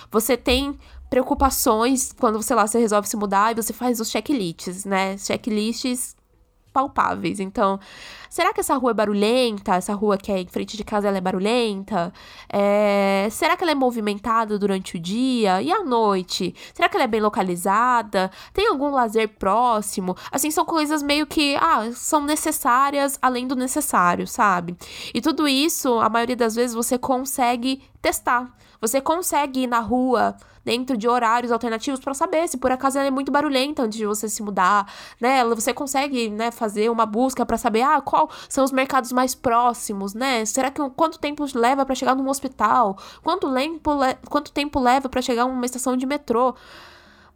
você 0.09 0.35
tem 0.35 0.75
preocupações 1.07 2.13
quando, 2.19 2.41
sei 2.41 2.55
lá, 2.55 2.65
você 2.65 2.79
resolve 2.79 3.07
se 3.07 3.15
mudar 3.15 3.51
e 3.51 3.55
você 3.55 3.73
faz 3.73 3.99
os 3.99 4.09
checklists, 4.09 4.85
né? 4.85 5.17
Checklists 5.17 6.15
palpáveis. 6.71 7.39
Então, 7.39 7.79
será 8.29 8.53
que 8.53 8.59
essa 8.59 8.75
rua 8.75 8.91
é 8.91 8.93
barulhenta? 8.93 9.75
Essa 9.75 9.93
rua 9.93 10.17
que 10.17 10.31
é 10.31 10.39
em 10.39 10.47
frente 10.47 10.77
de 10.77 10.83
casa 10.83 11.07
ela 11.07 11.17
é 11.17 11.21
barulhenta? 11.21 12.13
É... 12.51 13.27
Será 13.31 13.57
que 13.57 13.63
ela 13.63 13.71
é 13.71 13.75
movimentada 13.75 14.57
durante 14.57 14.97
o 14.97 14.99
dia? 14.99 15.61
E 15.61 15.71
à 15.71 15.83
noite? 15.83 16.55
Será 16.73 16.87
que 16.87 16.95
ela 16.95 17.03
é 17.03 17.07
bem 17.07 17.21
localizada? 17.21 18.31
Tem 18.53 18.67
algum 18.67 18.89
lazer 18.89 19.29
próximo? 19.29 20.15
Assim, 20.31 20.51
são 20.51 20.65
coisas 20.65 21.01
meio 21.01 21.25
que, 21.25 21.55
ah, 21.55 21.91
são 21.93 22.23
necessárias 22.23 23.17
além 23.21 23.47
do 23.47 23.55
necessário, 23.55 24.27
sabe? 24.27 24.75
E 25.13 25.21
tudo 25.21 25.47
isso, 25.47 25.99
a 25.99 26.09
maioria 26.09 26.35
das 26.35 26.55
vezes, 26.55 26.75
você 26.75 26.97
consegue 26.97 27.81
testar. 28.01 28.51
Você 28.81 29.01
consegue 29.01 29.61
ir 29.61 29.67
na 29.67 29.79
rua 29.79 30.35
dentro 30.63 30.95
de 30.95 31.07
horários 31.07 31.51
alternativos 31.51 31.99
para 31.99 32.13
saber 32.13 32.47
se 32.47 32.57
por 32.57 32.71
acaso 32.71 32.97
ela 32.97 33.07
é 33.07 33.11
muito 33.11 33.31
barulhenta 33.31 33.83
antes 33.83 33.97
de 33.97 34.05
você 34.05 34.29
se 34.29 34.43
mudar, 34.43 34.91
né? 35.19 35.43
Você 35.45 35.73
consegue, 35.73 36.29
né, 36.29 36.51
fazer 36.51 36.89
uma 36.89 37.05
busca 37.05 37.45
para 37.45 37.57
saber 37.57 37.81
ah, 37.81 38.01
qual 38.01 38.29
são 38.47 38.63
os 38.63 38.71
mercados 38.71 39.11
mais 39.11 39.33
próximos, 39.35 40.13
né? 40.13 40.45
Será 40.45 40.69
que 40.71 40.81
quanto 40.91 41.19
tempo 41.19 41.45
leva 41.55 41.85
para 41.85 41.95
chegar 41.95 42.15
num 42.15 42.29
hospital? 42.29 42.97
Quanto 43.23 43.53
tempo, 43.53 43.91
quanto 44.29 44.51
tempo 44.51 44.79
leva 44.79 45.09
para 45.09 45.21
chegar 45.21 45.43
a 45.43 45.45
uma 45.45 45.65
estação 45.65 45.97
de 45.97 46.05
metrô? 46.05 46.55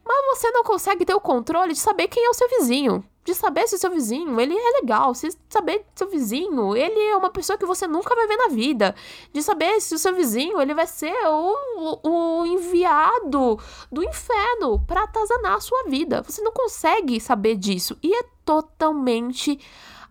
Mas 0.06 0.38
você 0.38 0.52
não 0.52 0.64
consegue 0.64 1.06
ter 1.06 1.14
o 1.14 1.22
controle 1.22 1.74
de 1.74 1.80
saber 1.80 2.08
quem 2.08 2.26
é 2.26 2.30
o 2.30 2.34
seu 2.34 2.48
vizinho 2.50 3.04
de 3.24 3.34
saber 3.34 3.68
se 3.68 3.78
seu 3.78 3.90
vizinho, 3.90 4.40
ele 4.40 4.56
é 4.56 4.72
legal, 4.82 5.14
se 5.16 5.30
saber 5.50 5.86
se 5.94 6.00
seu 6.00 6.10
vizinho, 6.10 6.76
ele 6.76 7.00
é 7.00 7.16
uma 7.16 7.30
pessoa 7.30 7.58
que 7.58 7.66
você 7.66 7.88
nunca 7.88 8.16
vai 8.16 8.28
ver 8.28 8.38
na 8.38 8.48
vida, 8.50 8.96
de 9.32 9.42
saber 9.42 9.80
se 9.80 9.96
o 9.96 10.00
seu 10.00 10.14
vizinho, 10.14 10.62
ele 10.62 10.74
vai 10.74 10.88
ser 10.88 11.16
o, 11.28 12.00
o, 12.04 12.10
o 12.42 12.46
enviado 12.46 13.60
do 13.92 14.04
inferno 14.04 14.84
para 14.86 15.04
atazanar 15.04 15.56
a 15.56 15.62
sua 15.62 15.84
vida. 15.86 16.22
Você 16.22 16.42
não 16.42 16.52
consegue 16.52 17.20
saber 17.20 17.56
disso 17.56 17.98
e 18.04 18.14
é 18.14 18.24
totalmente 18.44 19.60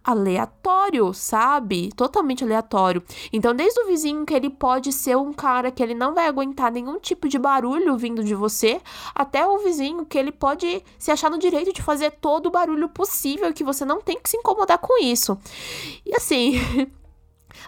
aleatório, 0.04 1.12
sabe? 1.12 1.90
Totalmente 1.96 2.44
aleatório. 2.44 3.02
Então, 3.32 3.54
desde 3.54 3.80
o 3.80 3.86
vizinho 3.86 4.26
que 4.26 4.34
ele 4.34 4.50
pode 4.50 4.92
ser 4.92 5.16
um 5.16 5.32
cara 5.32 5.70
que 5.70 5.82
ele 5.82 5.94
não 5.94 6.14
vai 6.14 6.26
aguentar 6.26 6.70
nenhum 6.72 6.98
tipo 6.98 7.28
de 7.28 7.38
barulho 7.38 7.96
vindo 7.96 8.22
de 8.24 8.34
você, 8.34 8.80
até 9.14 9.46
o 9.46 9.58
vizinho 9.58 10.04
que 10.04 10.18
ele 10.18 10.32
pode 10.32 10.82
se 10.98 11.10
achar 11.10 11.30
no 11.30 11.38
direito 11.38 11.72
de 11.72 11.82
fazer 11.82 12.10
todo 12.12 12.46
o 12.46 12.50
barulho 12.50 12.88
possível 12.88 13.52
que 13.52 13.64
você 13.64 13.84
não 13.84 14.00
tem 14.00 14.20
que 14.20 14.28
se 14.28 14.36
incomodar 14.36 14.78
com 14.78 15.02
isso. 15.02 15.38
E 16.04 16.14
assim, 16.14 16.54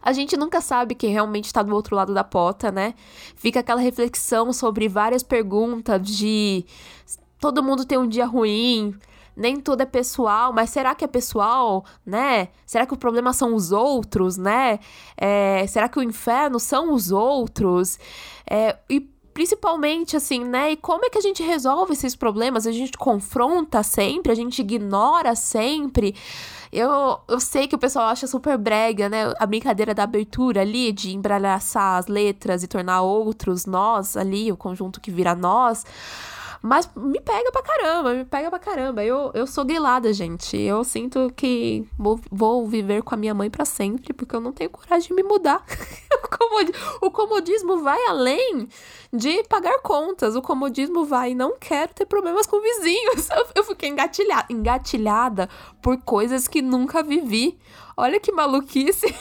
A 0.03 0.13
gente 0.13 0.37
nunca 0.37 0.61
sabe 0.61 0.95
quem 0.95 1.13
realmente 1.13 1.47
está 1.47 1.63
do 1.63 1.75
outro 1.75 1.95
lado 1.97 2.13
da 2.13 2.25
porta, 2.25 2.71
né? 2.71 2.95
Fica 3.37 3.61
aquela 3.61 3.81
reflexão 3.81 4.53
sobre 4.53 4.89
várias 4.89 5.23
perguntas 5.23 6.07
de 6.07 6.65
todo 7.41 7.63
mundo 7.63 7.85
tem 7.85 7.99
um 7.99 8.09
dia 8.09 8.25
ruim, 8.25 8.95
nem 9.37 9.61
tudo 9.61 9.83
é 9.83 9.87
pessoal, 9.87 10.53
mas 10.53 10.71
será 10.71 10.95
que 10.95 11.05
é 11.05 11.09
pessoal, 11.09 11.85
né? 12.05 12.49
Será 12.67 12.87
que 12.87 12.95
o 12.95 12.97
problema 12.97 13.33
são 13.33 13.55
os 13.55 13.73
outros, 13.73 14.37
né? 14.37 14.79
É, 15.17 15.67
será 15.67 15.89
que 15.89 15.99
o 15.99 16.03
inferno 16.03 16.61
são 16.61 16.93
os 16.93 17.11
outros? 17.11 17.99
É, 18.49 18.77
e 18.89 19.01
principalmente 19.35 20.17
assim, 20.17 20.45
né? 20.45 20.73
E 20.73 20.77
como 20.77 21.05
é 21.05 21.11
que 21.11 21.19
a 21.19 21.21
gente 21.21 21.43
resolve 21.43 21.93
esses 21.93 22.15
problemas? 22.15 22.67
A 22.67 22.73
gente 22.73 22.97
confronta 22.97 23.83
sempre, 23.83 24.31
a 24.31 24.35
gente 24.35 24.61
ignora 24.61 25.35
sempre. 25.35 26.15
Eu, 26.73 27.19
eu 27.29 27.41
sei 27.41 27.67
que 27.67 27.75
o 27.75 27.79
pessoal 27.79 28.07
acha 28.07 28.27
super 28.29 28.57
brega, 28.57 29.09
né? 29.09 29.35
A 29.39 29.45
brincadeira 29.45 29.93
da 29.93 30.05
abertura 30.05 30.61
ali, 30.61 30.93
de 30.93 31.15
embralhaçar 31.15 31.99
as 31.99 32.07
letras 32.07 32.63
e 32.63 32.69
tornar 32.69 33.03
outros 33.03 33.67
nós 33.67 34.17
ali, 34.17 34.51
o 34.53 34.57
conjunto 34.57 35.01
que 35.01 35.11
vira 35.11 35.35
nós. 35.35 35.85
Mas 36.67 36.89
me 36.97 37.21
pega 37.21 37.53
pra 37.53 37.61
caramba, 37.61 38.15
me 38.15 38.25
pega 38.25 38.49
pra 38.49 38.59
caramba. 38.59 39.05
Eu, 39.05 39.31
eu 39.35 39.47
sou 39.47 39.67
grilada, 39.67 40.11
gente. 40.15 40.57
Eu 40.57 40.83
sinto 40.83 41.31
que 41.37 41.87
vou, 41.99 42.19
vou 42.33 42.67
viver 42.67 43.03
com 43.03 43.15
a 43.15 43.19
minha 43.19 43.35
mãe 43.35 43.51
para 43.51 43.67
sempre, 43.67 44.15
porque 44.15 44.35
eu 44.35 44.41
não 44.41 44.51
tenho 44.51 44.71
coragem 44.71 45.09
de 45.09 45.15
me 45.15 45.23
mudar. 45.23 45.63
o 47.03 47.11
comodismo 47.11 47.83
vai 47.83 48.03
além 48.07 48.67
de 49.13 49.43
pagar 49.45 49.79
contas. 49.83 50.37
O 50.37 50.41
comodismo 50.41 51.05
vai, 51.05 51.35
não 51.35 51.59
quero 51.59 51.93
ter 51.93 52.07
problemas 52.07 52.47
com 52.47 52.59
vizinhos. 52.63 53.29
Eu, 53.55 53.63
fiquei 53.63 53.91
engatilhada, 53.91 54.47
engatilhada 54.49 55.51
por 55.83 56.01
coisas 56.01 56.49
que 56.49 56.63
nunca 56.63 57.03
vivi. 57.03 57.59
Olha 57.95 58.19
que 58.19 58.33
maluquice. 58.33 59.15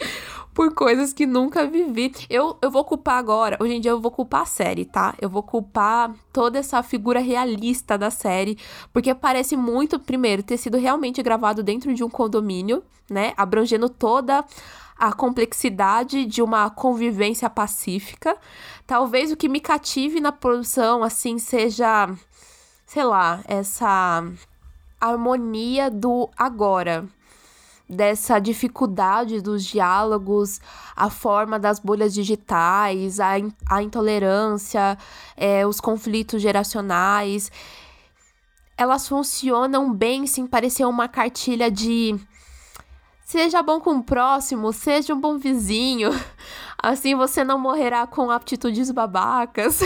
por 0.58 0.74
coisas 0.74 1.12
que 1.12 1.24
nunca 1.24 1.64
vivi. 1.68 2.12
Eu, 2.28 2.58
eu 2.60 2.68
vou 2.68 2.84
culpar 2.84 3.16
agora, 3.16 3.56
hoje 3.60 3.74
em 3.74 3.80
dia 3.80 3.92
eu 3.92 4.00
vou 4.00 4.10
culpar 4.10 4.40
a 4.40 4.44
série, 4.44 4.84
tá? 4.84 5.14
Eu 5.20 5.30
vou 5.30 5.40
culpar 5.40 6.12
toda 6.32 6.58
essa 6.58 6.82
figura 6.82 7.20
realista 7.20 7.96
da 7.96 8.10
série, 8.10 8.58
porque 8.92 9.14
parece 9.14 9.56
muito, 9.56 10.00
primeiro, 10.00 10.42
ter 10.42 10.56
sido 10.56 10.76
realmente 10.76 11.22
gravado 11.22 11.62
dentro 11.62 11.94
de 11.94 12.02
um 12.02 12.10
condomínio, 12.10 12.82
né? 13.08 13.34
Abrangendo 13.36 13.88
toda 13.88 14.44
a 14.98 15.12
complexidade 15.12 16.26
de 16.26 16.42
uma 16.42 16.68
convivência 16.68 17.48
pacífica. 17.48 18.36
Talvez 18.84 19.30
o 19.30 19.36
que 19.36 19.48
me 19.48 19.60
cative 19.60 20.20
na 20.20 20.32
produção, 20.32 21.04
assim, 21.04 21.38
seja, 21.38 22.12
sei 22.84 23.04
lá, 23.04 23.44
essa 23.46 24.24
harmonia 25.00 25.88
do 25.88 26.28
agora 26.36 27.08
dessa 27.88 28.38
dificuldade 28.38 29.40
dos 29.40 29.64
diálogos, 29.64 30.60
a 30.94 31.08
forma 31.08 31.58
das 31.58 31.78
bolhas 31.78 32.12
digitais, 32.12 33.18
a, 33.18 33.38
in 33.38 33.52
a 33.68 33.82
intolerância, 33.82 34.98
é, 35.36 35.66
os 35.66 35.80
conflitos 35.80 36.42
geracionais. 36.42 37.50
Elas 38.76 39.08
funcionam 39.08 39.92
bem 39.92 40.26
sem 40.26 40.46
parecer 40.46 40.84
uma 40.84 41.08
cartilha 41.08 41.70
de 41.70 42.14
seja 43.24 43.62
bom 43.62 43.80
com 43.80 43.96
o 43.96 44.02
próximo, 44.02 44.72
seja 44.72 45.14
um 45.14 45.20
bom 45.20 45.38
vizinho, 45.38 46.10
assim 46.82 47.14
você 47.14 47.42
não 47.42 47.58
morrerá 47.58 48.06
com 48.06 48.30
aptitudes 48.30 48.90
babacas. 48.90 49.80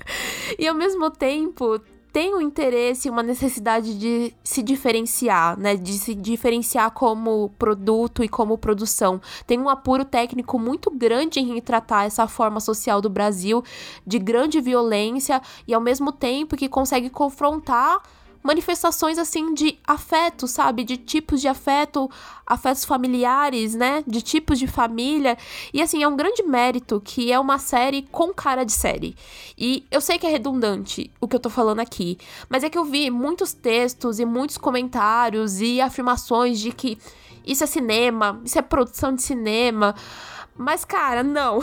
e 0.58 0.66
ao 0.66 0.74
mesmo 0.74 1.10
tempo 1.10 1.80
tem 2.12 2.34
um 2.34 2.40
interesse, 2.40 3.08
uma 3.08 3.22
necessidade 3.22 3.98
de 3.98 4.34
se 4.44 4.62
diferenciar, 4.62 5.58
né? 5.58 5.76
De 5.76 5.94
se 5.94 6.14
diferenciar 6.14 6.90
como 6.90 7.50
produto 7.58 8.22
e 8.22 8.28
como 8.28 8.58
produção. 8.58 9.20
Tem 9.46 9.58
um 9.58 9.68
apuro 9.68 10.04
técnico 10.04 10.58
muito 10.58 10.90
grande 10.90 11.40
em 11.40 11.54
retratar 11.54 12.04
essa 12.04 12.28
forma 12.28 12.60
social 12.60 13.00
do 13.00 13.08
Brasil 13.08 13.64
de 14.06 14.18
grande 14.18 14.60
violência 14.60 15.40
e 15.66 15.72
ao 15.72 15.80
mesmo 15.80 16.12
tempo 16.12 16.56
que 16.56 16.68
consegue 16.68 17.08
confrontar 17.08 18.02
manifestações 18.42 19.18
assim 19.18 19.54
de 19.54 19.78
afeto, 19.86 20.46
sabe? 20.46 20.84
De 20.84 20.96
tipos 20.96 21.40
de 21.40 21.48
afeto, 21.48 22.10
afetos 22.46 22.84
familiares, 22.84 23.74
né? 23.74 24.02
De 24.06 24.20
tipos 24.20 24.58
de 24.58 24.66
família. 24.66 25.38
E 25.72 25.80
assim, 25.80 26.02
é 26.02 26.08
um 26.08 26.16
grande 26.16 26.42
mérito 26.42 27.00
que 27.00 27.30
é 27.30 27.38
uma 27.38 27.58
série 27.58 28.02
com 28.10 28.32
cara 28.34 28.64
de 28.64 28.72
série. 28.72 29.16
E 29.56 29.86
eu 29.90 30.00
sei 30.00 30.18
que 30.18 30.26
é 30.26 30.30
redundante 30.30 31.10
o 31.20 31.28
que 31.28 31.36
eu 31.36 31.40
tô 31.40 31.48
falando 31.48 31.80
aqui, 31.80 32.18
mas 32.48 32.64
é 32.64 32.70
que 32.70 32.78
eu 32.78 32.84
vi 32.84 33.10
muitos 33.10 33.52
textos 33.52 34.18
e 34.18 34.24
muitos 34.24 34.58
comentários 34.58 35.60
e 35.60 35.80
afirmações 35.80 36.58
de 36.58 36.72
que 36.72 36.98
isso 37.46 37.64
é 37.64 37.66
cinema, 37.66 38.40
isso 38.44 38.58
é 38.58 38.62
produção 38.62 39.14
de 39.14 39.22
cinema. 39.22 39.94
Mas, 40.56 40.84
cara, 40.84 41.22
não. 41.22 41.60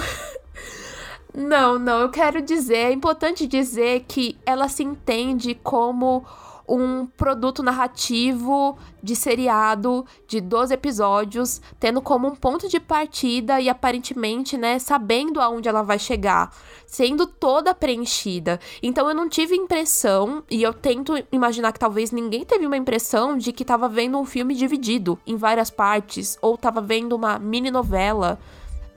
não, 1.33 1.79
não, 1.79 2.01
eu 2.01 2.09
quero 2.09 2.41
dizer, 2.41 2.77
é 2.77 2.91
importante 2.91 3.47
dizer 3.47 4.05
que 4.07 4.37
ela 4.45 4.67
se 4.67 4.83
entende 4.83 5.55
como 5.55 6.25
um 6.69 7.05
produto 7.05 7.63
narrativo 7.63 8.77
de 9.01 9.15
seriado 9.15 10.05
de 10.27 10.39
12 10.39 10.73
episódios, 10.73 11.61
tendo 11.79 12.01
como 12.01 12.27
um 12.27 12.35
ponto 12.35 12.67
de 12.67 12.79
partida 12.79 13.59
e 13.59 13.69
aparentemente, 13.69 14.57
né, 14.57 14.77
sabendo 14.77 15.41
aonde 15.41 15.67
ela 15.67 15.81
vai 15.81 15.97
chegar, 15.97 16.53
sendo 16.85 17.25
toda 17.25 17.73
preenchida. 17.73 18.59
Então 18.83 19.07
eu 19.07 19.15
não 19.15 19.27
tive 19.27 19.55
impressão, 19.55 20.43
e 20.49 20.61
eu 20.61 20.73
tento 20.73 21.13
imaginar 21.31 21.71
que 21.71 21.79
talvez 21.79 22.11
ninguém 22.11 22.45
teve 22.45 22.65
uma 22.65 22.77
impressão 22.77 23.37
de 23.37 23.51
que 23.51 23.65
tava 23.65 23.89
vendo 23.89 24.19
um 24.19 24.25
filme 24.25 24.53
dividido 24.53 25.17
em 25.25 25.35
várias 25.35 25.69
partes 25.69 26.37
ou 26.41 26.57
tava 26.57 26.81
vendo 26.81 27.15
uma 27.15 27.39
mini 27.39 27.71
novela 27.71 28.39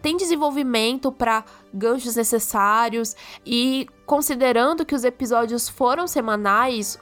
tem 0.02 0.16
desenvolvimento 0.16 1.12
para 1.12 1.44
ganchos 1.72 2.16
necessários 2.16 3.14
e 3.46 3.86
considerando 4.04 4.84
que 4.84 4.96
os 4.96 5.04
episódios 5.04 5.68
foram 5.68 6.08
semanais, 6.08 6.98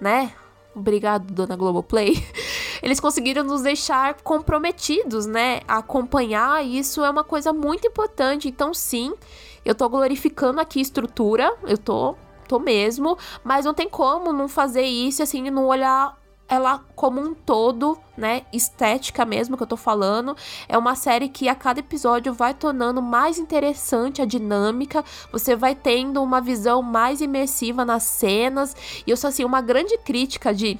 né? 0.00 0.32
Obrigado, 0.74 1.32
dona 1.32 1.56
Globoplay. 1.56 2.14
Eles 2.82 2.98
conseguiram 2.98 3.44
nos 3.44 3.62
deixar 3.62 4.14
comprometidos, 4.22 5.24
né? 5.24 5.60
A 5.68 5.78
acompanhar, 5.78 6.64
e 6.64 6.78
isso 6.78 7.04
é 7.04 7.10
uma 7.10 7.24
coisa 7.24 7.52
muito 7.52 7.86
importante. 7.86 8.48
Então, 8.48 8.74
sim, 8.74 9.14
eu 9.64 9.74
tô 9.74 9.88
glorificando 9.88 10.60
aqui 10.60 10.80
estrutura, 10.80 11.54
eu 11.62 11.78
tô, 11.78 12.16
tô 12.48 12.58
mesmo, 12.58 13.16
mas 13.42 13.64
não 13.64 13.72
tem 13.72 13.88
como 13.88 14.32
não 14.32 14.48
fazer 14.48 14.82
isso 14.82 15.22
assim, 15.22 15.48
não 15.50 15.66
olhar 15.66 16.18
ela 16.48 16.84
como 16.94 17.20
um 17.20 17.34
todo, 17.34 17.98
né, 18.16 18.42
estética 18.52 19.24
mesmo 19.24 19.56
que 19.56 19.62
eu 19.62 19.66
tô 19.66 19.76
falando, 19.76 20.36
é 20.68 20.76
uma 20.76 20.94
série 20.94 21.28
que 21.28 21.48
a 21.48 21.54
cada 21.54 21.80
episódio 21.80 22.32
vai 22.32 22.54
tornando 22.54 23.00
mais 23.00 23.38
interessante 23.38 24.22
a 24.22 24.24
dinâmica, 24.24 25.04
você 25.32 25.56
vai 25.56 25.74
tendo 25.74 26.22
uma 26.22 26.40
visão 26.40 26.82
mais 26.82 27.20
imersiva 27.20 27.84
nas 27.84 28.02
cenas, 28.02 28.76
e 29.06 29.10
eu 29.10 29.16
sou 29.16 29.28
assim 29.28 29.44
uma 29.44 29.60
grande 29.60 29.96
crítica 29.98 30.52
de 30.54 30.78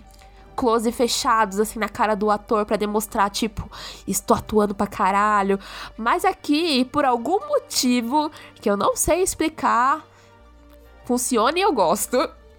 close 0.55 0.91
fechados 0.93 1.59
assim 1.59 1.79
na 1.79 1.89
cara 1.89 2.15
do 2.15 2.31
ator 2.31 2.65
para 2.65 2.77
demonstrar 2.77 3.29
tipo, 3.31 3.69
estou 4.07 4.37
atuando 4.37 4.75
pra 4.75 4.87
caralho. 4.87 5.59
Mas 5.97 6.25
aqui, 6.25 6.85
por 6.85 7.05
algum 7.05 7.41
motivo 7.49 8.31
que 8.55 8.71
eu 8.71 8.77
não 8.77 8.95
sei 8.95 9.23
explicar, 9.23 10.05
funciona 11.05 11.59
e 11.59 11.63
eu 11.63 11.73
gosto. 11.73 12.17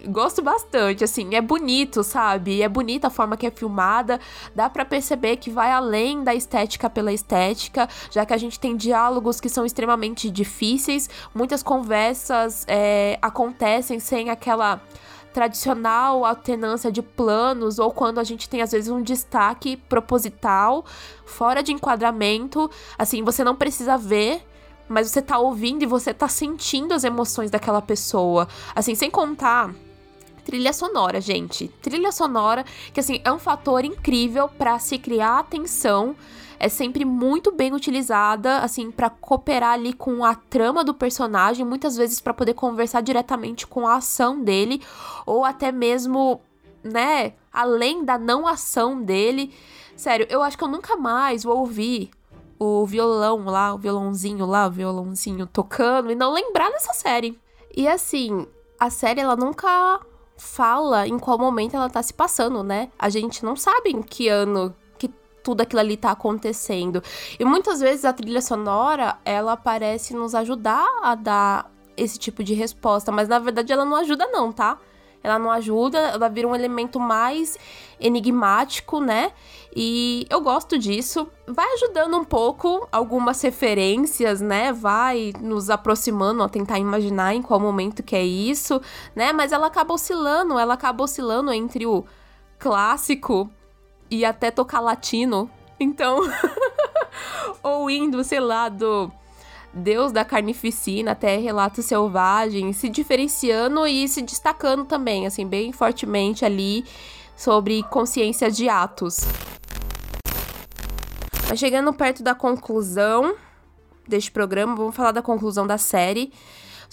Gosto 0.08 0.42
bastante, 0.42 1.04
assim, 1.04 1.34
é 1.34 1.42
bonito, 1.42 2.04
sabe? 2.04 2.62
É 2.62 2.70
bonita 2.70 3.08
a 3.08 3.10
forma 3.10 3.36
que 3.36 3.48
é 3.48 3.52
filmada, 3.52 4.20
dá 4.54 4.70
para 4.70 4.86
perceber 4.86 5.38
que 5.38 5.50
vai 5.50 5.72
além 5.72 6.24
da 6.24 6.36
estética 6.36 6.90
pela 6.90 7.12
estética, 7.12 7.90
já 8.12 8.26
que 8.26 8.34
a 8.34 8.38
gente 8.38 8.60
tem 8.60 8.76
diálogos 8.76 9.40
que 9.40 9.50
são 9.50 9.66
extremamente 9.66 10.30
difíceis, 10.30 11.10
muitas 11.34 11.64
conversas 11.64 12.66
é, 12.68 13.18
acontecem 13.22 14.00
sem 14.00 14.30
aquela 14.30 14.80
tradicional 15.34 16.24
alternância 16.24 16.92
de 16.92 17.02
planos 17.02 17.80
ou 17.80 17.92
quando 17.92 18.20
a 18.20 18.24
gente 18.24 18.48
tem 18.48 18.62
às 18.62 18.72
vezes 18.72 18.90
um 18.90 19.02
destaque 19.02 19.76
proposital 19.76 20.86
fora 21.26 21.62
de 21.62 21.74
enquadramento, 21.74 22.70
assim, 22.98 23.24
você 23.24 23.44
não 23.44 23.56
precisa 23.56 23.98
ver 23.98 24.46
mas 24.88 25.10
você 25.10 25.20
tá 25.20 25.40
ouvindo 25.40 25.82
e 25.82 25.88
você 25.88 26.14
tá 26.14 26.28
sentindo 26.28 26.94
as 26.94 27.04
emoções 27.04 27.50
daquela 27.50 27.82
pessoa. 27.82 28.48
Assim, 28.76 28.94
sem 28.94 29.10
contar 29.10 29.74
trilha 30.46 30.72
sonora, 30.72 31.20
gente. 31.20 31.68
Trilha 31.82 32.12
sonora, 32.12 32.64
que 32.94 33.00
assim, 33.00 33.20
é 33.24 33.32
um 33.32 33.40
fator 33.40 33.84
incrível 33.84 34.48
para 34.48 34.78
se 34.80 34.98
criar 34.98 35.40
atenção. 35.40 36.16
É 36.58 36.70
sempre 36.70 37.04
muito 37.04 37.52
bem 37.52 37.74
utilizada, 37.74 38.60
assim, 38.60 38.90
para 38.90 39.10
cooperar 39.10 39.74
ali 39.74 39.92
com 39.92 40.24
a 40.24 40.36
trama 40.36 40.86
do 40.86 40.94
personagem, 40.94 41.66
muitas 41.66 41.98
vezes 41.98 42.22
para 42.22 42.34
poder 42.34 42.54
conversar 42.54 43.02
diretamente 43.02 43.68
com 43.68 43.86
a 43.86 43.96
ação 43.96 44.42
dele, 44.42 44.82
ou 45.26 45.44
até 45.44 45.72
mesmo, 45.72 46.40
né, 46.82 47.34
além 47.52 48.06
da 48.06 48.18
não 48.18 48.48
ação 48.48 49.02
dele. 49.02 49.54
Sério, 49.98 50.26
eu 50.30 50.42
acho 50.42 50.58
que 50.58 50.64
eu 50.64 50.70
nunca 50.70 50.96
mais 50.96 51.44
vou 51.44 51.58
ouvir 51.58 52.10
o 52.58 52.86
violão 52.86 53.44
lá, 53.46 53.74
o 53.74 53.78
violãozinho 53.78 54.46
lá, 54.46 54.68
o 54.68 54.72
violãozinho 54.72 55.46
tocando 55.46 56.10
e 56.10 56.16
não 56.16 56.34
lembrar 56.34 56.70
dessa 56.70 56.94
série. 56.94 57.38
E 57.76 57.86
assim, 57.86 58.48
a 58.80 58.90
série 58.90 59.20
ela 59.20 59.36
nunca 59.36 60.00
fala 60.38 61.08
em 61.08 61.18
qual 61.18 61.38
momento 61.38 61.76
ela 61.76 61.90
tá 61.90 62.02
se 62.02 62.14
passando, 62.14 62.64
né? 62.64 62.90
A 62.98 63.10
gente 63.10 63.44
não 63.44 63.56
sabe 63.56 63.90
em 63.90 64.02
que 64.02 64.28
ano 64.28 64.76
que 64.98 65.10
tudo 65.44 65.62
aquilo 65.62 65.80
ali 65.80 65.98
tá 65.98 66.12
acontecendo. 66.12 67.02
E 67.40 67.46
muitas 67.46 67.80
vezes 67.80 68.06
a 68.06 68.14
trilha 68.14 68.42
sonora, 68.42 69.18
ela 69.24 69.56
parece 69.56 70.14
nos 70.14 70.36
ajudar 70.36 70.86
a 71.02 71.16
dar 71.16 71.72
esse 71.98 72.20
tipo 72.20 72.44
de 72.44 72.54
resposta, 72.54 73.12
mas 73.12 73.28
na 73.28 73.40
verdade 73.40 73.72
ela 73.72 73.86
não 73.86 73.96
ajuda 73.96 74.28
não, 74.28 74.52
tá? 74.52 74.78
Ela 75.26 75.40
não 75.40 75.50
ajuda, 75.50 75.98
ela 75.98 76.30
vira 76.30 76.48
um 76.48 76.56
elemento 76.56 77.00
mais 77.00 77.58
enigmático, 78.00 79.00
né? 79.00 79.32
E 79.76 80.28
eu 80.30 80.40
gosto 80.40 80.78
disso. 80.78 81.28
Vai 81.48 81.66
ajudando 81.74 82.16
um 82.16 82.24
pouco 82.24 82.88
algumas 82.92 83.42
referências, 83.42 84.40
né? 84.40 84.72
Vai 84.72 85.34
nos 85.42 85.70
aproximando 85.70 86.44
a 86.44 86.50
tentar 86.50 86.78
imaginar 86.78 87.34
em 87.34 87.42
qual 87.42 87.60
momento 87.60 88.04
que 88.04 88.16
é 88.16 88.24
isso, 88.24 88.80
né? 89.16 89.34
Mas 89.34 89.52
ela 89.52 89.68
acaba 89.68 89.94
oscilando, 89.94 90.60
ela 90.60 90.76
acaba 90.76 91.04
oscilando 91.04 91.52
entre 91.52 91.86
o 91.86 92.06
clássico 92.60 93.50
e 94.10 94.24
até 94.24 94.52
tocar 94.52 94.80
latino. 94.80 95.50
Então, 95.80 96.20
ou 97.64 97.90
indo, 97.90 98.24
sei 98.24 98.40
lá, 98.40 98.70
do 98.70 99.12
Deus 99.76 100.14
da 100.14 100.24
Carnificina 100.24 101.12
até 101.12 101.36
Relatos 101.36 101.86
Selvagens, 101.86 102.78
se 102.78 102.88
diferenciando 102.88 103.86
e 103.86 104.08
se 104.08 104.22
destacando 104.22 104.86
também, 104.86 105.28
assim, 105.28 105.46
bem 105.46 105.74
fortemente 105.74 106.46
ali 106.46 106.86
sobre 107.36 107.84
consciência 107.84 108.50
de 108.50 108.70
atos. 108.70 109.20
Mas 111.50 111.60
chegando 111.60 111.94
perto 111.94 112.24
da 112.24 112.34
conclusão 112.34 113.36
deste 114.08 114.32
programa, 114.32 114.76
vamos 114.76 114.96
falar 114.96 115.12
da 115.12 115.22
conclusão 115.22 115.68
da 115.68 115.78
série 115.78 116.32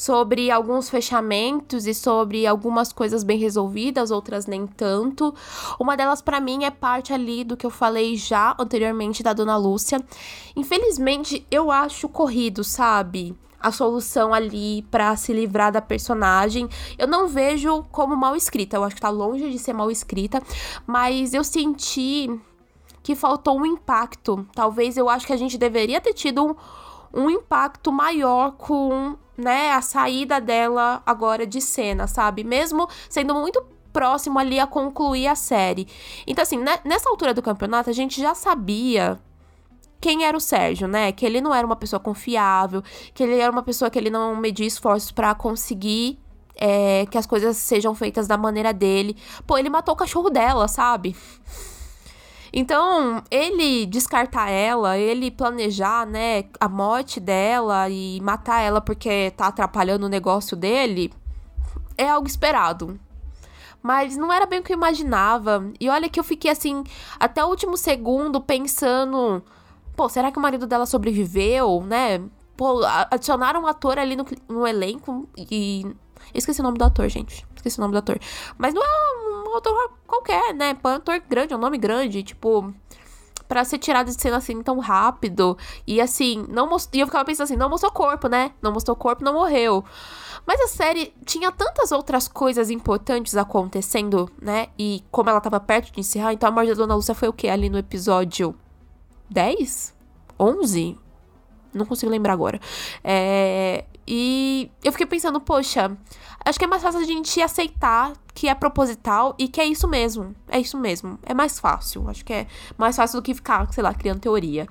sobre 0.03 0.50
alguns 0.50 0.90
fechamentos 0.90 1.86
e 1.86 1.94
sobre 1.94 2.44
algumas 2.44 2.92
coisas 2.92 3.22
bem 3.22 3.38
resolvidas, 3.38 4.11
outras 4.11 4.46
nem 4.46 4.66
tanto. 4.66 5.32
Uma 5.78 5.96
delas 5.96 6.20
para 6.20 6.40
mim 6.40 6.64
é 6.64 6.72
parte 6.72 7.12
ali 7.12 7.44
do 7.44 7.57
que 7.57 7.64
eu 7.64 7.70
falei 7.70 8.16
já 8.16 8.57
anteriormente 8.59 9.22
da 9.22 9.32
Dona 9.32 9.57
Lúcia. 9.57 10.05
Infelizmente, 10.57 11.46
eu 11.48 11.70
acho 11.70 12.09
corrido, 12.09 12.64
sabe? 12.64 13.36
a 13.61 13.70
solução 13.70 14.34
ali 14.34 14.82
para 14.90 15.14
se 15.14 15.32
livrar 15.32 15.70
da 15.70 15.80
personagem. 15.80 16.68
Eu 16.98 17.07
não 17.07 17.28
vejo 17.28 17.84
como 17.92 18.16
mal 18.16 18.34
escrita, 18.34 18.76
eu 18.76 18.82
acho 18.82 18.96
que 18.96 19.00
tá 19.00 19.09
longe 19.09 19.48
de 19.53 19.59
ser 19.61 19.72
mal 19.72 19.88
escrita, 19.88 20.42
mas 20.84 21.32
eu 21.32 21.44
senti 21.44 22.28
que 23.05 23.14
faltou 23.14 23.57
um 23.57 23.64
impacto. 23.64 24.44
Talvez 24.53 24.96
eu 24.96 25.09
acho 25.09 25.24
que 25.24 25.32
a 25.32 25.36
gente 25.36 25.57
deveria 25.57 26.00
ter 26.00 26.12
tido 26.12 26.44
um, 26.44 26.57
um 27.12 27.30
impacto 27.30 27.92
maior 27.92 28.52
com 28.52 29.16
né, 29.36 29.72
a 29.72 29.82
saída 29.82 30.40
dela 30.40 31.02
agora 31.04 31.46
de 31.46 31.60
cena, 31.60 32.06
sabe? 32.06 32.44
Mesmo 32.44 32.88
sendo 33.08 33.34
muito 33.34 33.64
próximo 33.92 34.38
ali 34.38 34.58
a 34.58 34.66
concluir 34.66 35.26
a 35.26 35.34
série. 35.34 35.86
Então, 36.26 36.42
assim, 36.42 36.58
né, 36.58 36.78
nessa 36.84 37.10
altura 37.10 37.34
do 37.34 37.42
campeonato, 37.42 37.90
a 37.90 37.92
gente 37.92 38.20
já 38.20 38.34
sabia 38.34 39.20
quem 40.00 40.24
era 40.24 40.36
o 40.36 40.40
Sérgio, 40.40 40.88
né? 40.88 41.12
Que 41.12 41.24
ele 41.24 41.40
não 41.40 41.54
era 41.54 41.66
uma 41.66 41.76
pessoa 41.76 42.00
confiável, 42.00 42.82
que 43.14 43.22
ele 43.22 43.38
era 43.38 43.52
uma 43.52 43.62
pessoa 43.62 43.90
que 43.90 43.98
ele 43.98 44.10
não 44.10 44.34
media 44.34 44.66
esforços 44.66 45.12
para 45.12 45.34
conseguir 45.34 46.18
é, 46.56 47.06
que 47.06 47.16
as 47.16 47.26
coisas 47.26 47.56
sejam 47.56 47.94
feitas 47.94 48.26
da 48.26 48.36
maneira 48.36 48.72
dele. 48.72 49.16
Pô, 49.46 49.56
ele 49.56 49.70
matou 49.70 49.94
o 49.94 49.96
cachorro 49.96 50.30
dela, 50.30 50.66
sabe? 50.68 51.16
Então, 52.53 53.22
ele 53.30 53.86
descartar 53.86 54.50
ela, 54.50 54.98
ele 54.98 55.30
planejar, 55.30 56.07
né, 56.07 56.44
a 56.61 56.68
morte 56.68 57.18
dela 57.18 57.88
e 57.88 58.20
matar 58.20 58.61
ela 58.61 58.80
porque 58.80 59.32
tá 59.36 59.46
atrapalhando 59.46 60.05
o 60.05 60.09
negócio 60.09 60.55
dele, 60.55 61.11
é 61.96 62.09
algo 62.09 62.26
esperado. 62.28 63.00
Mas 63.82 64.16
não 64.16 64.32
era 64.32 64.46
bem 64.46 64.61
o 64.61 64.62
que 64.62 64.72
eu 64.72 64.76
imaginava. 64.76 65.66
E 65.80 65.88
olha 65.88 66.09
que 66.09 66.20
eu 66.20 66.24
fiquei 66.24 66.50
assim, 66.50 66.84
até 67.18 67.44
o 67.44 67.48
último 67.48 67.76
segundo, 67.76 68.40
pensando: 68.40 69.42
pô, 69.96 70.09
será 70.09 70.30
que 70.30 70.38
o 70.38 70.42
marido 70.42 70.66
dela 70.66 70.86
sobreviveu, 70.86 71.82
né? 71.82 72.22
Pô, 72.57 72.82
adicionaram 73.11 73.62
um 73.62 73.66
ator 73.66 73.98
ali 73.98 74.14
no, 74.14 74.24
no 74.48 74.66
elenco 74.66 75.28
e. 75.36 75.84
esqueci 76.32 76.61
o 76.61 76.64
nome 76.64 76.78
do 76.78 76.84
ator, 76.84 77.09
gente. 77.09 77.44
Esqueci 77.62 77.78
o 77.78 77.82
nome 77.82 77.92
do 77.92 77.98
ator. 77.98 78.18
Mas 78.58 78.74
não 78.74 78.82
é 78.82 79.48
um 79.48 79.56
ator 79.56 79.92
qualquer, 80.06 80.52
né? 80.52 80.76
Um 80.84 80.88
ator 80.88 81.20
grande, 81.28 81.52
é 81.52 81.56
um 81.56 81.60
nome 81.60 81.78
grande, 81.78 82.22
tipo 82.22 82.74
para 83.52 83.66
ser 83.66 83.76
tirado 83.76 84.06
de 84.06 84.18
cena 84.18 84.38
assim 84.38 84.62
tão 84.62 84.78
rápido. 84.78 85.58
E 85.86 86.00
assim, 86.00 86.46
não 86.48 86.66
mostrou. 86.66 86.98
E 86.98 87.00
eu 87.00 87.06
ficava 87.06 87.22
pensando 87.22 87.44
assim, 87.44 87.56
não 87.56 87.68
mostrou 87.68 87.92
corpo, 87.92 88.26
né? 88.26 88.52
Não 88.62 88.72
mostrou 88.72 88.96
corpo, 88.96 89.22
não 89.22 89.34
morreu. 89.34 89.84
Mas 90.46 90.58
a 90.58 90.68
série 90.68 91.12
tinha 91.26 91.52
tantas 91.52 91.92
outras 91.92 92.26
coisas 92.26 92.70
importantes 92.70 93.36
acontecendo, 93.36 94.26
né? 94.40 94.68
E 94.78 95.04
como 95.10 95.28
ela 95.28 95.38
tava 95.38 95.60
perto 95.60 95.92
de 95.92 96.00
encerrar, 96.00 96.32
então 96.32 96.48
a 96.48 96.52
morte 96.52 96.68
da 96.68 96.74
Dona 96.74 96.94
Lúcia 96.94 97.14
foi 97.14 97.28
o 97.28 97.32
quê? 97.32 97.48
Ali 97.48 97.68
no 97.68 97.76
episódio 97.76 98.54
10? 99.28 99.94
11? 100.40 100.98
Não 101.74 101.84
consigo 101.84 102.10
lembrar 102.10 102.32
agora. 102.32 102.58
É, 103.04 103.84
e 104.06 104.70
eu 104.82 104.92
fiquei 104.92 105.06
pensando, 105.06 105.40
poxa, 105.42 105.94
acho 106.45 106.59
que 106.59 106.64
é 106.64 106.68
mais 106.68 106.82
fácil 106.82 107.01
a 107.01 107.05
gente 107.05 107.40
aceitar 107.40 108.12
que 108.34 108.49
é 108.49 108.55
proposital 108.55 109.34
e 109.38 109.49
que 109.49 109.61
é 109.61 109.66
isso 109.66 109.86
mesmo. 109.86 110.34
É 110.49 110.59
isso 110.59 110.78
mesmo. 110.78 111.18
É 111.22 111.34
mais 111.34 111.61
fácil. 111.61 112.09
Acho 112.09 112.24
que 112.24 112.32
é 112.32 112.47
mais 112.78 112.97
fácil 112.97 113.20
do 113.20 113.22
que 113.22 113.34
ficar, 113.34 113.70
sei 113.72 113.82
lá, 113.82 113.93
criando 113.93 114.20
teoria. 114.20 114.66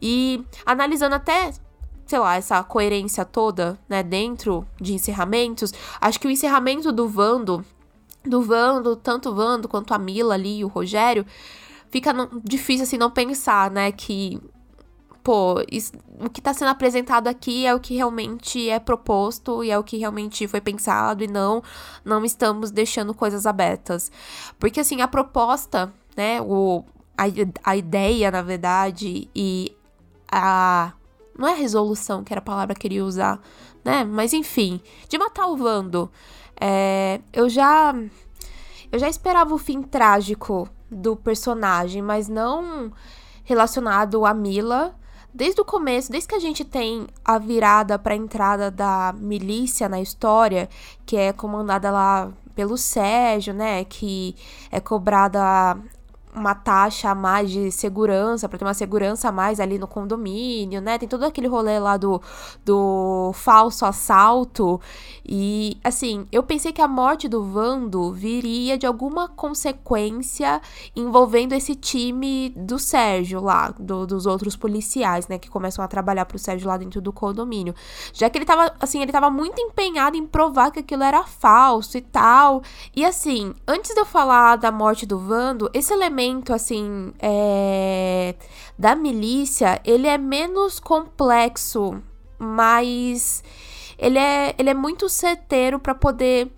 E 0.00 0.44
analisando 0.64 1.14
até 1.14 1.52
sei 2.06 2.20
lá, 2.20 2.36
essa 2.36 2.62
coerência 2.62 3.24
toda, 3.24 3.76
né, 3.88 4.00
dentro 4.00 4.64
de 4.80 4.94
encerramentos, 4.94 5.74
acho 6.00 6.20
que 6.20 6.28
o 6.28 6.30
encerramento 6.30 6.92
do 6.92 7.08
Vando, 7.08 7.64
do 8.24 8.40
Vando, 8.42 8.94
tanto 8.94 9.30
o 9.30 9.34
Vando 9.34 9.68
quanto 9.68 9.92
a 9.92 9.98
Mila 9.98 10.34
ali 10.34 10.58
e 10.58 10.64
o 10.64 10.68
Rogério, 10.68 11.26
fica 11.90 12.12
difícil 12.44 12.84
assim 12.84 12.96
não 12.96 13.10
pensar, 13.10 13.72
né, 13.72 13.90
que 13.90 14.40
pô, 15.26 15.56
isso, 15.72 15.92
o 16.20 16.30
que 16.30 16.38
está 16.38 16.54
sendo 16.54 16.68
apresentado 16.68 17.26
aqui 17.26 17.66
é 17.66 17.74
o 17.74 17.80
que 17.80 17.96
realmente 17.96 18.70
é 18.70 18.78
proposto 18.78 19.64
e 19.64 19.72
é 19.72 19.76
o 19.76 19.82
que 19.82 19.96
realmente 19.96 20.46
foi 20.46 20.60
pensado 20.60 21.24
e 21.24 21.26
não 21.26 21.64
não 22.04 22.24
estamos 22.24 22.70
deixando 22.70 23.12
coisas 23.12 23.44
abertas. 23.44 24.08
Porque 24.56 24.78
assim, 24.78 25.00
a 25.00 25.08
proposta, 25.08 25.92
né, 26.16 26.40
o 26.40 26.84
a, 27.18 27.24
a 27.64 27.76
ideia, 27.76 28.30
na 28.30 28.40
verdade, 28.40 29.28
e 29.34 29.76
a 30.30 30.92
não 31.36 31.48
é 31.48 31.54
resolução 31.54 32.22
que 32.22 32.32
era 32.32 32.38
a 32.38 32.44
palavra 32.44 32.72
que 32.72 32.78
eu 32.78 32.82
queria 32.82 33.04
usar, 33.04 33.40
né? 33.84 34.04
Mas 34.04 34.32
enfim, 34.32 34.80
de 35.08 35.18
matar 35.18 35.48
o 35.48 35.56
Vando. 35.56 36.08
É, 36.60 37.20
eu 37.32 37.48
já 37.48 37.92
eu 38.92 38.98
já 39.00 39.08
esperava 39.08 39.52
o 39.52 39.58
fim 39.58 39.82
trágico 39.82 40.68
do 40.88 41.16
personagem, 41.16 42.00
mas 42.00 42.28
não 42.28 42.92
relacionado 43.42 44.24
a 44.24 44.32
Mila. 44.32 44.94
Desde 45.36 45.60
o 45.60 45.66
começo, 45.66 46.10
desde 46.10 46.30
que 46.30 46.34
a 46.34 46.38
gente 46.38 46.64
tem 46.64 47.06
a 47.22 47.36
virada 47.38 47.98
para 47.98 48.14
a 48.14 48.16
entrada 48.16 48.70
da 48.70 49.14
milícia 49.18 49.86
na 49.86 50.00
história, 50.00 50.66
que 51.04 51.14
é 51.14 51.30
comandada 51.30 51.90
lá 51.90 52.32
pelo 52.54 52.78
Sérgio, 52.78 53.52
né, 53.52 53.84
que 53.84 54.34
é 54.72 54.80
cobrada 54.80 55.76
uma 56.36 56.54
taxa 56.54 57.10
a 57.10 57.14
mais 57.14 57.50
de 57.50 57.72
segurança, 57.72 58.46
para 58.48 58.58
ter 58.58 58.64
uma 58.64 58.74
segurança 58.74 59.30
a 59.30 59.32
mais 59.32 59.58
ali 59.58 59.78
no 59.78 59.88
condomínio, 59.88 60.82
né? 60.82 60.98
Tem 60.98 61.08
todo 61.08 61.24
aquele 61.24 61.48
rolê 61.48 61.78
lá 61.78 61.96
do, 61.96 62.20
do 62.64 63.32
falso 63.34 63.86
assalto. 63.86 64.78
E, 65.24 65.78
assim, 65.82 66.26
eu 66.30 66.42
pensei 66.42 66.72
que 66.72 66.82
a 66.82 66.86
morte 66.86 67.26
do 67.26 67.42
Vando 67.42 68.12
viria 68.12 68.76
de 68.76 68.86
alguma 68.86 69.28
consequência 69.28 70.60
envolvendo 70.94 71.54
esse 71.54 71.74
time 71.74 72.50
do 72.50 72.78
Sérgio 72.78 73.40
lá, 73.40 73.72
do, 73.78 74.06
dos 74.06 74.26
outros 74.26 74.54
policiais, 74.54 75.26
né? 75.28 75.38
Que 75.38 75.48
começam 75.48 75.82
a 75.82 75.88
trabalhar 75.88 76.26
pro 76.26 76.38
Sérgio 76.38 76.68
lá 76.68 76.76
dentro 76.76 77.00
do 77.00 77.12
condomínio. 77.12 77.74
Já 78.12 78.28
que 78.28 78.36
ele 78.36 78.44
tava, 78.44 78.74
assim, 78.78 79.00
ele 79.00 79.10
tava 79.10 79.30
muito 79.30 79.58
empenhado 79.58 80.16
em 80.18 80.26
provar 80.26 80.70
que 80.70 80.80
aquilo 80.80 81.02
era 81.02 81.24
falso 81.24 81.96
e 81.96 82.02
tal. 82.02 82.62
E, 82.94 83.06
assim, 83.06 83.54
antes 83.66 83.94
de 83.94 84.00
eu 84.00 84.04
falar 84.04 84.56
da 84.56 84.70
morte 84.70 85.06
do 85.06 85.18
Vando, 85.18 85.70
esse 85.72 85.94
elemento 85.94 86.25
momento, 86.26 86.52
assim, 86.52 87.12
é, 87.20 88.34
da 88.78 88.94
milícia, 88.94 89.80
ele 89.84 90.08
é 90.08 90.18
menos 90.18 90.80
complexo, 90.80 92.02
mas 92.38 93.42
ele 93.98 94.18
é, 94.18 94.54
ele 94.58 94.70
é 94.70 94.74
muito 94.74 95.08
certeiro 95.08 95.78
para 95.78 95.94
poder 95.94 96.50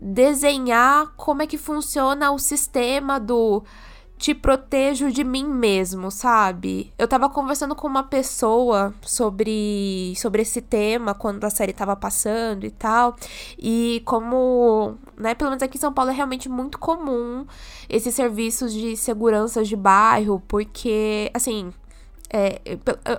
desenhar 0.00 1.12
como 1.16 1.42
é 1.42 1.46
que 1.46 1.58
funciona 1.58 2.32
o 2.32 2.38
sistema 2.38 3.20
do 3.20 3.62
te 4.24 4.34
protejo 4.34 5.12
de 5.12 5.22
mim 5.22 5.44
mesmo, 5.44 6.10
sabe? 6.10 6.90
Eu 6.96 7.06
tava 7.06 7.28
conversando 7.28 7.74
com 7.74 7.86
uma 7.86 8.04
pessoa 8.04 8.94
sobre, 9.02 10.14
sobre 10.16 10.40
esse 10.40 10.62
tema 10.62 11.12
quando 11.12 11.44
a 11.44 11.50
série 11.50 11.74
tava 11.74 11.94
passando 11.94 12.64
e 12.64 12.70
tal. 12.70 13.16
E 13.58 14.00
como, 14.06 14.96
né, 15.14 15.34
pelo 15.34 15.50
menos 15.50 15.62
aqui 15.62 15.76
em 15.76 15.80
São 15.80 15.92
Paulo 15.92 16.10
é 16.10 16.14
realmente 16.14 16.48
muito 16.48 16.78
comum 16.78 17.44
esses 17.86 18.14
serviços 18.14 18.72
de 18.72 18.96
segurança 18.96 19.62
de 19.62 19.76
bairro, 19.76 20.42
porque, 20.48 21.30
assim, 21.34 21.70
é, 22.32 22.62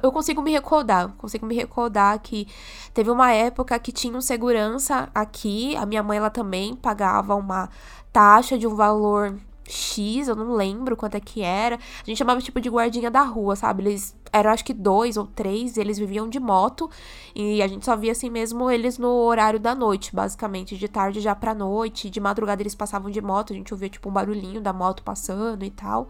eu 0.01 0.11
consigo 0.11 0.41
me 0.41 0.51
recordar, 0.51 1.09
consigo 1.19 1.45
me 1.45 1.53
recordar 1.53 2.17
que 2.17 2.47
teve 2.95 3.11
uma 3.11 3.31
época 3.31 3.77
que 3.77 3.91
tinha 3.91 4.17
um 4.17 4.21
segurança 4.21 5.07
aqui, 5.13 5.75
a 5.75 5.85
minha 5.85 6.01
mãe 6.01 6.17
ela 6.17 6.31
também 6.31 6.75
pagava 6.75 7.35
uma 7.35 7.69
taxa 8.11 8.57
de 8.57 8.65
um 8.65 8.73
valor 8.73 9.37
X, 9.67 10.27
eu 10.27 10.35
não 10.35 10.53
lembro 10.53 10.95
quanto 10.95 11.15
é 11.15 11.19
que 11.19 11.41
era. 11.41 11.75
A 11.75 12.05
gente 12.05 12.17
chamava 12.17 12.41
tipo 12.41 12.61
de 12.61 12.69
guardinha 12.69 13.09
da 13.09 13.23
rua, 13.23 13.55
sabe? 13.55 13.83
Eles 13.83 14.15
eram 14.31 14.51
acho 14.51 14.65
que 14.65 14.73
dois 14.73 15.17
ou 15.17 15.25
três, 15.25 15.77
eles 15.77 15.97
viviam 15.97 16.29
de 16.29 16.39
moto. 16.39 16.89
E 17.33 17.61
a 17.61 17.67
gente 17.67 17.85
só 17.85 17.95
via 17.95 18.11
assim 18.11 18.29
mesmo 18.29 18.69
eles 18.69 18.97
no 18.97 19.07
horário 19.07 19.59
da 19.59 19.73
noite, 19.73 20.15
basicamente. 20.15 20.77
De 20.77 20.87
tarde 20.87 21.19
já 21.19 21.33
pra 21.33 21.53
noite. 21.55 22.09
De 22.09 22.19
madrugada 22.19 22.61
eles 22.61 22.75
passavam 22.75 23.09
de 23.09 23.21
moto, 23.21 23.53
a 23.53 23.55
gente 23.55 23.73
ouvia 23.73 23.89
tipo 23.89 24.09
um 24.09 24.11
barulhinho 24.11 24.61
da 24.61 24.73
moto 24.73 25.01
passando 25.03 25.63
e 25.63 25.71
tal. 25.71 26.09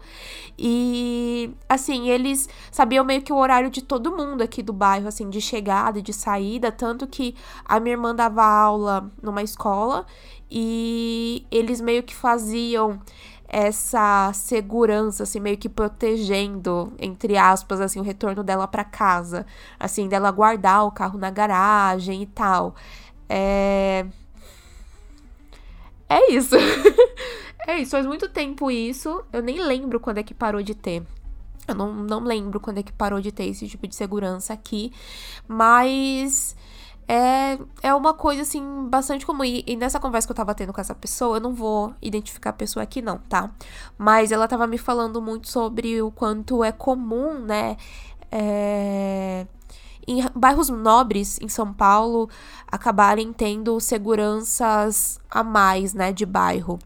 E 0.58 1.50
assim, 1.68 2.08
eles 2.08 2.48
sabiam 2.70 3.04
meio 3.04 3.22
que 3.22 3.32
o 3.32 3.36
horário 3.36 3.70
de 3.70 3.82
todo 3.82 4.14
mundo 4.14 4.42
aqui 4.42 4.62
do 4.62 4.72
bairro, 4.72 5.08
assim, 5.08 5.30
de 5.30 5.40
chegada 5.40 5.98
e 5.98 6.02
de 6.02 6.12
saída. 6.12 6.70
Tanto 6.70 7.06
que 7.06 7.34
a 7.64 7.80
minha 7.80 7.94
irmã 7.94 8.14
dava 8.14 8.44
aula 8.44 9.10
numa 9.22 9.42
escola 9.42 10.04
e 10.50 11.44
eles 11.50 11.80
meio 11.80 12.02
que 12.02 12.14
faziam 12.14 13.00
essa 13.48 14.32
segurança, 14.34 15.22
assim, 15.22 15.40
meio 15.40 15.56
que 15.56 15.68
protegendo, 15.68 16.92
entre 16.98 17.36
aspas, 17.36 17.80
assim, 17.80 18.00
o 18.00 18.02
retorno 18.02 18.42
dela 18.42 18.66
para 18.66 18.84
casa. 18.84 19.46
Assim, 19.78 20.08
dela 20.08 20.30
guardar 20.30 20.84
o 20.84 20.90
carro 20.90 21.18
na 21.18 21.30
garagem 21.30 22.22
e 22.22 22.26
tal. 22.26 22.74
É. 23.28 24.06
É 26.08 26.32
isso. 26.32 26.56
é 27.66 27.78
isso, 27.78 27.92
faz 27.92 28.06
muito 28.06 28.28
tempo 28.28 28.70
isso. 28.70 29.24
Eu 29.32 29.42
nem 29.42 29.60
lembro 29.60 30.00
quando 30.00 30.18
é 30.18 30.22
que 30.22 30.34
parou 30.34 30.62
de 30.62 30.74
ter. 30.74 31.02
Eu 31.68 31.74
não, 31.74 31.92
não 31.92 32.20
lembro 32.20 32.60
quando 32.60 32.78
é 32.78 32.82
que 32.82 32.92
parou 32.92 33.20
de 33.20 33.32
ter 33.32 33.44
esse 33.46 33.68
tipo 33.68 33.86
de 33.86 33.94
segurança 33.94 34.52
aqui. 34.52 34.92
Mas 35.48 36.55
é, 37.08 37.58
é 37.82 37.94
uma 37.94 38.12
coisa, 38.12 38.42
assim, 38.42 38.62
bastante 38.88 39.24
comum. 39.24 39.44
E, 39.44 39.62
e, 39.66 39.76
nessa 39.76 40.00
conversa 40.00 40.26
que 40.26 40.32
eu 40.32 40.36
tava 40.36 40.54
tendo 40.54 40.72
com 40.72 40.80
essa 40.80 40.94
pessoa, 40.94 41.36
eu 41.36 41.40
não 41.40 41.54
vou 41.54 41.94
identificar 42.02 42.50
a 42.50 42.52
pessoa 42.52 42.82
aqui, 42.82 43.00
não, 43.00 43.18
tá? 43.18 43.50
Mas 43.96 44.32
ela 44.32 44.48
tava 44.48 44.66
me 44.66 44.78
falando 44.78 45.22
muito 45.22 45.48
sobre 45.48 46.02
o 46.02 46.10
quanto 46.10 46.64
é 46.64 46.72
comum, 46.72 47.38
né? 47.38 47.76
É, 48.30 49.46
em 50.06 50.24
bairros 50.34 50.68
nobres 50.68 51.38
em 51.40 51.48
São 51.48 51.72
Paulo 51.72 52.28
acabarem 52.66 53.32
tendo 53.32 53.78
seguranças 53.80 55.20
a 55.30 55.42
mais, 55.42 55.94
né, 55.94 56.12
de 56.12 56.24
bairro 56.24 56.78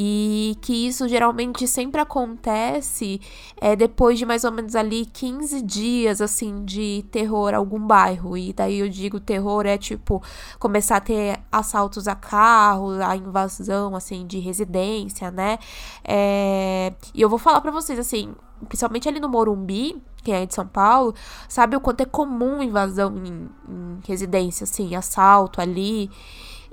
e 0.00 0.56
que 0.60 0.86
isso 0.86 1.08
geralmente 1.08 1.66
sempre 1.66 2.00
acontece 2.00 3.20
é, 3.60 3.74
depois 3.74 4.16
de 4.16 4.24
mais 4.24 4.44
ou 4.44 4.52
menos 4.52 4.76
ali 4.76 5.04
15 5.04 5.60
dias 5.60 6.20
assim 6.20 6.64
de 6.64 7.04
terror 7.10 7.52
algum 7.52 7.84
bairro. 7.84 8.36
E 8.36 8.52
daí 8.52 8.78
eu 8.78 8.88
digo 8.88 9.18
terror 9.18 9.66
é 9.66 9.76
tipo 9.76 10.22
começar 10.60 10.98
a 10.98 11.00
ter 11.00 11.40
assaltos 11.50 12.06
a 12.06 12.14
carros, 12.14 13.00
a 13.00 13.16
invasão 13.16 13.96
assim 13.96 14.24
de 14.24 14.38
residência, 14.38 15.32
né? 15.32 15.58
É, 16.04 16.92
e 17.12 17.20
eu 17.20 17.28
vou 17.28 17.38
falar 17.38 17.60
para 17.60 17.72
vocês 17.72 17.98
assim, 17.98 18.32
principalmente 18.68 19.08
ali 19.08 19.18
no 19.18 19.28
Morumbi, 19.28 20.00
que 20.22 20.30
é 20.30 20.46
de 20.46 20.54
São 20.54 20.66
Paulo, 20.66 21.12
sabe 21.48 21.74
o 21.74 21.80
quanto 21.80 22.02
é 22.02 22.04
comum 22.04 22.62
invasão 22.62 23.16
em, 23.16 23.48
em 23.68 23.98
residência, 24.06 24.62
assim, 24.62 24.94
assalto 24.94 25.60
ali. 25.60 26.08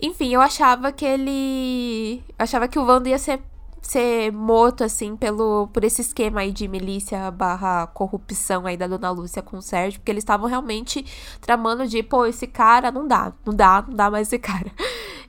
Enfim, 0.01 0.33
eu 0.33 0.41
achava 0.41 0.91
que 0.91 1.05
ele. 1.05 2.23
Eu 2.29 2.43
achava 2.43 2.67
que 2.67 2.77
o 2.77 2.85
Wanda 2.85 3.09
ia 3.09 3.17
ser, 3.17 3.41
ser 3.81 4.31
morto, 4.31 4.83
assim, 4.83 5.15
pelo, 5.15 5.67
por 5.73 5.83
esse 5.83 6.01
esquema 6.01 6.41
aí 6.41 6.51
de 6.51 6.67
milícia 6.67 7.31
barra 7.31 7.87
corrupção 7.87 8.65
aí 8.65 8.75
da 8.75 8.87
Dona 8.87 9.09
Lúcia 9.11 9.41
com 9.41 9.57
o 9.57 9.61
Sérgio, 9.61 9.99
porque 9.99 10.11
eles 10.11 10.23
estavam 10.23 10.49
realmente 10.49 11.05
tramando 11.39 11.87
de, 11.87 12.03
pô, 12.03 12.25
esse 12.25 12.47
cara 12.47 12.91
não 12.91 13.07
dá, 13.07 13.33
não 13.45 13.53
dá, 13.53 13.85
não 13.87 13.95
dá 13.95 14.11
mais 14.11 14.27
esse 14.27 14.39
cara. 14.39 14.71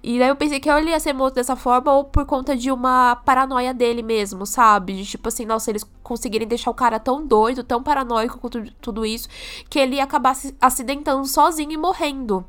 E 0.03 0.19
daí 0.21 0.29
eu 0.29 0.37
pensei 0.37 0.61
que 0.61 0.71
ele 0.71 0.91
ia 0.91 1.01
ser 1.01 1.13
morto 1.13 1.35
dessa 1.35 1.57
forma 1.57 1.93
ou 1.93 2.05
por 2.05 2.25
conta 2.27 2.57
de 2.57 2.71
uma 2.71 3.17
paranoia 3.17 3.75
dele 3.75 4.03
mesmo, 4.03 4.47
sabe? 4.47 4.95
De 4.95 5.05
tipo 5.05 5.29
assim, 5.29 5.45
nossa, 5.45 5.69
eles 5.71 5.85
conseguirem 6.01 6.47
deixar 6.47 6.71
o 6.71 6.75
cara 6.75 7.01
tão 7.01 7.27
doido, 7.27 7.65
tão 7.65 7.83
paranoico 7.83 8.39
com 8.39 8.49
tudo 8.81 9.05
isso, 9.05 9.29
que 9.69 9.79
ele 9.79 9.97
ia 9.97 10.05
acabar 10.05 10.35
se 10.35 10.55
acidentando 10.61 11.27
sozinho 11.27 11.73
e 11.73 11.77
morrendo. 11.77 12.45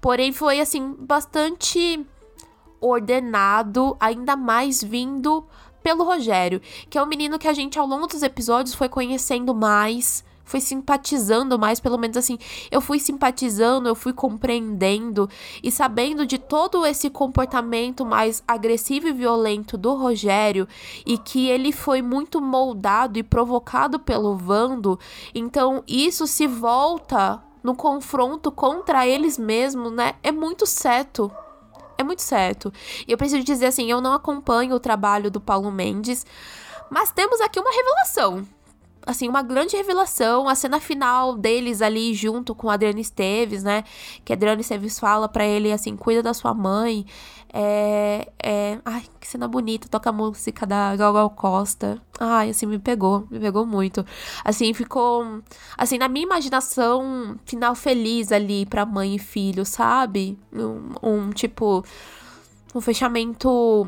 Porém, 0.00 0.32
foi 0.32 0.60
assim, 0.60 0.94
bastante 0.98 2.06
ordenado, 2.80 3.96
ainda 3.98 4.36
mais 4.36 4.82
vindo 4.82 5.44
pelo 5.82 6.04
Rogério, 6.04 6.60
que 6.88 6.98
é 6.98 7.02
um 7.02 7.06
menino 7.06 7.38
que 7.38 7.48
a 7.48 7.52
gente 7.52 7.78
ao 7.78 7.86
longo 7.86 8.06
dos 8.06 8.22
episódios 8.22 8.74
foi 8.74 8.88
conhecendo 8.88 9.54
mais, 9.54 10.24
foi 10.44 10.60
simpatizando 10.60 11.58
mais, 11.58 11.78
pelo 11.78 11.98
menos 11.98 12.16
assim, 12.16 12.38
eu 12.70 12.80
fui 12.80 12.98
simpatizando, 12.98 13.88
eu 13.88 13.94
fui 13.94 14.12
compreendendo 14.12 15.28
e 15.62 15.70
sabendo 15.70 16.26
de 16.26 16.38
todo 16.38 16.86
esse 16.86 17.10
comportamento 17.10 18.04
mais 18.04 18.42
agressivo 18.48 19.08
e 19.08 19.12
violento 19.12 19.76
do 19.76 19.94
Rogério 19.94 20.66
e 21.04 21.18
que 21.18 21.48
ele 21.48 21.70
foi 21.70 22.00
muito 22.00 22.40
moldado 22.40 23.18
e 23.18 23.22
provocado 23.22 23.98
pelo 23.98 24.36
Vando, 24.36 24.98
então 25.34 25.84
isso 25.86 26.26
se 26.26 26.46
volta 26.46 27.42
no 27.68 27.74
confronto 27.74 28.50
contra 28.50 29.06
eles 29.06 29.36
mesmos, 29.36 29.92
né? 29.92 30.14
É 30.22 30.32
muito 30.32 30.64
certo. 30.64 31.30
É 31.98 32.02
muito 32.02 32.22
certo. 32.22 32.72
E 33.06 33.12
eu 33.12 33.18
preciso 33.18 33.44
dizer 33.44 33.66
assim, 33.66 33.90
eu 33.90 34.00
não 34.00 34.14
acompanho 34.14 34.74
o 34.74 34.80
trabalho 34.80 35.30
do 35.30 35.38
Paulo 35.38 35.70
Mendes, 35.70 36.24
mas 36.88 37.10
temos 37.10 37.42
aqui 37.42 37.60
uma 37.60 37.70
revelação 37.70 38.42
assim, 39.08 39.26
uma 39.26 39.42
grande 39.42 39.74
revelação, 39.74 40.46
a 40.46 40.54
cena 40.54 40.78
final 40.78 41.34
deles 41.34 41.80
ali 41.80 42.12
junto 42.12 42.54
com 42.54 42.68
Adriana 42.68 43.00
Esteves, 43.00 43.62
né? 43.62 43.82
Que 44.22 44.34
Adriana 44.34 44.60
Esteves 44.60 44.98
fala 44.98 45.26
para 45.26 45.46
ele 45.46 45.72
assim, 45.72 45.96
cuida 45.96 46.22
da 46.22 46.34
sua 46.34 46.52
mãe. 46.52 47.06
É, 47.50 48.30
é, 48.42 48.78
ai, 48.84 49.02
que 49.18 49.26
cena 49.26 49.48
bonita, 49.48 49.88
toca 49.88 50.10
a 50.10 50.12
música 50.12 50.66
da 50.66 50.94
Gal 50.94 51.30
Costa. 51.30 51.98
Ai, 52.20 52.50
assim, 52.50 52.66
me 52.66 52.78
pegou, 52.78 53.26
me 53.30 53.40
pegou 53.40 53.64
muito. 53.64 54.04
Assim, 54.44 54.74
ficou, 54.74 55.40
assim, 55.78 55.96
na 55.96 56.06
minha 56.06 56.26
imaginação, 56.26 57.38
final 57.46 57.74
feliz 57.74 58.30
ali 58.30 58.66
pra 58.66 58.84
mãe 58.84 59.14
e 59.14 59.18
filho, 59.18 59.64
sabe? 59.64 60.38
Um, 60.52 60.92
um 61.02 61.30
tipo, 61.30 61.82
um 62.74 62.80
fechamento 62.82 63.86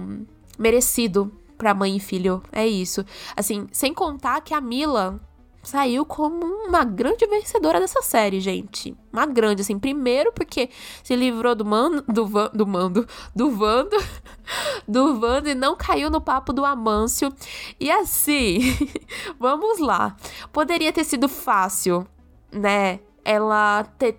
merecido 0.59 1.31
pra 1.61 1.75
mãe 1.75 1.99
e 1.99 2.01
filho. 2.01 2.43
É 2.51 2.67
isso. 2.67 3.05
Assim, 3.37 3.69
sem 3.71 3.93
contar 3.93 4.41
que 4.41 4.55
a 4.55 4.61
Mila 4.63 5.21
saiu 5.63 6.07
como 6.07 6.47
uma 6.47 6.83
grande 6.85 7.27
vencedora 7.27 7.79
dessa 7.79 8.01
série, 8.01 8.41
gente. 8.41 8.97
Uma 9.13 9.27
grande, 9.27 9.61
assim. 9.61 9.79
Primeiro 9.79 10.33
porque 10.33 10.71
se 11.05 11.15
livrou 11.15 11.55
do 11.55 11.63
mando, 11.63 12.03
do, 12.09 12.27
van, 12.27 12.51
do 12.55 12.67
mando, 12.67 13.07
do 13.37 13.51
Vando, 13.51 13.97
do 14.89 15.21
Vando 15.21 15.51
e 15.51 15.55
não 15.55 15.77
caiu 15.77 16.09
no 16.09 16.19
papo 16.19 16.51
do 16.51 16.65
Amâncio. 16.65 17.31
E 17.79 17.91
assim, 17.91 18.59
vamos 19.39 19.79
lá. 19.79 20.17
Poderia 20.51 20.95
ter 20.95 21.05
sido 21.05 21.29
fácil, 21.29 22.07
né? 22.51 23.01
Ela 23.23 23.85
ter 23.99 24.19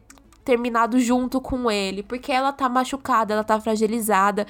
terminado 0.51 0.99
junto 0.99 1.39
com 1.39 1.71
ele, 1.71 2.03
porque 2.03 2.29
ela 2.29 2.51
tá 2.51 2.67
machucada, 2.67 3.33
ela 3.33 3.43
tá 3.43 3.57
fragilizada. 3.61 4.45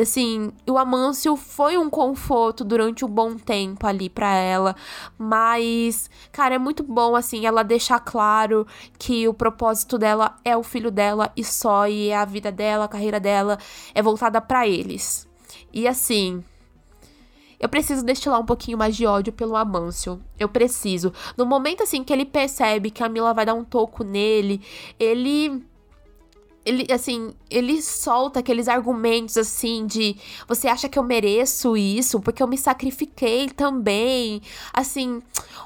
Assim, 0.00 0.52
o 0.70 0.78
Amâncio 0.78 1.34
foi 1.34 1.76
um 1.76 1.90
conforto 1.90 2.62
durante 2.62 3.04
um 3.04 3.08
bom 3.08 3.34
tempo 3.34 3.84
ali 3.84 4.08
para 4.08 4.32
ela, 4.32 4.76
mas, 5.18 6.08
cara, 6.30 6.54
é 6.54 6.58
muito 6.58 6.84
bom 6.84 7.16
assim 7.16 7.44
ela 7.44 7.64
deixar 7.64 7.98
claro 7.98 8.64
que 8.96 9.26
o 9.26 9.34
propósito 9.34 9.98
dela 9.98 10.36
é 10.44 10.56
o 10.56 10.62
filho 10.62 10.92
dela 10.92 11.32
e 11.36 11.42
só 11.42 11.88
e 11.88 12.12
a 12.12 12.24
vida 12.24 12.52
dela, 12.52 12.84
a 12.84 12.88
carreira 12.88 13.18
dela 13.18 13.58
é 13.92 14.00
voltada 14.00 14.40
para 14.40 14.68
eles. 14.68 15.28
E 15.72 15.88
assim, 15.88 16.44
eu 17.62 17.68
preciso 17.68 18.04
destilar 18.04 18.40
um 18.40 18.44
pouquinho 18.44 18.76
mais 18.76 18.96
de 18.96 19.06
ódio 19.06 19.32
pelo 19.32 19.54
Amâncio. 19.54 20.20
Eu 20.36 20.48
preciso. 20.48 21.12
No 21.36 21.46
momento 21.46 21.84
assim 21.84 22.02
que 22.02 22.12
ele 22.12 22.24
percebe 22.24 22.90
que 22.90 23.04
a 23.04 23.08
Mila 23.08 23.32
vai 23.32 23.46
dar 23.46 23.54
um 23.54 23.62
toco 23.62 24.02
nele, 24.02 24.60
ele 24.98 25.64
ele, 26.64 26.86
assim, 26.92 27.34
ele 27.50 27.82
solta 27.82 28.40
aqueles 28.40 28.68
argumentos 28.68 29.36
assim 29.36 29.86
de 29.86 30.16
você 30.46 30.68
acha 30.68 30.88
que 30.88 30.98
eu 30.98 31.02
mereço 31.02 31.76
isso 31.76 32.20
porque 32.20 32.42
eu 32.42 32.48
me 32.48 32.58
sacrifiquei 32.58 33.48
também. 33.48 34.42
Assim, 34.72 35.22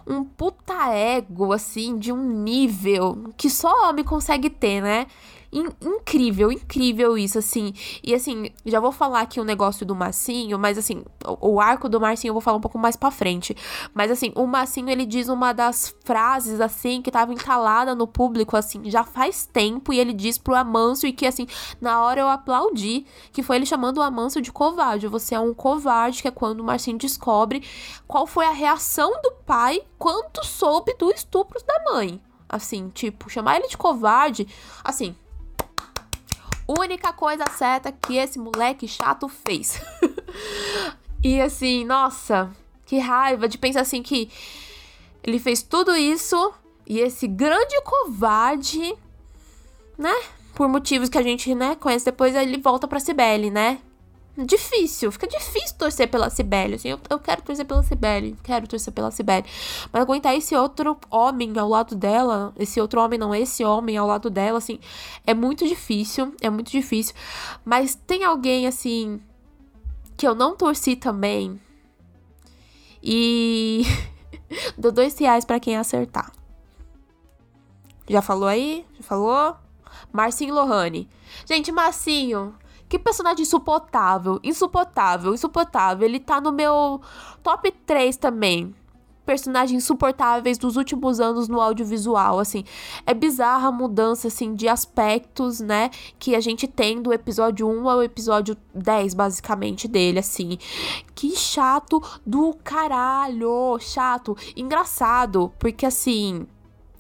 um 0.07 0.23
puta 0.23 0.93
ego, 0.95 1.53
assim, 1.53 1.99
de 1.99 2.13
um 2.13 2.43
nível 2.43 3.33
que 3.39 3.49
só 3.49 3.89
homem 3.89 4.05
consegue 4.05 4.51
ter, 4.51 4.83
né? 4.83 5.07
In 5.53 5.69
incrível, 5.81 6.51
incrível 6.51 7.17
isso, 7.17 7.39
assim. 7.39 7.73
E 8.03 8.15
assim, 8.15 8.51
já 8.65 8.81
vou 8.81 8.93
falar 8.93 9.21
aqui 9.21 9.39
o 9.39 9.43
um 9.43 9.47
negócio 9.47 9.87
do 9.87 9.95
Massinho, 9.95 10.59
mas 10.59 10.77
assim, 10.77 11.05
o, 11.25 11.55
o, 11.55 11.61
arco 11.61 11.89
do 11.89 12.01
Marcinho 12.01 12.31
eu 12.31 12.35
vou 12.35 12.41
falar 12.41 12.57
um 12.57 12.61
pouco 12.61 12.79
mais 12.79 12.97
pra 12.97 13.11
frente. 13.11 13.57
Mas 13.95 14.11
assim, 14.11 14.33
o 14.35 14.47
Massinho 14.47 14.91
ele 14.91 15.07
diz 15.07 15.29
uma 15.29 15.53
das 15.53 15.95
frases, 16.05 16.61
assim, 16.61 17.01
que 17.01 17.11
tava 17.11 17.33
entalada 17.33 17.95
no 17.95 18.07
público, 18.07 18.57
assim, 18.57 18.91
já 18.91 19.05
faz 19.05 19.47
tempo, 19.47 19.93
e 19.93 19.99
ele 19.99 20.13
diz 20.13 20.39
pro 20.39 20.55
Amâncio, 20.55 21.09
e 21.09 21.13
que 21.13 21.27
assim, 21.27 21.47
na 21.81 22.03
hora 22.03 22.21
eu 22.21 22.29
aplaudi, 22.29 23.07
que 23.33 23.43
foi 23.43 23.57
ele 23.57 23.67
chamando 23.67 23.99
o 23.99 24.03
Amâncio 24.03 24.43
de 24.43 24.53
covarde. 24.53 25.07
Você 25.07 25.35
é 25.35 25.41
um 25.41 25.55
covarde, 25.55 26.23
que 26.23 26.29
é 26.29 26.31
quando 26.31 26.61
o 26.61 26.65
Marcinho 26.65 26.99
descobre 26.99 27.63
qual 28.07 28.27
foi 28.27 28.47
a 28.47 28.51
reação 28.51 29.11
do 29.23 29.33
pai 29.45 29.81
quando 29.99 30.45
soube 30.45 30.95
do 30.95 31.11
estupro 31.11 31.59
da 31.65 31.93
mãe. 31.93 32.21
Assim, 32.49 32.89
tipo, 32.91 33.29
chamar 33.29 33.57
ele 33.57 33.69
de 33.69 33.77
covarde, 33.77 34.47
assim, 34.85 35.17
única 36.67 37.13
coisa 37.13 37.45
certa 37.51 37.93
que 37.93 38.17
esse 38.17 38.39
moleque 38.39 38.89
chato 38.89 39.29
fez. 39.29 39.81
e 41.23 41.41
assim, 41.41 41.85
nossa, 41.85 42.51
que 42.85 42.99
raiva 42.99 43.49
de 43.49 43.59
pensar 43.59 43.81
assim 43.81 44.03
que 44.03 44.31
ele 45.23 45.39
fez 45.39 45.63
tudo 45.63 45.97
isso 45.97 46.55
e 46.87 47.01
esse 47.01 47.27
grande 47.27 47.81
covarde, 47.83 48.95
né? 49.99 50.15
Por 50.55 50.69
motivos 50.69 51.09
que 51.09 51.19
a 51.19 51.23
gente, 51.23 51.55
né, 51.55 51.75
conhece 51.77 52.05
depois, 52.05 52.35
ele 52.35 52.59
volta 52.59 52.87
pra 52.89 53.01
Cibele, 53.01 53.51
né? 53.51 53.79
Difícil, 54.45 55.11
fica 55.11 55.27
difícil 55.27 55.77
torcer 55.79 56.09
pela 56.09 56.29
Cibele, 56.29 56.75
assim, 56.75 56.89
eu, 56.89 57.01
eu 57.09 57.19
quero 57.19 57.43
torcer 57.43 57.65
pela 57.65 57.83
Cibele, 57.83 58.37
quero 58.43 58.67
torcer 58.67 58.93
pela 58.93 59.11
Cibele, 59.11 59.47
mas 59.93 60.03
aguentar 60.03 60.35
esse 60.35 60.55
outro 60.55 60.99
homem 61.11 61.57
ao 61.59 61.69
lado 61.69 61.95
dela, 61.95 62.53
esse 62.59 62.81
outro 62.81 63.01
homem 63.01 63.19
não, 63.19 63.35
esse 63.35 63.65
homem 63.65 63.97
ao 63.97 64.07
lado 64.07 64.29
dela, 64.29 64.59
assim, 64.59 64.79
é 65.27 65.33
muito 65.33 65.67
difícil, 65.67 66.35
é 66.41 66.51
muito 66.51 66.71
difícil, 66.71 67.15
mas 67.65 67.95
tem 67.95 68.25
alguém, 68.25 68.67
assim, 68.67 69.21
que 70.17 70.27
eu 70.27 70.35
não 70.35 70.55
torci 70.55 70.97
também, 70.97 71.59
e 73.03 73.83
dou 74.77 74.93
dois 74.93 75.19
reais 75.19 75.45
para 75.45 75.61
quem 75.61 75.77
acertar. 75.77 76.33
Já 78.09 78.23
falou 78.23 78.49
aí? 78.49 78.85
Já 78.97 79.03
falou? 79.03 79.57
Marcinho 80.13 80.55
Lohane. 80.55 81.09
Gente, 81.45 81.73
Marcinho, 81.73 82.55
que 82.97 83.05
personagem 83.05 83.43
insuportável, 83.43 84.41
insuportável, 84.43 85.35
insuportável. 85.35 86.07
Ele 86.07 86.19
tá 86.19 86.41
no 86.41 86.51
meu 86.51 87.01
top 87.43 87.71
3 87.71 88.17
também. 88.17 88.75
Personagens 89.25 89.83
insuportáveis 89.83 90.57
dos 90.57 90.77
últimos 90.77 91.19
anos 91.19 91.49
no 91.49 91.61
audiovisual, 91.61 92.39
assim. 92.39 92.65
É 93.05 93.13
bizarra 93.13 93.69
a 93.69 93.73
mudança, 93.73 94.29
assim, 94.29 94.55
de 94.55 94.69
aspectos, 94.69 95.59
né? 95.59 95.91
Que 96.17 96.37
a 96.37 96.41
gente 96.41 96.69
tem 96.69 97.03
do 97.03 97.13
episódio 97.13 97.69
1 97.69 97.89
ao 97.89 98.03
episódio 98.05 98.57
10, 98.73 99.15
basicamente, 99.15 99.89
dele, 99.89 100.21
assim. 100.21 100.57
Que 101.13 101.37
chato 101.37 102.01
do 102.25 102.55
caralho. 102.63 103.77
Chato. 103.81 104.37
Engraçado, 104.57 105.53
porque, 105.59 105.85
assim 105.85 106.47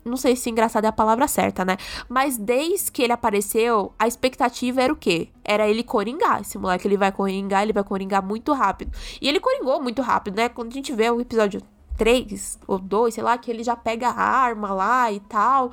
não 0.06 0.16
sei 0.16 0.36
se 0.36 0.48
engraçado 0.48 0.84
é 0.84 0.88
a 0.88 0.92
palavra 0.92 1.26
certa, 1.28 1.64
né? 1.64 1.76
Mas 2.08 2.36
desde 2.36 2.90
que 2.90 3.02
ele 3.02 3.12
apareceu, 3.12 3.92
a 3.98 4.06
expectativa 4.06 4.80
era 4.82 4.92
o 4.92 4.96
quê? 4.96 5.28
Era 5.44 5.68
ele 5.68 5.82
coringar. 5.82 6.40
Esse 6.40 6.56
moleque, 6.58 6.86
ele 6.86 6.96
vai 6.96 7.12
coringar, 7.12 7.62
ele 7.62 7.72
vai 7.72 7.84
coringar 7.84 8.24
muito 8.24 8.52
rápido. 8.52 8.92
E 9.20 9.28
ele 9.28 9.40
coringou 9.40 9.82
muito 9.82 10.00
rápido, 10.02 10.36
né? 10.36 10.48
Quando 10.48 10.70
a 10.70 10.74
gente 10.74 10.92
vê 10.92 11.10
o 11.10 11.20
episódio 11.20 11.60
3 11.96 12.58
ou 12.66 12.78
2, 12.78 13.14
sei 13.14 13.24
lá, 13.24 13.36
que 13.36 13.50
ele 13.50 13.64
já 13.64 13.74
pega 13.74 14.08
a 14.08 14.22
arma 14.22 14.72
lá 14.72 15.10
e 15.10 15.20
tal. 15.20 15.72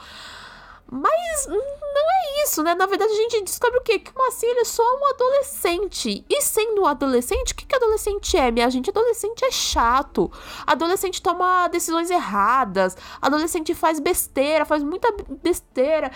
Mas 0.94 1.48
não 1.48 1.58
é 1.58 2.44
isso, 2.44 2.62
né? 2.62 2.76
Na 2.76 2.86
verdade, 2.86 3.12
a 3.12 3.16
gente 3.16 3.42
descobre 3.42 3.80
o 3.80 3.82
quê? 3.82 3.98
Que 3.98 4.12
o 4.12 4.46
ele 4.46 4.60
é 4.60 4.64
só 4.64 4.84
um 4.84 5.08
adolescente. 5.08 6.24
E 6.30 6.42
sendo 6.44 6.84
um 6.84 6.86
adolescente, 6.86 7.52
o 7.52 7.56
que, 7.56 7.66
que 7.66 7.76
adolescente 7.76 8.38
é, 8.38 8.52
minha 8.52 8.70
gente? 8.70 8.92
Adolescente 8.92 9.44
é 9.44 9.50
chato. 9.50 10.32
Adolescente 10.68 11.20
toma 11.20 11.68
decisões 11.68 12.12
erradas. 12.12 12.96
Adolescente 13.20 13.74
faz 13.74 14.00
besteira, 14.00 14.66
faz 14.66 14.84
muita 14.84 15.12
besteira. 15.42 16.12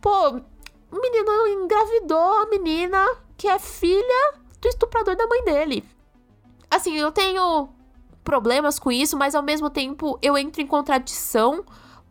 Pô, 0.00 0.30
o 0.30 0.98
menino 0.98 1.48
engravidou 1.48 2.42
a 2.42 2.46
menina 2.46 3.06
que 3.36 3.46
é 3.46 3.58
filha 3.58 4.34
do 4.62 4.66
estuprador 4.66 5.14
da 5.14 5.26
mãe 5.26 5.44
dele. 5.44 5.84
Assim, 6.70 6.96
eu 6.96 7.12
tenho 7.12 7.68
problemas 8.24 8.78
com 8.78 8.90
isso, 8.90 9.14
mas 9.14 9.34
ao 9.34 9.42
mesmo 9.42 9.68
tempo 9.68 10.18
eu 10.22 10.38
entro 10.38 10.62
em 10.62 10.66
contradição 10.66 11.62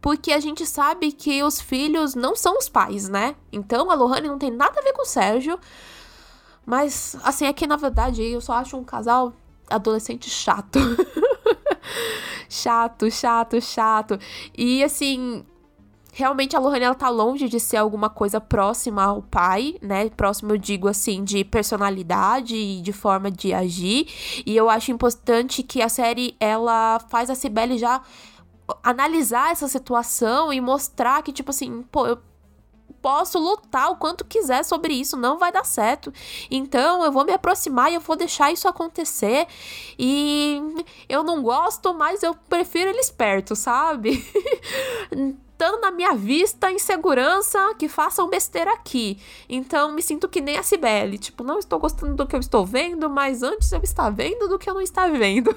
porque 0.06 0.32
a 0.32 0.40
gente 0.40 0.68
sabe 0.68 1.12
que 1.12 1.42
os 1.42 1.60
filhos 1.60 2.14
não 2.14 2.36
são 2.36 2.60
os 2.60 2.70
pais, 2.70 3.10
né? 3.10 3.36
Então 3.52 3.90
a 3.90 3.96
Lohane 3.96 4.28
não 4.28 4.38
tem 4.38 4.52
nada 4.52 4.80
a 4.80 4.84
ver 4.84 4.94
com 4.94 5.02
o 5.02 5.06
Sérgio. 5.06 5.60
Mas, 6.64 7.18
assim, 7.24 7.48
é 7.48 7.52
que 7.52 7.66
na 7.66 7.76
verdade 7.76 8.22
eu 8.22 8.40
só 8.40 8.54
acho 8.54 8.78
um 8.78 8.84
casal 8.84 9.34
adolescente 9.68 10.30
chato. 10.30 10.78
chato, 12.48 13.10
chato, 13.10 13.60
chato. 13.60 14.20
E 14.56 14.84
assim, 14.84 15.44
realmente 16.14 16.56
a 16.56 16.60
Lohane 16.60 16.86
ela 16.86 16.94
tá 16.94 17.10
longe 17.10 17.50
de 17.50 17.60
ser 17.60 17.78
alguma 17.78 18.08
coisa 18.08 18.40
próxima 18.40 19.04
ao 19.06 19.24
pai, 19.24 19.76
né? 19.82 20.08
Próximo 20.12 20.52
eu 20.52 20.58
digo 20.60 20.88
assim 20.88 21.24
de 21.24 21.44
personalidade 21.44 22.56
e 22.56 22.80
de 22.80 22.94
forma 22.94 23.32
de 23.32 23.56
agir. 23.56 24.08
E 24.46 24.56
eu 24.56 24.70
acho 24.70 24.92
importante 24.92 25.64
que 25.64 25.82
a 25.82 25.90
série 25.90 26.38
ela 26.40 27.00
faz 27.10 27.32
a 27.32 27.34
Cibele 27.34 27.80
já 27.80 28.04
analisar 28.84 29.52
essa 29.52 29.68
situação 29.68 30.52
e 30.52 30.60
mostrar 30.60 31.22
que, 31.22 31.32
tipo 31.32 31.52
assim, 31.52 31.84
pô, 31.92 32.08
eu 32.08 32.18
posso 33.06 33.38
lutar 33.38 33.92
o 33.92 33.98
quanto 33.98 34.26
quiser 34.26 34.64
sobre 34.64 34.92
isso, 34.96 35.16
não 35.16 35.38
vai 35.38 35.52
dar 35.52 35.64
certo. 35.64 36.12
Então 36.50 37.06
eu 37.06 37.12
vou 37.12 37.24
me 37.24 37.32
aproximar 37.32 37.92
e 37.92 37.94
eu 37.94 38.02
vou 38.02 38.16
deixar 38.16 38.52
isso 38.52 38.68
acontecer. 38.68 39.46
E 40.00 40.60
eu 41.08 41.22
não 41.22 41.44
gosto, 41.44 41.94
mas 41.94 42.24
eu 42.24 42.34
prefiro 42.50 42.90
eles 42.90 43.12
perto, 43.12 43.56
sabe? 43.56 44.26
Estando 45.52 45.82
na 45.82 45.92
minha 45.92 46.14
vista, 46.14 46.72
em 46.72 46.80
segurança, 46.80 47.76
que 47.78 47.88
façam 47.88 48.28
besteira 48.28 48.74
aqui. 48.74 49.20
Então 49.48 49.92
me 49.92 50.02
sinto 50.02 50.28
que 50.28 50.42
nem 50.42 50.58
a 50.58 50.64
Cibele. 50.64 51.20
Tipo, 51.20 51.44
não 51.44 51.60
estou 51.60 51.78
gostando 51.78 52.16
do 52.16 52.26
que 52.26 52.36
eu 52.36 52.40
estou 52.40 52.66
vendo, 52.66 53.08
mas 53.08 53.44
antes 53.44 53.72
eu 53.72 53.82
estava 53.84 54.10
vendo 54.10 54.48
do 54.48 54.58
que 54.58 54.68
eu 54.68 54.74
não 54.74 54.82
estava 54.82 55.16
vendo. 55.16 55.56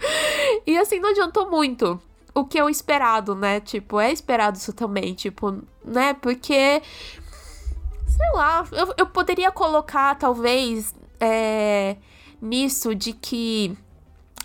e 0.66 0.78
assim, 0.78 0.98
não 1.00 1.10
adiantou 1.10 1.50
muito 1.50 2.00
o 2.40 2.44
que 2.44 2.58
é 2.58 2.64
o 2.64 2.68
esperado, 2.68 3.34
né? 3.34 3.60
Tipo, 3.60 4.00
é 4.00 4.12
esperado 4.12 4.56
isso 4.56 4.72
também, 4.72 5.14
tipo, 5.14 5.62
né? 5.84 6.14
Porque. 6.14 6.82
Sei 8.06 8.30
lá, 8.32 8.66
eu, 8.72 8.94
eu 8.96 9.06
poderia 9.06 9.50
colocar, 9.52 10.14
talvez, 10.16 10.94
é, 11.20 11.96
nisso 12.40 12.94
de 12.94 13.12
que 13.12 13.76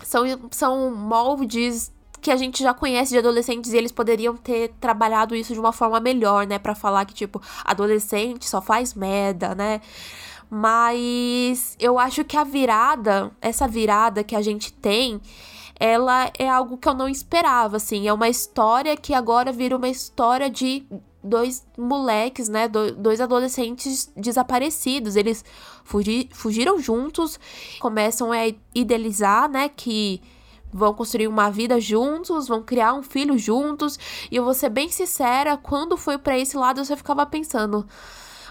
são, 0.02 0.22
são 0.50 0.94
moldes 0.94 1.92
que 2.20 2.30
a 2.30 2.36
gente 2.36 2.62
já 2.62 2.72
conhece 2.72 3.10
de 3.10 3.18
adolescentes 3.18 3.72
e 3.72 3.76
eles 3.76 3.92
poderiam 3.92 4.34
ter 4.36 4.72
trabalhado 4.80 5.36
isso 5.36 5.52
de 5.52 5.60
uma 5.60 5.72
forma 5.72 6.00
melhor, 6.00 6.46
né? 6.46 6.58
Pra 6.58 6.74
falar 6.74 7.04
que, 7.04 7.14
tipo, 7.14 7.40
adolescente 7.64 8.48
só 8.48 8.62
faz 8.62 8.94
merda, 8.94 9.54
né? 9.54 9.80
Mas 10.50 11.76
eu 11.78 11.98
acho 11.98 12.24
que 12.24 12.36
a 12.36 12.44
virada, 12.44 13.30
essa 13.40 13.68
virada 13.68 14.24
que 14.24 14.34
a 14.36 14.40
gente 14.40 14.72
tem, 14.72 15.20
ela 15.78 16.30
é 16.38 16.48
algo 16.48 16.76
que 16.76 16.88
eu 16.88 16.94
não 16.94 17.08
esperava, 17.08 17.76
assim. 17.76 18.06
É 18.06 18.12
uma 18.12 18.28
história 18.28 18.96
que 18.96 19.12
agora 19.12 19.52
vira 19.52 19.76
uma 19.76 19.88
história 19.88 20.48
de 20.48 20.86
dois 21.22 21.66
moleques, 21.76 22.48
né? 22.48 22.68
dois 22.68 23.20
adolescentes 23.20 24.10
desaparecidos. 24.16 25.16
Eles 25.16 25.44
fugi 25.82 26.28
fugiram 26.32 26.78
juntos, 26.78 27.40
começam 27.80 28.30
a 28.30 28.38
idealizar, 28.74 29.48
né? 29.48 29.68
Que 29.68 30.22
vão 30.72 30.92
construir 30.92 31.28
uma 31.28 31.50
vida 31.50 31.80
juntos, 31.80 32.48
vão 32.48 32.62
criar 32.62 32.94
um 32.94 33.02
filho 33.02 33.38
juntos. 33.38 33.98
E 34.30 34.36
eu 34.36 34.44
vou 34.44 34.54
ser 34.54 34.68
bem 34.68 34.88
sincera, 34.90 35.56
quando 35.56 35.96
foi 35.96 36.18
para 36.18 36.38
esse 36.38 36.56
lado, 36.56 36.80
eu 36.80 36.84
só 36.84 36.96
ficava 36.96 37.24
pensando. 37.24 37.86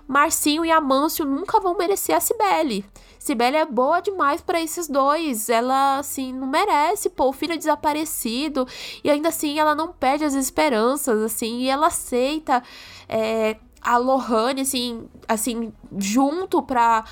Marcinho 0.08 0.66
e 0.66 0.72
Amâncio 0.72 1.26
nunca 1.26 1.60
vão 1.60 1.78
merecer 1.78 2.16
a 2.16 2.20
Cibele. 2.20 2.86
Cibele 3.18 3.56
é 3.56 3.66
boa 3.66 4.02
demais 4.02 4.42
para 4.42 4.62
esses 4.62 4.88
dois. 4.88 5.50
Ela, 5.50 6.00
assim, 6.00 6.34
não 6.34 6.48
merece, 6.48 7.10
pô, 7.10 7.30
o 7.30 7.34
filho 7.34 7.54
é 7.54 7.58
desaparecido. 7.58 8.68
E 9.04 9.10
ainda 9.10 9.30
assim, 9.30 9.60
ela 9.60 9.74
não 9.74 9.94
perde 9.94 10.26
as 10.26 10.34
esperanças, 10.34 11.22
assim, 11.22 11.60
e 11.62 11.70
ela 11.70 11.88
aceita 11.88 12.62
é, 13.08 13.58
a 13.82 13.98
Lohane, 13.98 14.62
assim, 14.62 15.08
assim, 15.28 15.74
junto 15.98 16.62
pra 16.62 17.06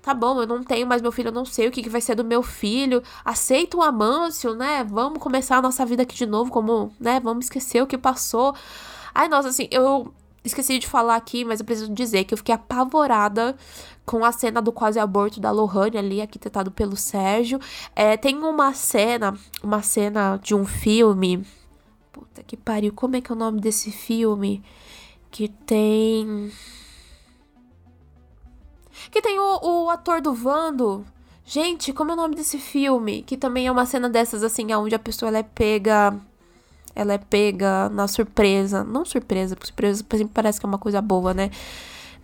tá 0.00 0.14
bom, 0.14 0.40
eu 0.40 0.46
não 0.46 0.62
tenho 0.62 0.86
mais 0.86 1.02
meu 1.02 1.12
filho, 1.12 1.28
eu 1.28 1.32
não 1.32 1.44
sei 1.44 1.68
o 1.68 1.70
que, 1.70 1.82
que 1.82 1.90
vai 1.90 2.00
ser 2.00 2.14
do 2.14 2.24
meu 2.24 2.42
filho, 2.42 3.02
aceito 3.22 3.76
o 3.76 3.82
Amâncio, 3.82 4.54
né? 4.54 4.82
Vamos 4.88 5.18
começar 5.18 5.58
a 5.58 5.62
nossa 5.62 5.84
vida 5.84 6.02
aqui 6.02 6.14
de 6.14 6.24
novo, 6.24 6.50
como, 6.50 6.94
né? 6.98 7.20
Vamos 7.20 7.44
esquecer 7.44 7.82
o 7.82 7.86
que 7.86 7.98
passou. 7.98 8.54
Ai, 9.14 9.28
nossa, 9.28 9.48
assim, 9.48 9.68
eu 9.70 10.14
esqueci 10.44 10.78
de 10.78 10.86
falar 10.86 11.16
aqui, 11.16 11.44
mas 11.44 11.60
eu 11.60 11.66
preciso 11.66 11.92
dizer 11.92 12.24
que 12.24 12.34
eu 12.34 12.38
fiquei 12.38 12.54
apavorada 12.54 13.56
com 14.04 14.24
a 14.24 14.32
cena 14.32 14.62
do 14.62 14.72
quase 14.72 14.98
aborto 14.98 15.40
da 15.40 15.50
Lohane 15.50 15.98
ali, 15.98 16.20
arquitetado 16.20 16.70
pelo 16.70 16.96
Sérgio. 16.96 17.60
É, 17.94 18.16
tem 18.16 18.36
uma 18.36 18.72
cena, 18.72 19.36
uma 19.62 19.82
cena 19.82 20.38
de 20.42 20.54
um 20.54 20.64
filme. 20.64 21.44
Puta 22.12 22.42
que 22.42 22.56
pariu, 22.56 22.92
como 22.92 23.16
é 23.16 23.20
que 23.20 23.30
é 23.30 23.34
o 23.34 23.38
nome 23.38 23.60
desse 23.60 23.90
filme? 23.90 24.62
Que 25.30 25.48
tem. 25.48 26.50
Que 29.10 29.20
tem 29.20 29.38
o, 29.38 29.84
o 29.84 29.90
ator 29.90 30.20
do 30.20 30.32
Vando. 30.34 31.04
Gente, 31.44 31.92
como 31.92 32.10
é 32.10 32.14
o 32.14 32.16
nome 32.16 32.34
desse 32.34 32.58
filme? 32.58 33.22
Que 33.22 33.36
também 33.36 33.66
é 33.66 33.72
uma 33.72 33.86
cena 33.86 34.08
dessas, 34.08 34.42
assim, 34.42 34.72
onde 34.74 34.94
a 34.94 34.98
pessoa 34.98 35.36
é 35.36 35.42
pega 35.42 36.18
ela 36.98 37.14
é 37.14 37.18
pega 37.18 37.88
na 37.90 38.08
surpresa. 38.08 38.82
Não 38.82 39.04
surpresa, 39.04 39.54
porque 39.54 39.68
surpresa 39.68 40.04
sempre 40.10 40.34
parece 40.34 40.58
que 40.58 40.66
é 40.66 40.68
uma 40.68 40.78
coisa 40.78 41.00
boa, 41.00 41.32
né? 41.32 41.48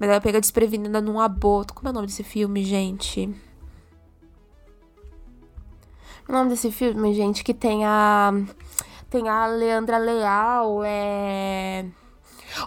Mas 0.01 0.09
ela 0.09 0.17
é 0.17 0.21
pega 0.21 0.41
desprevenida 0.41 1.01
num 1.01 1.21
aborto. 1.21 1.73
Como 1.73 1.89
é 1.89 1.93
o 1.93 1.95
nome 1.95 2.09
desse 2.09 2.25
filme, 2.25 2.65
gente? 2.65 3.33
O 6.29 6.33
nome 6.33 6.51
desse 6.51 6.73
filme, 6.73 7.15
gente, 7.15 7.45
que 7.45 7.55
tem 7.55 7.85
a. 7.85 8.33
Tem 9.09 9.29
a 9.29 9.47
Leandra 9.47 9.97
Leal, 9.97 10.83
é. 10.85 11.87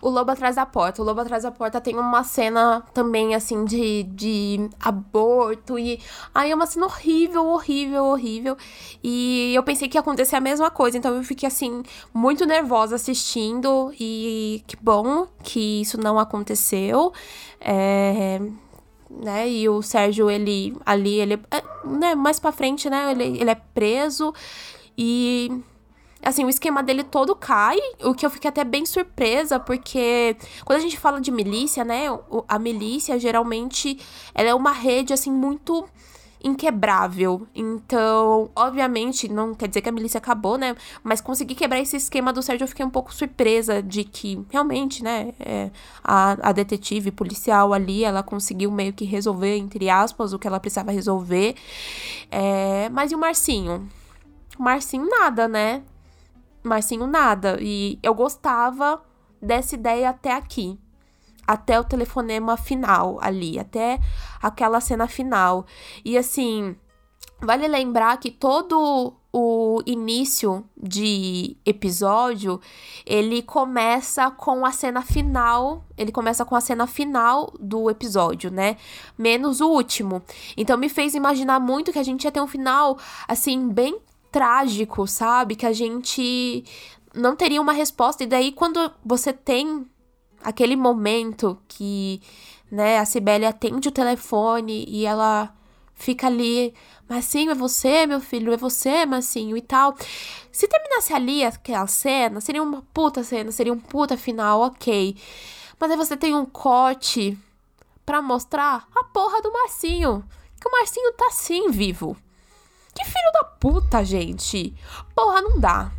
O 0.01 0.09
Lobo 0.09 0.31
Atrás 0.31 0.55
da 0.55 0.65
Porta. 0.65 1.01
O 1.01 1.05
Lobo 1.05 1.21
Atrás 1.21 1.43
da 1.43 1.51
Porta 1.51 1.81
tem 1.81 1.95
uma 1.95 2.23
cena 2.23 2.83
também, 2.93 3.35
assim, 3.35 3.65
de, 3.65 4.03
de 4.03 4.69
aborto. 4.79 5.77
E. 5.77 5.99
Ai, 6.33 6.51
é 6.51 6.55
uma 6.55 6.65
cena 6.65 6.85
horrível, 6.85 7.45
horrível, 7.47 8.05
horrível. 8.05 8.57
E 9.03 9.53
eu 9.55 9.63
pensei 9.63 9.87
que 9.87 9.97
ia 9.97 10.01
acontecer 10.01 10.35
a 10.35 10.41
mesma 10.41 10.69
coisa. 10.69 10.97
Então 10.97 11.15
eu 11.15 11.23
fiquei, 11.23 11.47
assim, 11.47 11.83
muito 12.13 12.45
nervosa 12.45 12.95
assistindo. 12.95 13.91
E 13.99 14.63
que 14.67 14.75
bom 14.77 15.27
que 15.43 15.81
isso 15.81 15.99
não 15.99 16.19
aconteceu. 16.19 17.13
É 17.59 18.39
né? 19.09 19.49
E 19.49 19.67
o 19.69 19.81
Sérgio, 19.81 20.29
ele 20.29 20.75
ali, 20.85 21.19
ele, 21.19 21.35
é, 21.51 21.63
né, 21.85 22.15
mais 22.15 22.39
pra 22.39 22.51
frente, 22.51 22.89
né? 22.89 23.11
Ele, 23.11 23.39
ele 23.39 23.49
é 23.49 23.55
preso 23.55 24.33
e 24.97 25.51
assim, 26.27 26.43
o 26.43 26.49
esquema 26.49 26.83
dele 26.83 27.05
todo 27.05 27.33
cai, 27.33 27.77
o 28.03 28.13
que 28.13 28.25
eu 28.25 28.29
fiquei 28.29 28.49
até 28.49 28.65
bem 28.65 28.85
surpresa, 28.85 29.57
porque 29.57 30.35
quando 30.65 30.79
a 30.79 30.81
gente 30.81 30.99
fala 30.99 31.21
de 31.21 31.31
milícia, 31.31 31.85
né, 31.85 32.07
a 32.49 32.59
milícia 32.59 33.17
geralmente 33.17 33.97
ela 34.35 34.49
é 34.49 34.53
uma 34.53 34.73
rede 34.73 35.13
assim 35.13 35.31
muito 35.31 35.87
inquebrável. 36.43 37.47
Então, 37.55 38.51
obviamente, 38.55 39.29
não 39.29 39.55
quer 39.55 39.69
dizer 39.69 39.81
que 39.81 39.89
a 39.89 39.91
milícia 39.91 40.17
acabou, 40.17 40.57
né? 40.57 40.75
Mas 41.03 41.19
conseguir 41.19 41.55
quebrar 41.55 41.79
esse 41.79 41.97
esquema 41.97 42.31
do 42.31 42.43
Sérgio, 42.43 42.65
eu 42.65 42.67
fiquei 42.67 42.85
um 42.85 42.89
pouco 42.91 43.13
surpresa 43.13 43.81
de 43.81 44.03
que, 44.03 44.45
realmente, 44.49 45.03
né? 45.03 45.33
É, 45.39 45.71
a, 46.03 46.49
a 46.49 46.51
detetive 46.51 47.09
policial 47.09 47.73
ali, 47.73 48.03
ela 48.03 48.21
conseguiu 48.21 48.71
meio 48.71 48.93
que 48.93 49.03
resolver, 49.03 49.57
entre 49.57 49.89
aspas, 49.89 50.31
o 50.31 50.37
que 50.37 50.47
ela 50.47 50.59
precisava 50.59 50.91
resolver. 50.91 51.55
É, 52.29 52.87
mas 52.89 53.11
e 53.11 53.15
o 53.15 53.17
Marcinho? 53.17 53.89
O 54.59 54.63
Marcinho 54.63 55.09
nada, 55.09 55.47
né? 55.47 55.81
Marcinho 56.67 57.07
nada. 57.07 57.57
E 57.61 57.99
eu 58.03 58.13
gostava 58.13 59.01
dessa 59.41 59.75
ideia 59.75 60.09
até 60.09 60.33
aqui. 60.33 60.79
Até 61.45 61.79
o 61.79 61.83
telefonema 61.83 62.57
final 62.57 63.19
ali, 63.21 63.57
até 63.57 63.99
aquela 64.41 64.81
cena 64.81 65.07
final. 65.07 65.65
E 66.03 66.17
assim, 66.17 66.75
vale 67.41 67.67
lembrar 67.67 68.17
que 68.17 68.29
todo 68.29 69.15
o 69.39 69.83
início 69.85 70.65
de 70.75 71.55
episódio, 71.63 72.59
ele 73.05 73.43
começa 73.43 74.31
com 74.31 74.65
a 74.65 74.71
cena 74.71 75.03
final, 75.03 75.85
ele 75.95 76.11
começa 76.11 76.43
com 76.43 76.55
a 76.55 76.61
cena 76.61 76.87
final 76.87 77.53
do 77.59 77.87
episódio, 77.89 78.49
né? 78.49 78.77
Menos 79.15 79.61
o 79.61 79.69
último. 79.69 80.23
Então 80.57 80.75
me 80.75 80.89
fez 80.89 81.13
imaginar 81.13 81.59
muito 81.59 81.91
que 81.91 81.99
a 81.99 82.03
gente 82.03 82.23
ia 82.23 82.31
ter 82.31 82.41
um 82.41 82.47
final 82.47 82.97
assim 83.27 83.69
bem 83.69 83.99
trágico, 84.31 85.07
sabe? 85.07 85.55
Que 85.55 85.65
a 85.65 85.73
gente 85.73 86.63
não 87.13 87.35
teria 87.35 87.61
uma 87.61 87.73
resposta. 87.73 88.23
E 88.23 88.27
daí, 88.27 88.51
quando 88.51 88.91
você 89.03 89.33
tem 89.33 89.85
aquele 90.43 90.75
momento 90.75 91.57
que, 91.67 92.21
né, 92.71 92.99
a 92.99 93.05
Cibele 93.05 93.45
atende 93.45 93.87
o 93.87 93.91
telefone 93.91 94.85
e 94.87 95.05
ela 95.05 95.53
fica 95.95 96.27
ali, 96.27 96.73
Marcinho, 97.09 97.51
é 97.51 97.55
você, 97.55 98.05
meu 98.05 98.19
filho, 98.19 98.53
é 98.53 98.57
você, 98.57 99.05
Marcinho, 99.05 99.57
e 99.57 99.61
tal. 99.61 99.95
Se 100.51 100.67
terminasse 100.67 101.13
ali 101.13 101.43
aquela 101.43 101.87
cena, 101.87 102.39
seria 102.39 102.61
uma 102.61 102.83
puta 102.93 103.23
cena, 103.23 103.51
seria 103.51 103.73
um 103.73 103.79
puta 103.79 104.15
final, 104.15 104.61
ok. 104.61 105.15
Mas 105.79 105.91
aí 105.91 105.97
você 105.97 106.15
tem 106.15 106.35
um 106.35 106.45
corte 106.45 107.37
para 108.05 108.21
mostrar 108.21 108.87
a 108.95 109.03
porra 109.03 109.41
do 109.41 109.51
Marcinho. 109.51 110.23
Que 110.59 110.67
o 110.67 110.71
Marcinho 110.71 111.13
tá 111.13 111.29
sim 111.31 111.69
vivo. 111.69 112.15
Que 112.97 113.05
filho 113.05 113.31
da 113.31 113.43
puta, 113.43 114.03
gente. 114.03 114.73
Porra, 115.13 115.39
não 115.39 115.59
dá. 115.59 115.91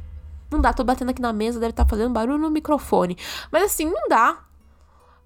Não 0.50 0.60
dá, 0.60 0.72
tô 0.72 0.82
batendo 0.82 1.10
aqui 1.10 1.22
na 1.22 1.32
mesa, 1.32 1.60
deve 1.60 1.70
estar 1.70 1.84
tá 1.84 1.88
fazendo 1.88 2.12
barulho 2.12 2.38
no 2.38 2.50
microfone. 2.50 3.16
Mas 3.52 3.62
assim, 3.62 3.84
não 3.84 4.08
dá. 4.08 4.44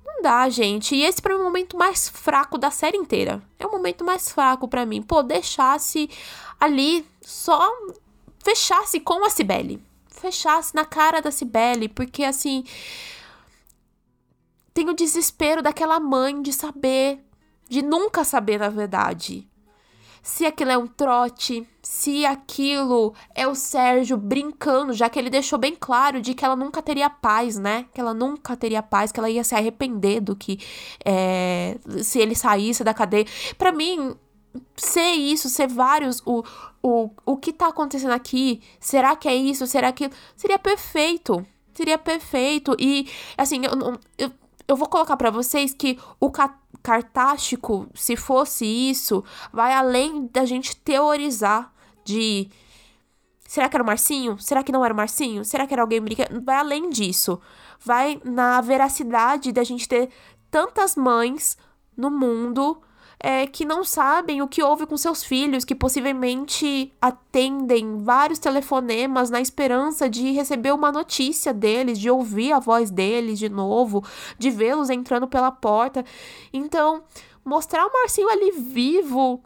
Não 0.05 0.21
dá, 0.21 0.47
gente. 0.51 0.95
E 0.95 1.03
esse 1.03 1.23
para 1.23 1.33
mim 1.33 1.39
é 1.39 1.43
o 1.43 1.47
momento 1.47 1.79
mais 1.79 2.11
fraco 2.11 2.59
da 2.59 2.71
série 2.71 2.99
inteira. 2.99 3.41
É 3.59 3.67
o 3.67 3.71
momento 3.71 4.05
mais 4.05 4.31
fraco 4.31 4.69
para 4.69 4.85
mim. 4.85 5.01
Pô, 5.01 5.23
deixasse 5.23 6.11
ali 6.61 7.07
só 7.23 7.59
fechasse 8.45 9.01
com 9.01 9.25
a 9.25 9.31
Cibele. 9.31 9.83
Fechasse 10.09 10.75
na 10.75 10.85
cara 10.85 11.23
da 11.23 11.31
Cibele, 11.31 11.89
porque 11.89 12.23
assim 12.23 12.65
tem 14.75 14.91
o 14.91 14.95
desespero 14.95 15.63
daquela 15.63 15.99
mãe 15.99 16.43
de 16.43 16.53
saber, 16.53 17.25
de 17.67 17.81
nunca 17.81 18.25
saber 18.25 18.59
na 18.59 18.69
verdade 18.69 19.49
se 20.23 20.47
aquilo 20.47 20.71
é 20.71 20.79
um 20.79 20.87
trote, 20.87 21.67
se 21.83 22.25
aquilo 22.25 23.13
é 23.35 23.47
o 23.47 23.55
Sérgio 23.55 24.17
brincando, 24.17 24.93
já 24.93 25.09
que 25.09 25.19
ele 25.19 25.29
deixou 25.29 25.59
bem 25.59 25.75
claro 25.79 26.21
de 26.21 26.33
que 26.33 26.45
ela 26.45 26.55
nunca 26.55 26.81
teria 26.81 27.11
paz, 27.11 27.59
né? 27.59 27.87
Que 27.93 28.01
ela 28.01 28.15
nunca 28.15 28.57
teria 28.57 28.83
paz, 28.83 29.11
que 29.11 29.19
ela 29.19 29.29
ia 29.29 29.43
se 29.43 29.55
arrepender 29.55 30.21
do 30.21 30.37
que 30.37 30.61
é, 31.05 31.77
se 32.03 32.21
ele 32.21 32.37
saísse 32.37 32.85
da 32.85 32.95
cadeia. 32.95 33.27
Para 33.59 33.73
mim, 33.73 34.15
ser 34.77 35.13
isso, 35.13 35.49
ser 35.49 35.67
vários, 35.67 36.23
o, 36.25 36.45
o, 36.83 37.11
o 37.27 37.37
que 37.37 37.53
tá 37.53 37.69
acontecendo 37.69 38.13
aqui, 38.13 38.61
será 38.79 39.17
que 39.17 39.29
é 39.29 39.35
isso, 39.35 39.67
será 39.67 39.91
que. 39.93 40.09
Seria 40.37 40.59
perfeito. 40.59 41.45
Seria 41.75 41.99
perfeito. 41.99 42.77
E, 42.79 43.09
assim, 43.37 43.63
eu, 43.65 43.99
eu, 44.19 44.33
eu 44.67 44.77
vou 44.77 44.89
colocar 44.89 45.17
para 45.17 45.31
vocês 45.31 45.75
que 45.75 45.99
o 46.21 46.31
cartástico, 46.83 47.89
se 47.95 48.17
fosse 48.17 48.65
isso, 48.65 49.25
vai 49.53 49.73
além 49.73 50.27
da 50.33 50.45
gente 50.45 50.77
teorizar 50.77 51.73
de 52.05 52.51
será 53.47 53.69
que 53.69 53.77
era 53.77 53.83
o 53.83 53.87
Marcinho? 53.87 54.39
Será 54.39 54.63
que 54.63 54.73
não 54.73 54.85
era 54.85 54.95
o 54.95 54.97
Marcinho? 54.97 55.45
Será 55.45 55.67
que 55.67 55.75
era 55.75 55.83
alguém 55.83 56.01
brincando? 56.01 56.41
Vai 56.41 56.57
além 56.57 56.91
disso. 56.91 57.41
Vai 57.79 58.21
na 58.25 58.61
veracidade 58.61 59.53
da 59.53 59.65
gente 59.65 59.89
ter 59.89 60.09
tantas 60.51 60.97
mães 60.97 61.57
no 61.97 62.11
mundo 62.11 62.81
é, 63.23 63.47
que 63.47 63.65
não 63.65 63.85
sabem 63.85 64.43
o 64.43 64.49
que 64.49 64.61
houve 64.61 64.85
com 64.85 64.97
seus 64.97 65.23
filhos, 65.23 65.65
que 65.65 65.77
possivelmente 65.77 66.93
atendem 67.01 68.03
vários 68.03 68.41
telefonemas 68.41 69.31
na 69.31 69.41
esperança 69.41 70.11
de 70.11 70.33
receber 70.33 70.75
uma 70.75 70.91
notícia 70.91 71.55
deles, 71.55 72.01
de 72.01 72.11
ouvir 72.11 72.53
a 72.53 72.59
voz 72.59 72.91
deles 72.91 73.39
de 73.39 73.49
novo, 73.49 74.05
de 74.37 74.51
vê-los 74.51 74.91
entrando 74.91 75.29
pela 75.29 75.53
porta. 75.53 76.05
Então, 76.53 77.05
mostrar 77.45 77.87
o 77.87 77.93
Marcinho 77.93 78.29
ali 78.29 78.51
vivo 78.51 79.41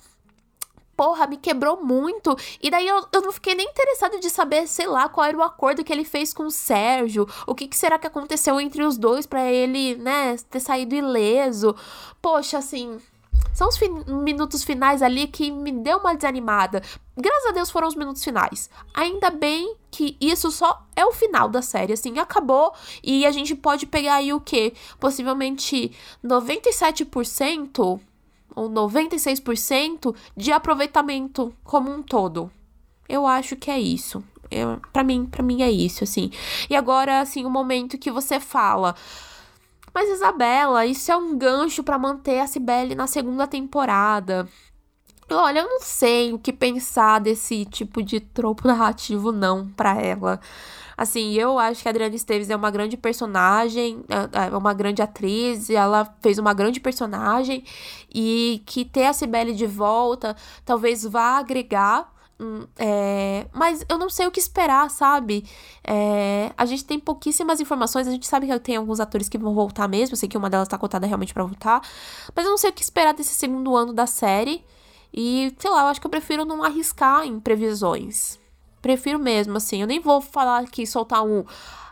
porra, 0.97 1.27
me 1.27 1.37
quebrou 1.37 1.85
muito. 1.85 2.35
E 2.63 2.71
daí 2.71 2.89
eu, 2.89 3.07
eu 3.13 3.21
não 3.21 3.31
fiquei 3.31 3.55
nem 3.55 3.69
interessada 3.69 4.19
de 4.19 4.31
saber, 4.31 4.67
sei 4.67 4.87
lá, 4.87 5.09
qual 5.09 5.27
era 5.27 5.37
o 5.37 5.43
acordo 5.43 5.85
que 5.85 5.93
ele 5.93 6.05
fez 6.05 6.33
com 6.33 6.45
o 6.45 6.51
Sérgio. 6.51 7.29
O 7.47 7.55
que, 7.55 7.69
que 7.69 7.77
será 7.77 7.99
que 7.99 8.07
aconteceu 8.07 8.59
entre 8.59 8.83
os 8.83 8.97
dois 8.97 9.27
para 9.27 9.45
ele, 9.45 9.97
né, 9.97 10.37
ter 10.49 10.61
saído 10.61 10.95
ileso. 10.95 11.77
Poxa, 12.23 12.57
assim. 12.57 12.99
São 13.53 13.69
os 13.69 13.79
minutos 14.07 14.63
finais 14.63 15.03
ali 15.03 15.27
que 15.27 15.51
me 15.51 15.73
deu 15.73 15.99
uma 15.99 16.15
desanimada. 16.15 16.83
Graças 17.17 17.47
a 17.47 17.53
Deus 17.53 17.71
foram 17.71 17.89
os 17.89 17.95
minutos 17.95 18.23
finais. 18.23 18.69
Ainda 18.95 19.31
bem 19.31 19.77
que 19.91 20.17
isso 20.21 20.51
só 20.51 20.87
é 20.95 21.05
o 21.05 21.13
final 21.13 21.49
da 21.49 21.63
série, 21.63 21.93
assim, 21.93 22.19
acabou 22.19 22.73
e 23.03 23.25
a 23.25 23.31
gente 23.31 23.55
pode 23.55 23.87
pegar 23.87 24.17
aí 24.17 24.33
o 24.33 24.41
que? 24.41 24.75
Possivelmente 25.01 25.93
97% 26.25 28.01
ou 28.55 28.71
96% 28.71 30.15
de 30.37 30.53
aproveitamento 30.53 31.55
como 31.65 31.91
um 31.91 32.03
todo. 32.03 32.51
Eu 33.09 33.27
acho 33.27 33.57
que 33.57 33.71
é 33.71 33.79
isso. 33.79 34.23
Eu, 34.51 34.81
pra 34.93 35.05
mim, 35.05 35.27
para 35.27 35.43
mim 35.43 35.63
é 35.63 35.71
isso, 35.71 36.05
assim. 36.05 36.31
E 36.69 36.75
agora, 36.75 37.21
assim, 37.21 37.45
o 37.45 37.51
momento 37.51 37.99
que 37.99 38.11
você 38.11 38.41
fala. 38.41 38.95
Mas 39.97 40.11
Isabela, 40.11 40.85
isso 40.85 41.11
é 41.11 41.17
um 41.17 41.39
gancho 41.39 41.83
para 41.83 41.99
manter 41.99 42.41
a 42.41 42.47
Cibele 42.47 42.95
na 42.95 43.07
segunda 43.07 43.47
temporada. 43.47 44.47
Olha, 45.31 45.61
eu 45.61 45.67
não 45.67 45.81
sei 45.81 46.35
o 46.35 46.39
que 46.39 46.53
pensar 46.53 47.19
desse 47.19 47.65
tipo 47.65 48.03
de 48.03 48.21
tropo 48.21 48.69
narrativo, 48.69 49.33
não, 49.33 49.67
pra 49.71 49.99
ela. 49.99 50.39
Assim, 50.99 51.33
eu 51.33 51.59
acho 51.59 51.81
que 51.81 51.89
a 51.89 51.93
Adriana 51.93 52.15
Esteves 52.15 52.51
é 52.51 52.57
uma 52.57 52.71
grande 52.71 52.95
personagem, 52.99 54.05
é, 54.11 54.49
é 54.53 54.57
uma 54.59 54.75
grande 54.75 55.01
atriz, 55.01 55.71
ela 55.71 56.05
fez 56.21 56.39
uma 56.39 56.53
grande 56.53 56.79
personagem 56.79 57.65
e 58.15 58.63
que 58.67 58.85
ter 58.85 59.07
a 59.07 59.15
Cibele 59.15 59.55
de 59.55 59.67
volta 59.67 60.37
talvez 60.63 61.05
vá 61.05 61.39
agregar 61.39 62.13
é, 62.79 63.47
mas 63.53 63.85
eu 63.89 63.99
não 63.99 64.11
sei 64.11 64.27
o 64.27 64.31
que 64.31 64.39
esperar, 64.39 64.91
sabe? 64.91 65.45
É, 65.83 66.53
a 66.57 66.67
gente 66.67 66.85
tem 66.85 66.99
pouquíssimas 66.99 67.61
informações, 67.61 68.07
a 68.07 68.11
gente 68.11 68.27
sabe 68.27 68.47
que 68.47 68.59
tem 68.61 68.77
alguns 68.77 69.01
atores 69.01 69.29
que 69.29 69.39
vão 69.39 69.55
voltar 69.55 69.89
mesmo, 69.89 70.15
eu 70.15 70.19
sei 70.19 70.29
que 70.29 70.37
uma 70.37 70.51
delas 70.51 70.69
tá 70.69 70.77
cotada 70.77 71.07
realmente 71.07 71.33
para 71.33 71.45
voltar, 71.45 71.81
mas 72.35 72.45
eu 72.45 72.51
não 72.51 72.59
sei 72.59 72.71
o 72.71 72.73
que 72.73 72.83
esperar 72.83 73.15
desse 73.15 73.35
segundo 73.35 73.75
ano 73.77 73.93
da 73.93 74.07
série. 74.07 74.65
E, 75.15 75.55
sei 75.59 75.71
lá, 75.71 75.83
eu 75.83 75.87
acho 75.87 76.01
que 76.01 76.07
eu 76.07 76.11
prefiro 76.11 76.45
não 76.45 76.63
arriscar 76.63 77.25
em 77.25 77.41
previsões. 77.41 78.39
Prefiro 78.83 79.19
mesmo, 79.19 79.57
assim. 79.57 79.81
Eu 79.81 79.87
nem 79.87 79.99
vou 79.99 80.21
falar 80.21 80.59
aqui, 80.59 80.87
soltar 80.87 81.25
um. 81.25 81.45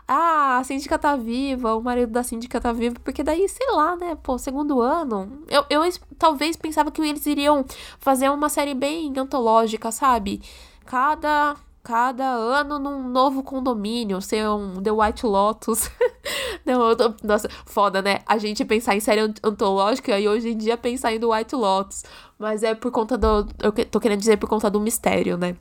Ah, 0.07 0.59
a 0.59 0.63
síndica 0.63 0.99
tá 0.99 1.15
viva, 1.15 1.75
o 1.75 1.81
marido 1.81 2.11
da 2.11 2.21
síndica 2.21 2.61
tá 2.61 2.71
vivo, 2.71 2.99
porque 2.99 3.23
daí, 3.23 3.49
sei 3.49 3.71
lá, 3.71 3.95
né? 3.95 4.15
Pô, 4.21 4.37
segundo 4.37 4.79
ano. 4.79 5.43
Eu, 5.49 5.65
eu 5.69 5.81
talvez 6.17 6.55
pensava 6.55 6.91
que 6.91 7.01
eles 7.01 7.25
iriam 7.25 7.65
fazer 7.99 8.29
uma 8.29 8.47
série 8.49 8.75
bem 8.75 9.11
antológica, 9.17 9.91
sabe? 9.91 10.41
Cada 10.85 11.55
cada 11.85 12.25
ano 12.25 12.79
num 12.79 13.07
novo 13.07 13.43
condomínio, 13.43 14.19
ser 14.19 14.49
um 14.49 14.81
The 14.81 14.91
White 14.91 15.23
Lotus. 15.23 15.91
Não, 16.65 16.95
tô, 16.95 17.13
nossa, 17.23 17.47
foda, 17.63 18.01
né? 18.01 18.21
A 18.25 18.39
gente 18.39 18.65
pensar 18.65 18.95
em 18.95 18.99
série 18.99 19.21
antológica 19.43 20.19
e 20.19 20.27
hoje 20.27 20.49
em 20.49 20.57
dia 20.57 20.75
pensar 20.75 21.13
em 21.13 21.19
The 21.19 21.27
White 21.27 21.55
Lotus. 21.55 22.03
Mas 22.39 22.63
é 22.63 22.73
por 22.73 22.91
conta 22.91 23.15
do. 23.15 23.47
Eu 23.61 23.71
tô 23.85 23.99
querendo 23.99 24.19
dizer 24.19 24.37
por 24.37 24.49
conta 24.49 24.67
do 24.67 24.81
mistério, 24.81 25.37
né? 25.37 25.55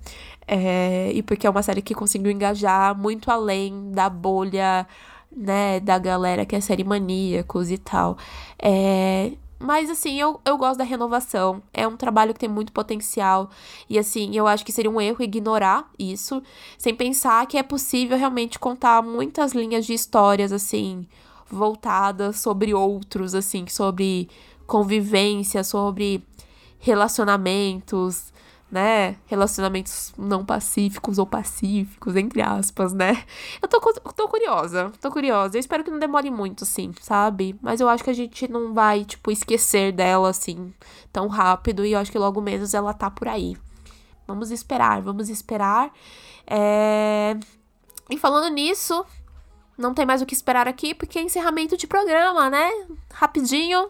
É, 0.48 1.12
e 1.12 1.22
porque 1.22 1.46
é 1.46 1.50
uma 1.50 1.62
série 1.62 1.82
que 1.82 1.94
conseguiu 1.94 2.32
engajar 2.32 2.98
muito 2.98 3.30
além 3.30 3.90
da 3.92 4.08
bolha, 4.08 4.86
né? 5.30 5.78
Da 5.78 5.98
galera 5.98 6.46
que 6.46 6.56
é 6.56 6.60
série 6.60 6.84
maníacos 6.84 7.70
e 7.70 7.76
tal. 7.76 8.16
É, 8.58 9.32
mas, 9.58 9.88
assim, 9.88 10.20
eu, 10.20 10.40
eu 10.44 10.56
gosto 10.56 10.78
da 10.78 10.84
renovação. 10.84 11.62
É 11.72 11.86
um 11.86 11.96
trabalho 11.96 12.34
que 12.34 12.40
tem 12.40 12.48
muito 12.48 12.72
potencial. 12.72 13.50
E, 13.88 13.98
assim, 13.98 14.34
eu 14.34 14.46
acho 14.46 14.64
que 14.64 14.72
seria 14.72 14.90
um 14.90 15.00
erro 15.00 15.22
ignorar 15.22 15.88
isso, 15.98 16.42
sem 16.76 16.94
pensar 16.94 17.46
que 17.46 17.56
é 17.56 17.62
possível 17.62 18.18
realmente 18.18 18.58
contar 18.58 19.02
muitas 19.02 19.52
linhas 19.52 19.86
de 19.86 19.94
histórias, 19.94 20.52
assim, 20.52 21.06
voltadas 21.48 22.40
sobre 22.40 22.74
outros, 22.74 23.34
assim, 23.34 23.66
sobre 23.66 24.28
convivência, 24.66 25.62
sobre 25.62 26.22
relacionamentos, 26.78 28.33
né? 28.74 29.14
Relacionamentos 29.26 30.12
não 30.18 30.44
pacíficos 30.44 31.16
ou 31.16 31.24
pacíficos, 31.24 32.16
entre 32.16 32.42
aspas, 32.42 32.92
né? 32.92 33.24
Eu 33.62 33.68
tô, 33.68 33.80
tô 33.80 34.28
curiosa, 34.28 34.92
tô 35.00 35.12
curiosa. 35.12 35.56
Eu 35.56 35.60
espero 35.60 35.84
que 35.84 35.92
não 35.92 35.98
demore 36.00 36.28
muito, 36.28 36.64
assim, 36.64 36.92
sabe? 37.00 37.56
Mas 37.62 37.80
eu 37.80 37.88
acho 37.88 38.02
que 38.02 38.10
a 38.10 38.14
gente 38.14 38.50
não 38.50 38.74
vai, 38.74 39.04
tipo, 39.04 39.30
esquecer 39.30 39.92
dela, 39.92 40.28
assim, 40.28 40.74
tão 41.12 41.28
rápido. 41.28 41.86
E 41.86 41.92
eu 41.92 42.00
acho 42.00 42.10
que 42.10 42.18
logo 42.18 42.40
menos 42.40 42.74
ela 42.74 42.92
tá 42.92 43.08
por 43.08 43.28
aí. 43.28 43.56
Vamos 44.26 44.50
esperar, 44.50 45.00
vamos 45.00 45.28
esperar. 45.28 45.92
É... 46.44 47.36
E 48.10 48.18
falando 48.18 48.52
nisso, 48.52 49.06
não 49.78 49.94
tem 49.94 50.04
mais 50.04 50.20
o 50.20 50.26
que 50.26 50.34
esperar 50.34 50.66
aqui, 50.66 50.96
porque 50.96 51.16
é 51.16 51.22
encerramento 51.22 51.76
de 51.76 51.86
programa, 51.86 52.50
né? 52.50 52.72
Rapidinho. 53.12 53.88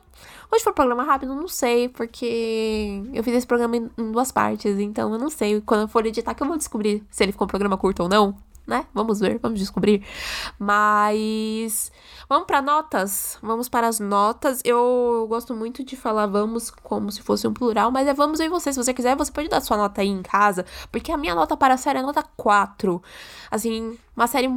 Hoje 0.53 0.63
foi 0.63 0.73
um 0.73 0.75
programa 0.75 1.03
rápido, 1.05 1.35
não 1.35 1.49
sei, 1.49 1.89
porque 1.89 3.03
eu 3.13 3.25
fiz 3.25 3.35
esse 3.35 3.47
programa 3.47 3.77
em, 3.77 3.91
duas 4.13 4.31
partes, 4.31 4.79
então 4.79 5.13
eu 5.13 5.19
não 5.19 5.31
sei. 5.31 5.61
Quando 5.61 5.83
eu 5.83 5.89
for 5.89 6.05
editar, 6.07 6.35
que 6.35 6.43
eu 6.43 6.47
vou 6.47 6.57
descobrir 6.57 7.05
se 7.11 7.23
ele 7.23 7.33
ficou 7.33 7.47
um 7.47 7.49
programa 7.49 7.77
curto 7.77 8.03
ou 8.03 8.09
não, 8.09 8.37
né? 8.67 8.87
Vamos 8.95 9.21
ver, 9.21 9.39
vamos 9.39 9.59
descobrir. 9.59 10.05
Mas 10.59 11.93
vamos 12.29 12.47
para 12.47 12.63
notas. 12.63 13.39
Vamos 13.43 13.69
para 13.69 13.89
as 13.89 14.01
notas. 14.01 14.61
Eu 14.65 15.27
gosto 15.29 15.55
muito 15.55 15.85
de 15.85 15.97
falar 15.97 16.27
vamos 16.27 16.71
como 16.71 17.11
se 17.13 17.23
fosse 17.23 17.47
um 17.47 17.53
plural, 17.53 17.91
mas 17.91 18.07
é 18.09 18.15
vamos 18.15 18.41
em 18.41 18.49
você. 18.49 18.73
Se 18.73 18.83
você 18.83 18.95
quiser, 18.95 19.17
você 19.17 19.31
pode 19.31 19.49
dar 19.49 19.61
sua 19.61 19.77
nota 19.77 20.01
aí 20.01 20.09
em 20.09 20.23
casa, 20.23 20.65
porque 20.91 21.13
a 21.13 21.17
minha 21.17 21.35
nota 21.35 21.57
para 21.57 21.75
a 21.75 21.77
série 21.77 21.99
é 21.99 22.03
nota 22.03 22.23
4. 22.37 23.03
Assim, 23.51 23.99
uma 24.17 24.27
série 24.27 24.49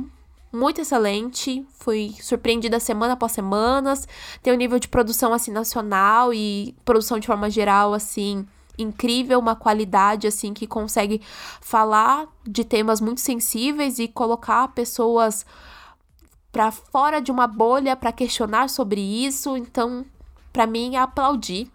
muito 0.58 0.82
excelente. 0.82 1.66
Fui 1.80 2.14
surpreendida 2.22 2.80
semana 2.80 3.14
após 3.14 3.32
semanas. 3.32 4.08
Tem 4.42 4.52
um 4.52 4.58
nível 4.58 4.80
de 4.80 4.88
produção 4.88 5.34
assim 5.34 5.52
nacional 5.52 6.34
e 6.34 6.76
produção 6.84 7.20
de 7.20 7.28
forma 7.28 7.50
geral 7.50 7.94
assim 7.94 8.46
incrível, 8.78 9.40
uma 9.40 9.56
qualidade 9.56 10.28
assim 10.28 10.54
que 10.54 10.68
consegue 10.68 11.22
falar 11.62 12.28
de 12.44 12.64
temas 12.64 13.02
muito 13.02 13.22
sensíveis 13.22 13.98
e 13.98 14.08
colocar 14.08 14.68
pessoas 14.70 15.46
para 16.52 16.72
fora 16.72 17.20
de 17.20 17.32
uma 17.32 17.48
bolha 17.48 17.96
para 17.96 18.12
questionar 18.12 18.70
sobre 18.70 19.02
isso. 19.02 19.58
Então, 19.58 20.06
para 20.54 20.68
mim, 20.68 20.96
é 20.96 21.00
aplaudir. 21.00 21.72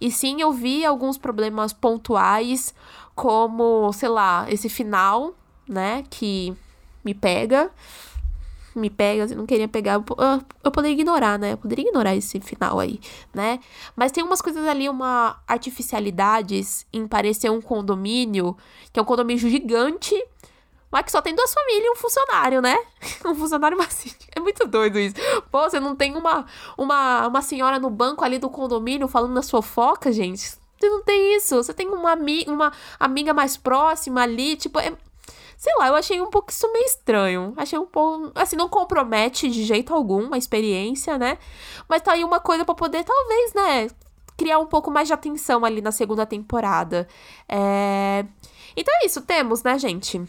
E 0.00 0.10
sim, 0.10 0.40
eu 0.40 0.52
vi 0.52 0.84
alguns 0.84 1.18
problemas 1.18 1.72
pontuais, 1.72 2.74
como, 3.14 3.92
sei 3.92 4.08
lá, 4.08 4.46
esse 4.48 4.68
final, 4.68 5.34
né, 5.68 6.04
que 6.08 6.54
me 7.04 7.12
pega 7.14 7.70
me 8.80 8.90
pega, 8.90 9.24
assim, 9.24 9.34
não 9.34 9.46
queria 9.46 9.68
pegar, 9.68 9.94
eu, 9.94 10.04
eu 10.64 10.70
poderia 10.70 10.94
ignorar, 10.94 11.38
né? 11.38 11.52
Eu 11.52 11.58
poderia 11.58 11.86
ignorar 11.86 12.16
esse 12.16 12.40
final 12.40 12.80
aí, 12.80 12.98
né? 13.32 13.60
Mas 13.94 14.10
tem 14.10 14.24
umas 14.24 14.42
coisas 14.42 14.66
ali, 14.66 14.88
uma 14.88 15.40
artificialidades 15.46 16.86
em 16.92 17.06
parecer 17.06 17.50
um 17.50 17.60
condomínio, 17.60 18.56
que 18.92 18.98
é 18.98 19.02
um 19.02 19.06
condomínio 19.06 19.48
gigante, 19.48 20.14
mas 20.90 21.04
que 21.04 21.12
só 21.12 21.22
tem 21.22 21.34
duas 21.34 21.54
famílias 21.54 21.84
e 21.84 21.90
um 21.90 21.96
funcionário, 21.96 22.60
né? 22.60 22.76
um 23.24 23.34
funcionário 23.34 23.78
macio. 23.78 24.12
É 24.34 24.40
muito 24.40 24.66
doido 24.66 24.98
isso. 24.98 25.16
Pô, 25.50 25.68
você 25.68 25.78
não 25.78 25.94
tem 25.94 26.16
uma, 26.16 26.46
uma, 26.78 27.26
uma 27.26 27.42
senhora 27.42 27.78
no 27.78 27.90
banco 27.90 28.24
ali 28.24 28.38
do 28.38 28.48
condomínio 28.48 29.06
falando 29.06 29.34
nas 29.34 29.50
fofocas, 29.50 30.14
gente? 30.16 30.40
Você 30.80 30.88
não 30.88 31.02
tem 31.02 31.36
isso. 31.36 31.56
Você 31.56 31.74
tem 31.74 31.88
uma, 31.88 32.14
uma 32.46 32.72
amiga 32.98 33.34
mais 33.34 33.56
próxima 33.56 34.22
ali, 34.22 34.56
tipo, 34.56 34.78
é, 34.78 34.92
Sei 35.60 35.74
lá, 35.76 35.88
eu 35.88 35.94
achei 35.94 36.18
um 36.22 36.30
pouco 36.30 36.50
isso 36.50 36.72
meio 36.72 36.86
estranho. 36.86 37.52
Achei 37.54 37.78
um 37.78 37.84
pouco. 37.84 38.32
Assim, 38.34 38.56
não 38.56 38.66
compromete 38.66 39.46
de 39.50 39.62
jeito 39.62 39.92
algum 39.92 40.32
a 40.32 40.38
experiência, 40.38 41.18
né? 41.18 41.36
Mas 41.86 42.00
tá 42.00 42.12
aí 42.12 42.24
uma 42.24 42.40
coisa 42.40 42.64
para 42.64 42.74
poder, 42.74 43.04
talvez, 43.04 43.52
né? 43.52 43.88
Criar 44.38 44.58
um 44.58 44.64
pouco 44.64 44.90
mais 44.90 45.06
de 45.06 45.12
atenção 45.12 45.62
ali 45.62 45.82
na 45.82 45.92
segunda 45.92 46.24
temporada. 46.24 47.06
É... 47.46 48.24
Então 48.74 48.94
é 49.02 49.06
isso, 49.06 49.20
temos, 49.20 49.62
né, 49.62 49.78
gente? 49.78 50.22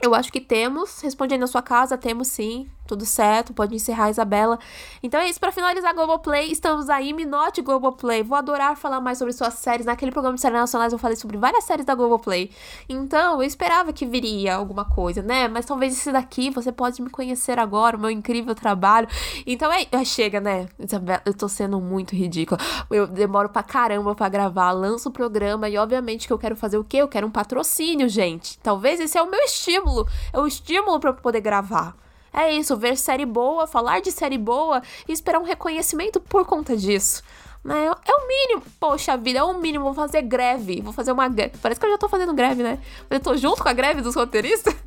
Eu 0.00 0.14
acho 0.14 0.32
que 0.32 0.40
temos. 0.40 1.02
Responde 1.02 1.34
aí 1.34 1.38
na 1.38 1.46
sua 1.46 1.60
casa, 1.60 1.98
temos 1.98 2.28
sim. 2.28 2.66
Tudo 2.86 3.06
certo, 3.06 3.54
pode 3.54 3.74
encerrar, 3.74 4.10
Isabela. 4.10 4.58
Então 5.02 5.20
é 5.20 5.28
isso, 5.28 5.38
para 5.38 5.52
finalizar 5.52 5.94
Globoplay, 5.94 6.50
estamos 6.50 6.90
aí, 6.90 7.12
me 7.12 7.24
note 7.24 7.62
Globoplay. 7.62 8.22
Vou 8.22 8.36
adorar 8.36 8.76
falar 8.76 9.00
mais 9.00 9.18
sobre 9.18 9.32
suas 9.32 9.54
séries. 9.54 9.86
Naquele 9.86 10.10
programa 10.10 10.34
de 10.34 10.40
séries 10.40 10.58
nacionais 10.58 10.92
eu 10.92 10.98
falei 10.98 11.16
sobre 11.16 11.38
várias 11.38 11.64
séries 11.64 11.86
da 11.86 11.94
Globoplay. 11.94 12.50
Então, 12.88 13.40
eu 13.40 13.42
esperava 13.46 13.92
que 13.92 14.04
viria 14.04 14.56
alguma 14.56 14.84
coisa, 14.84 15.22
né? 15.22 15.48
Mas 15.48 15.64
talvez 15.64 15.94
esse 15.94 16.10
daqui 16.10 16.50
você 16.50 16.72
pode 16.72 17.00
me 17.00 17.08
conhecer 17.08 17.58
agora, 17.58 17.96
o 17.96 18.00
meu 18.00 18.10
incrível 18.10 18.54
trabalho. 18.54 19.08
Então 19.46 19.72
é, 19.72 19.86
é 19.90 20.04
chega, 20.04 20.40
né? 20.40 20.68
Isabela, 20.78 21.22
eu 21.24 21.34
tô 21.34 21.48
sendo 21.48 21.80
muito 21.80 22.14
ridícula. 22.14 22.60
Eu 22.90 23.06
demoro 23.06 23.48
pra 23.48 23.62
caramba 23.62 24.14
pra 24.14 24.28
gravar, 24.28 24.72
lanço 24.72 25.08
o 25.08 25.12
programa 25.12 25.68
e 25.68 25.78
obviamente 25.78 26.26
que 26.26 26.32
eu 26.32 26.38
quero 26.38 26.56
fazer 26.56 26.78
o 26.78 26.84
quê? 26.84 26.98
Eu 26.98 27.08
quero 27.08 27.26
um 27.26 27.30
patrocínio, 27.30 28.08
gente. 28.08 28.58
Talvez 28.58 29.00
esse 29.00 29.16
é 29.16 29.22
o 29.22 29.30
meu 29.30 29.40
estímulo. 29.40 30.06
É 30.32 30.38
o 30.38 30.46
estímulo 30.46 30.98
para 31.00 31.12
poder 31.12 31.40
gravar. 31.40 31.96
É 32.32 32.50
isso, 32.52 32.76
ver 32.76 32.96
série 32.96 33.26
boa, 33.26 33.66
falar 33.66 34.00
de 34.00 34.10
série 34.10 34.38
boa 34.38 34.82
e 35.06 35.12
esperar 35.12 35.38
um 35.38 35.44
reconhecimento 35.44 36.20
por 36.20 36.46
conta 36.46 36.76
disso. 36.76 37.22
Né? 37.62 37.86
É 37.86 38.12
o 38.12 38.26
mínimo. 38.26 38.62
Poxa 38.80 39.16
vida, 39.16 39.38
é 39.38 39.42
o 39.42 39.54
mínimo. 39.54 39.84
Vou 39.84 39.94
fazer 39.94 40.22
greve. 40.22 40.80
Vou 40.80 40.92
fazer 40.92 41.12
uma 41.12 41.28
greve. 41.28 41.56
Parece 41.60 41.78
que 41.78 41.86
eu 41.86 41.90
já 41.90 41.98
tô 41.98 42.08
fazendo 42.08 42.34
greve, 42.34 42.62
né? 42.62 42.78
Eu 43.08 43.20
tô 43.20 43.36
junto 43.36 43.62
com 43.62 43.68
a 43.68 43.72
greve 43.72 44.00
dos 44.00 44.14
roteiristas. 44.14 44.74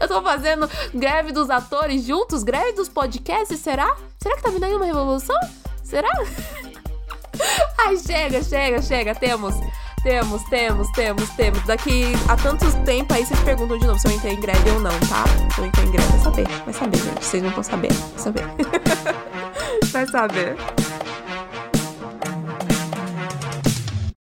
Eu 0.00 0.06
tô 0.06 0.22
fazendo 0.22 0.70
greve 0.94 1.32
dos 1.32 1.50
atores 1.50 2.04
juntos, 2.04 2.44
greve 2.44 2.72
dos 2.72 2.88
podcasts, 2.88 3.58
será? 3.58 3.96
Será 4.22 4.36
que 4.36 4.42
tá 4.42 4.50
vindo 4.50 4.64
aí 4.64 4.72
uma 4.72 4.84
revolução? 4.84 5.36
Será? 5.82 6.08
Ai, 7.84 7.96
chega, 7.96 8.42
chega, 8.42 8.80
chega. 8.80 9.14
Temos, 9.14 9.54
temos, 10.04 10.42
temos, 10.44 10.90
temos, 10.90 11.30
temos. 11.30 11.62
Daqui 11.64 12.12
a 12.28 12.36
tanto 12.36 12.70
tempo 12.84 13.12
aí 13.14 13.24
vocês 13.24 13.40
perguntam 13.40 13.78
de 13.78 13.86
novo 13.86 13.98
se 13.98 14.06
eu 14.06 14.12
entrei 14.12 14.34
em 14.34 14.40
greve 14.40 14.70
ou 14.70 14.80
não, 14.80 14.92
tá? 15.00 15.24
Se 15.52 15.60
eu 15.60 15.66
entrei 15.66 15.86
em 15.86 15.90
greve, 15.90 16.08
vai 16.08 16.20
saber. 16.20 16.46
Vai 16.64 16.74
saber, 16.74 16.98
gente. 16.98 17.24
Vocês 17.24 17.42
não 17.42 17.50
vão 17.50 17.62
saber. 17.62 17.92
Vai 17.92 18.18
saber. 18.18 18.44
vai 19.90 20.06
saber. 20.06 20.93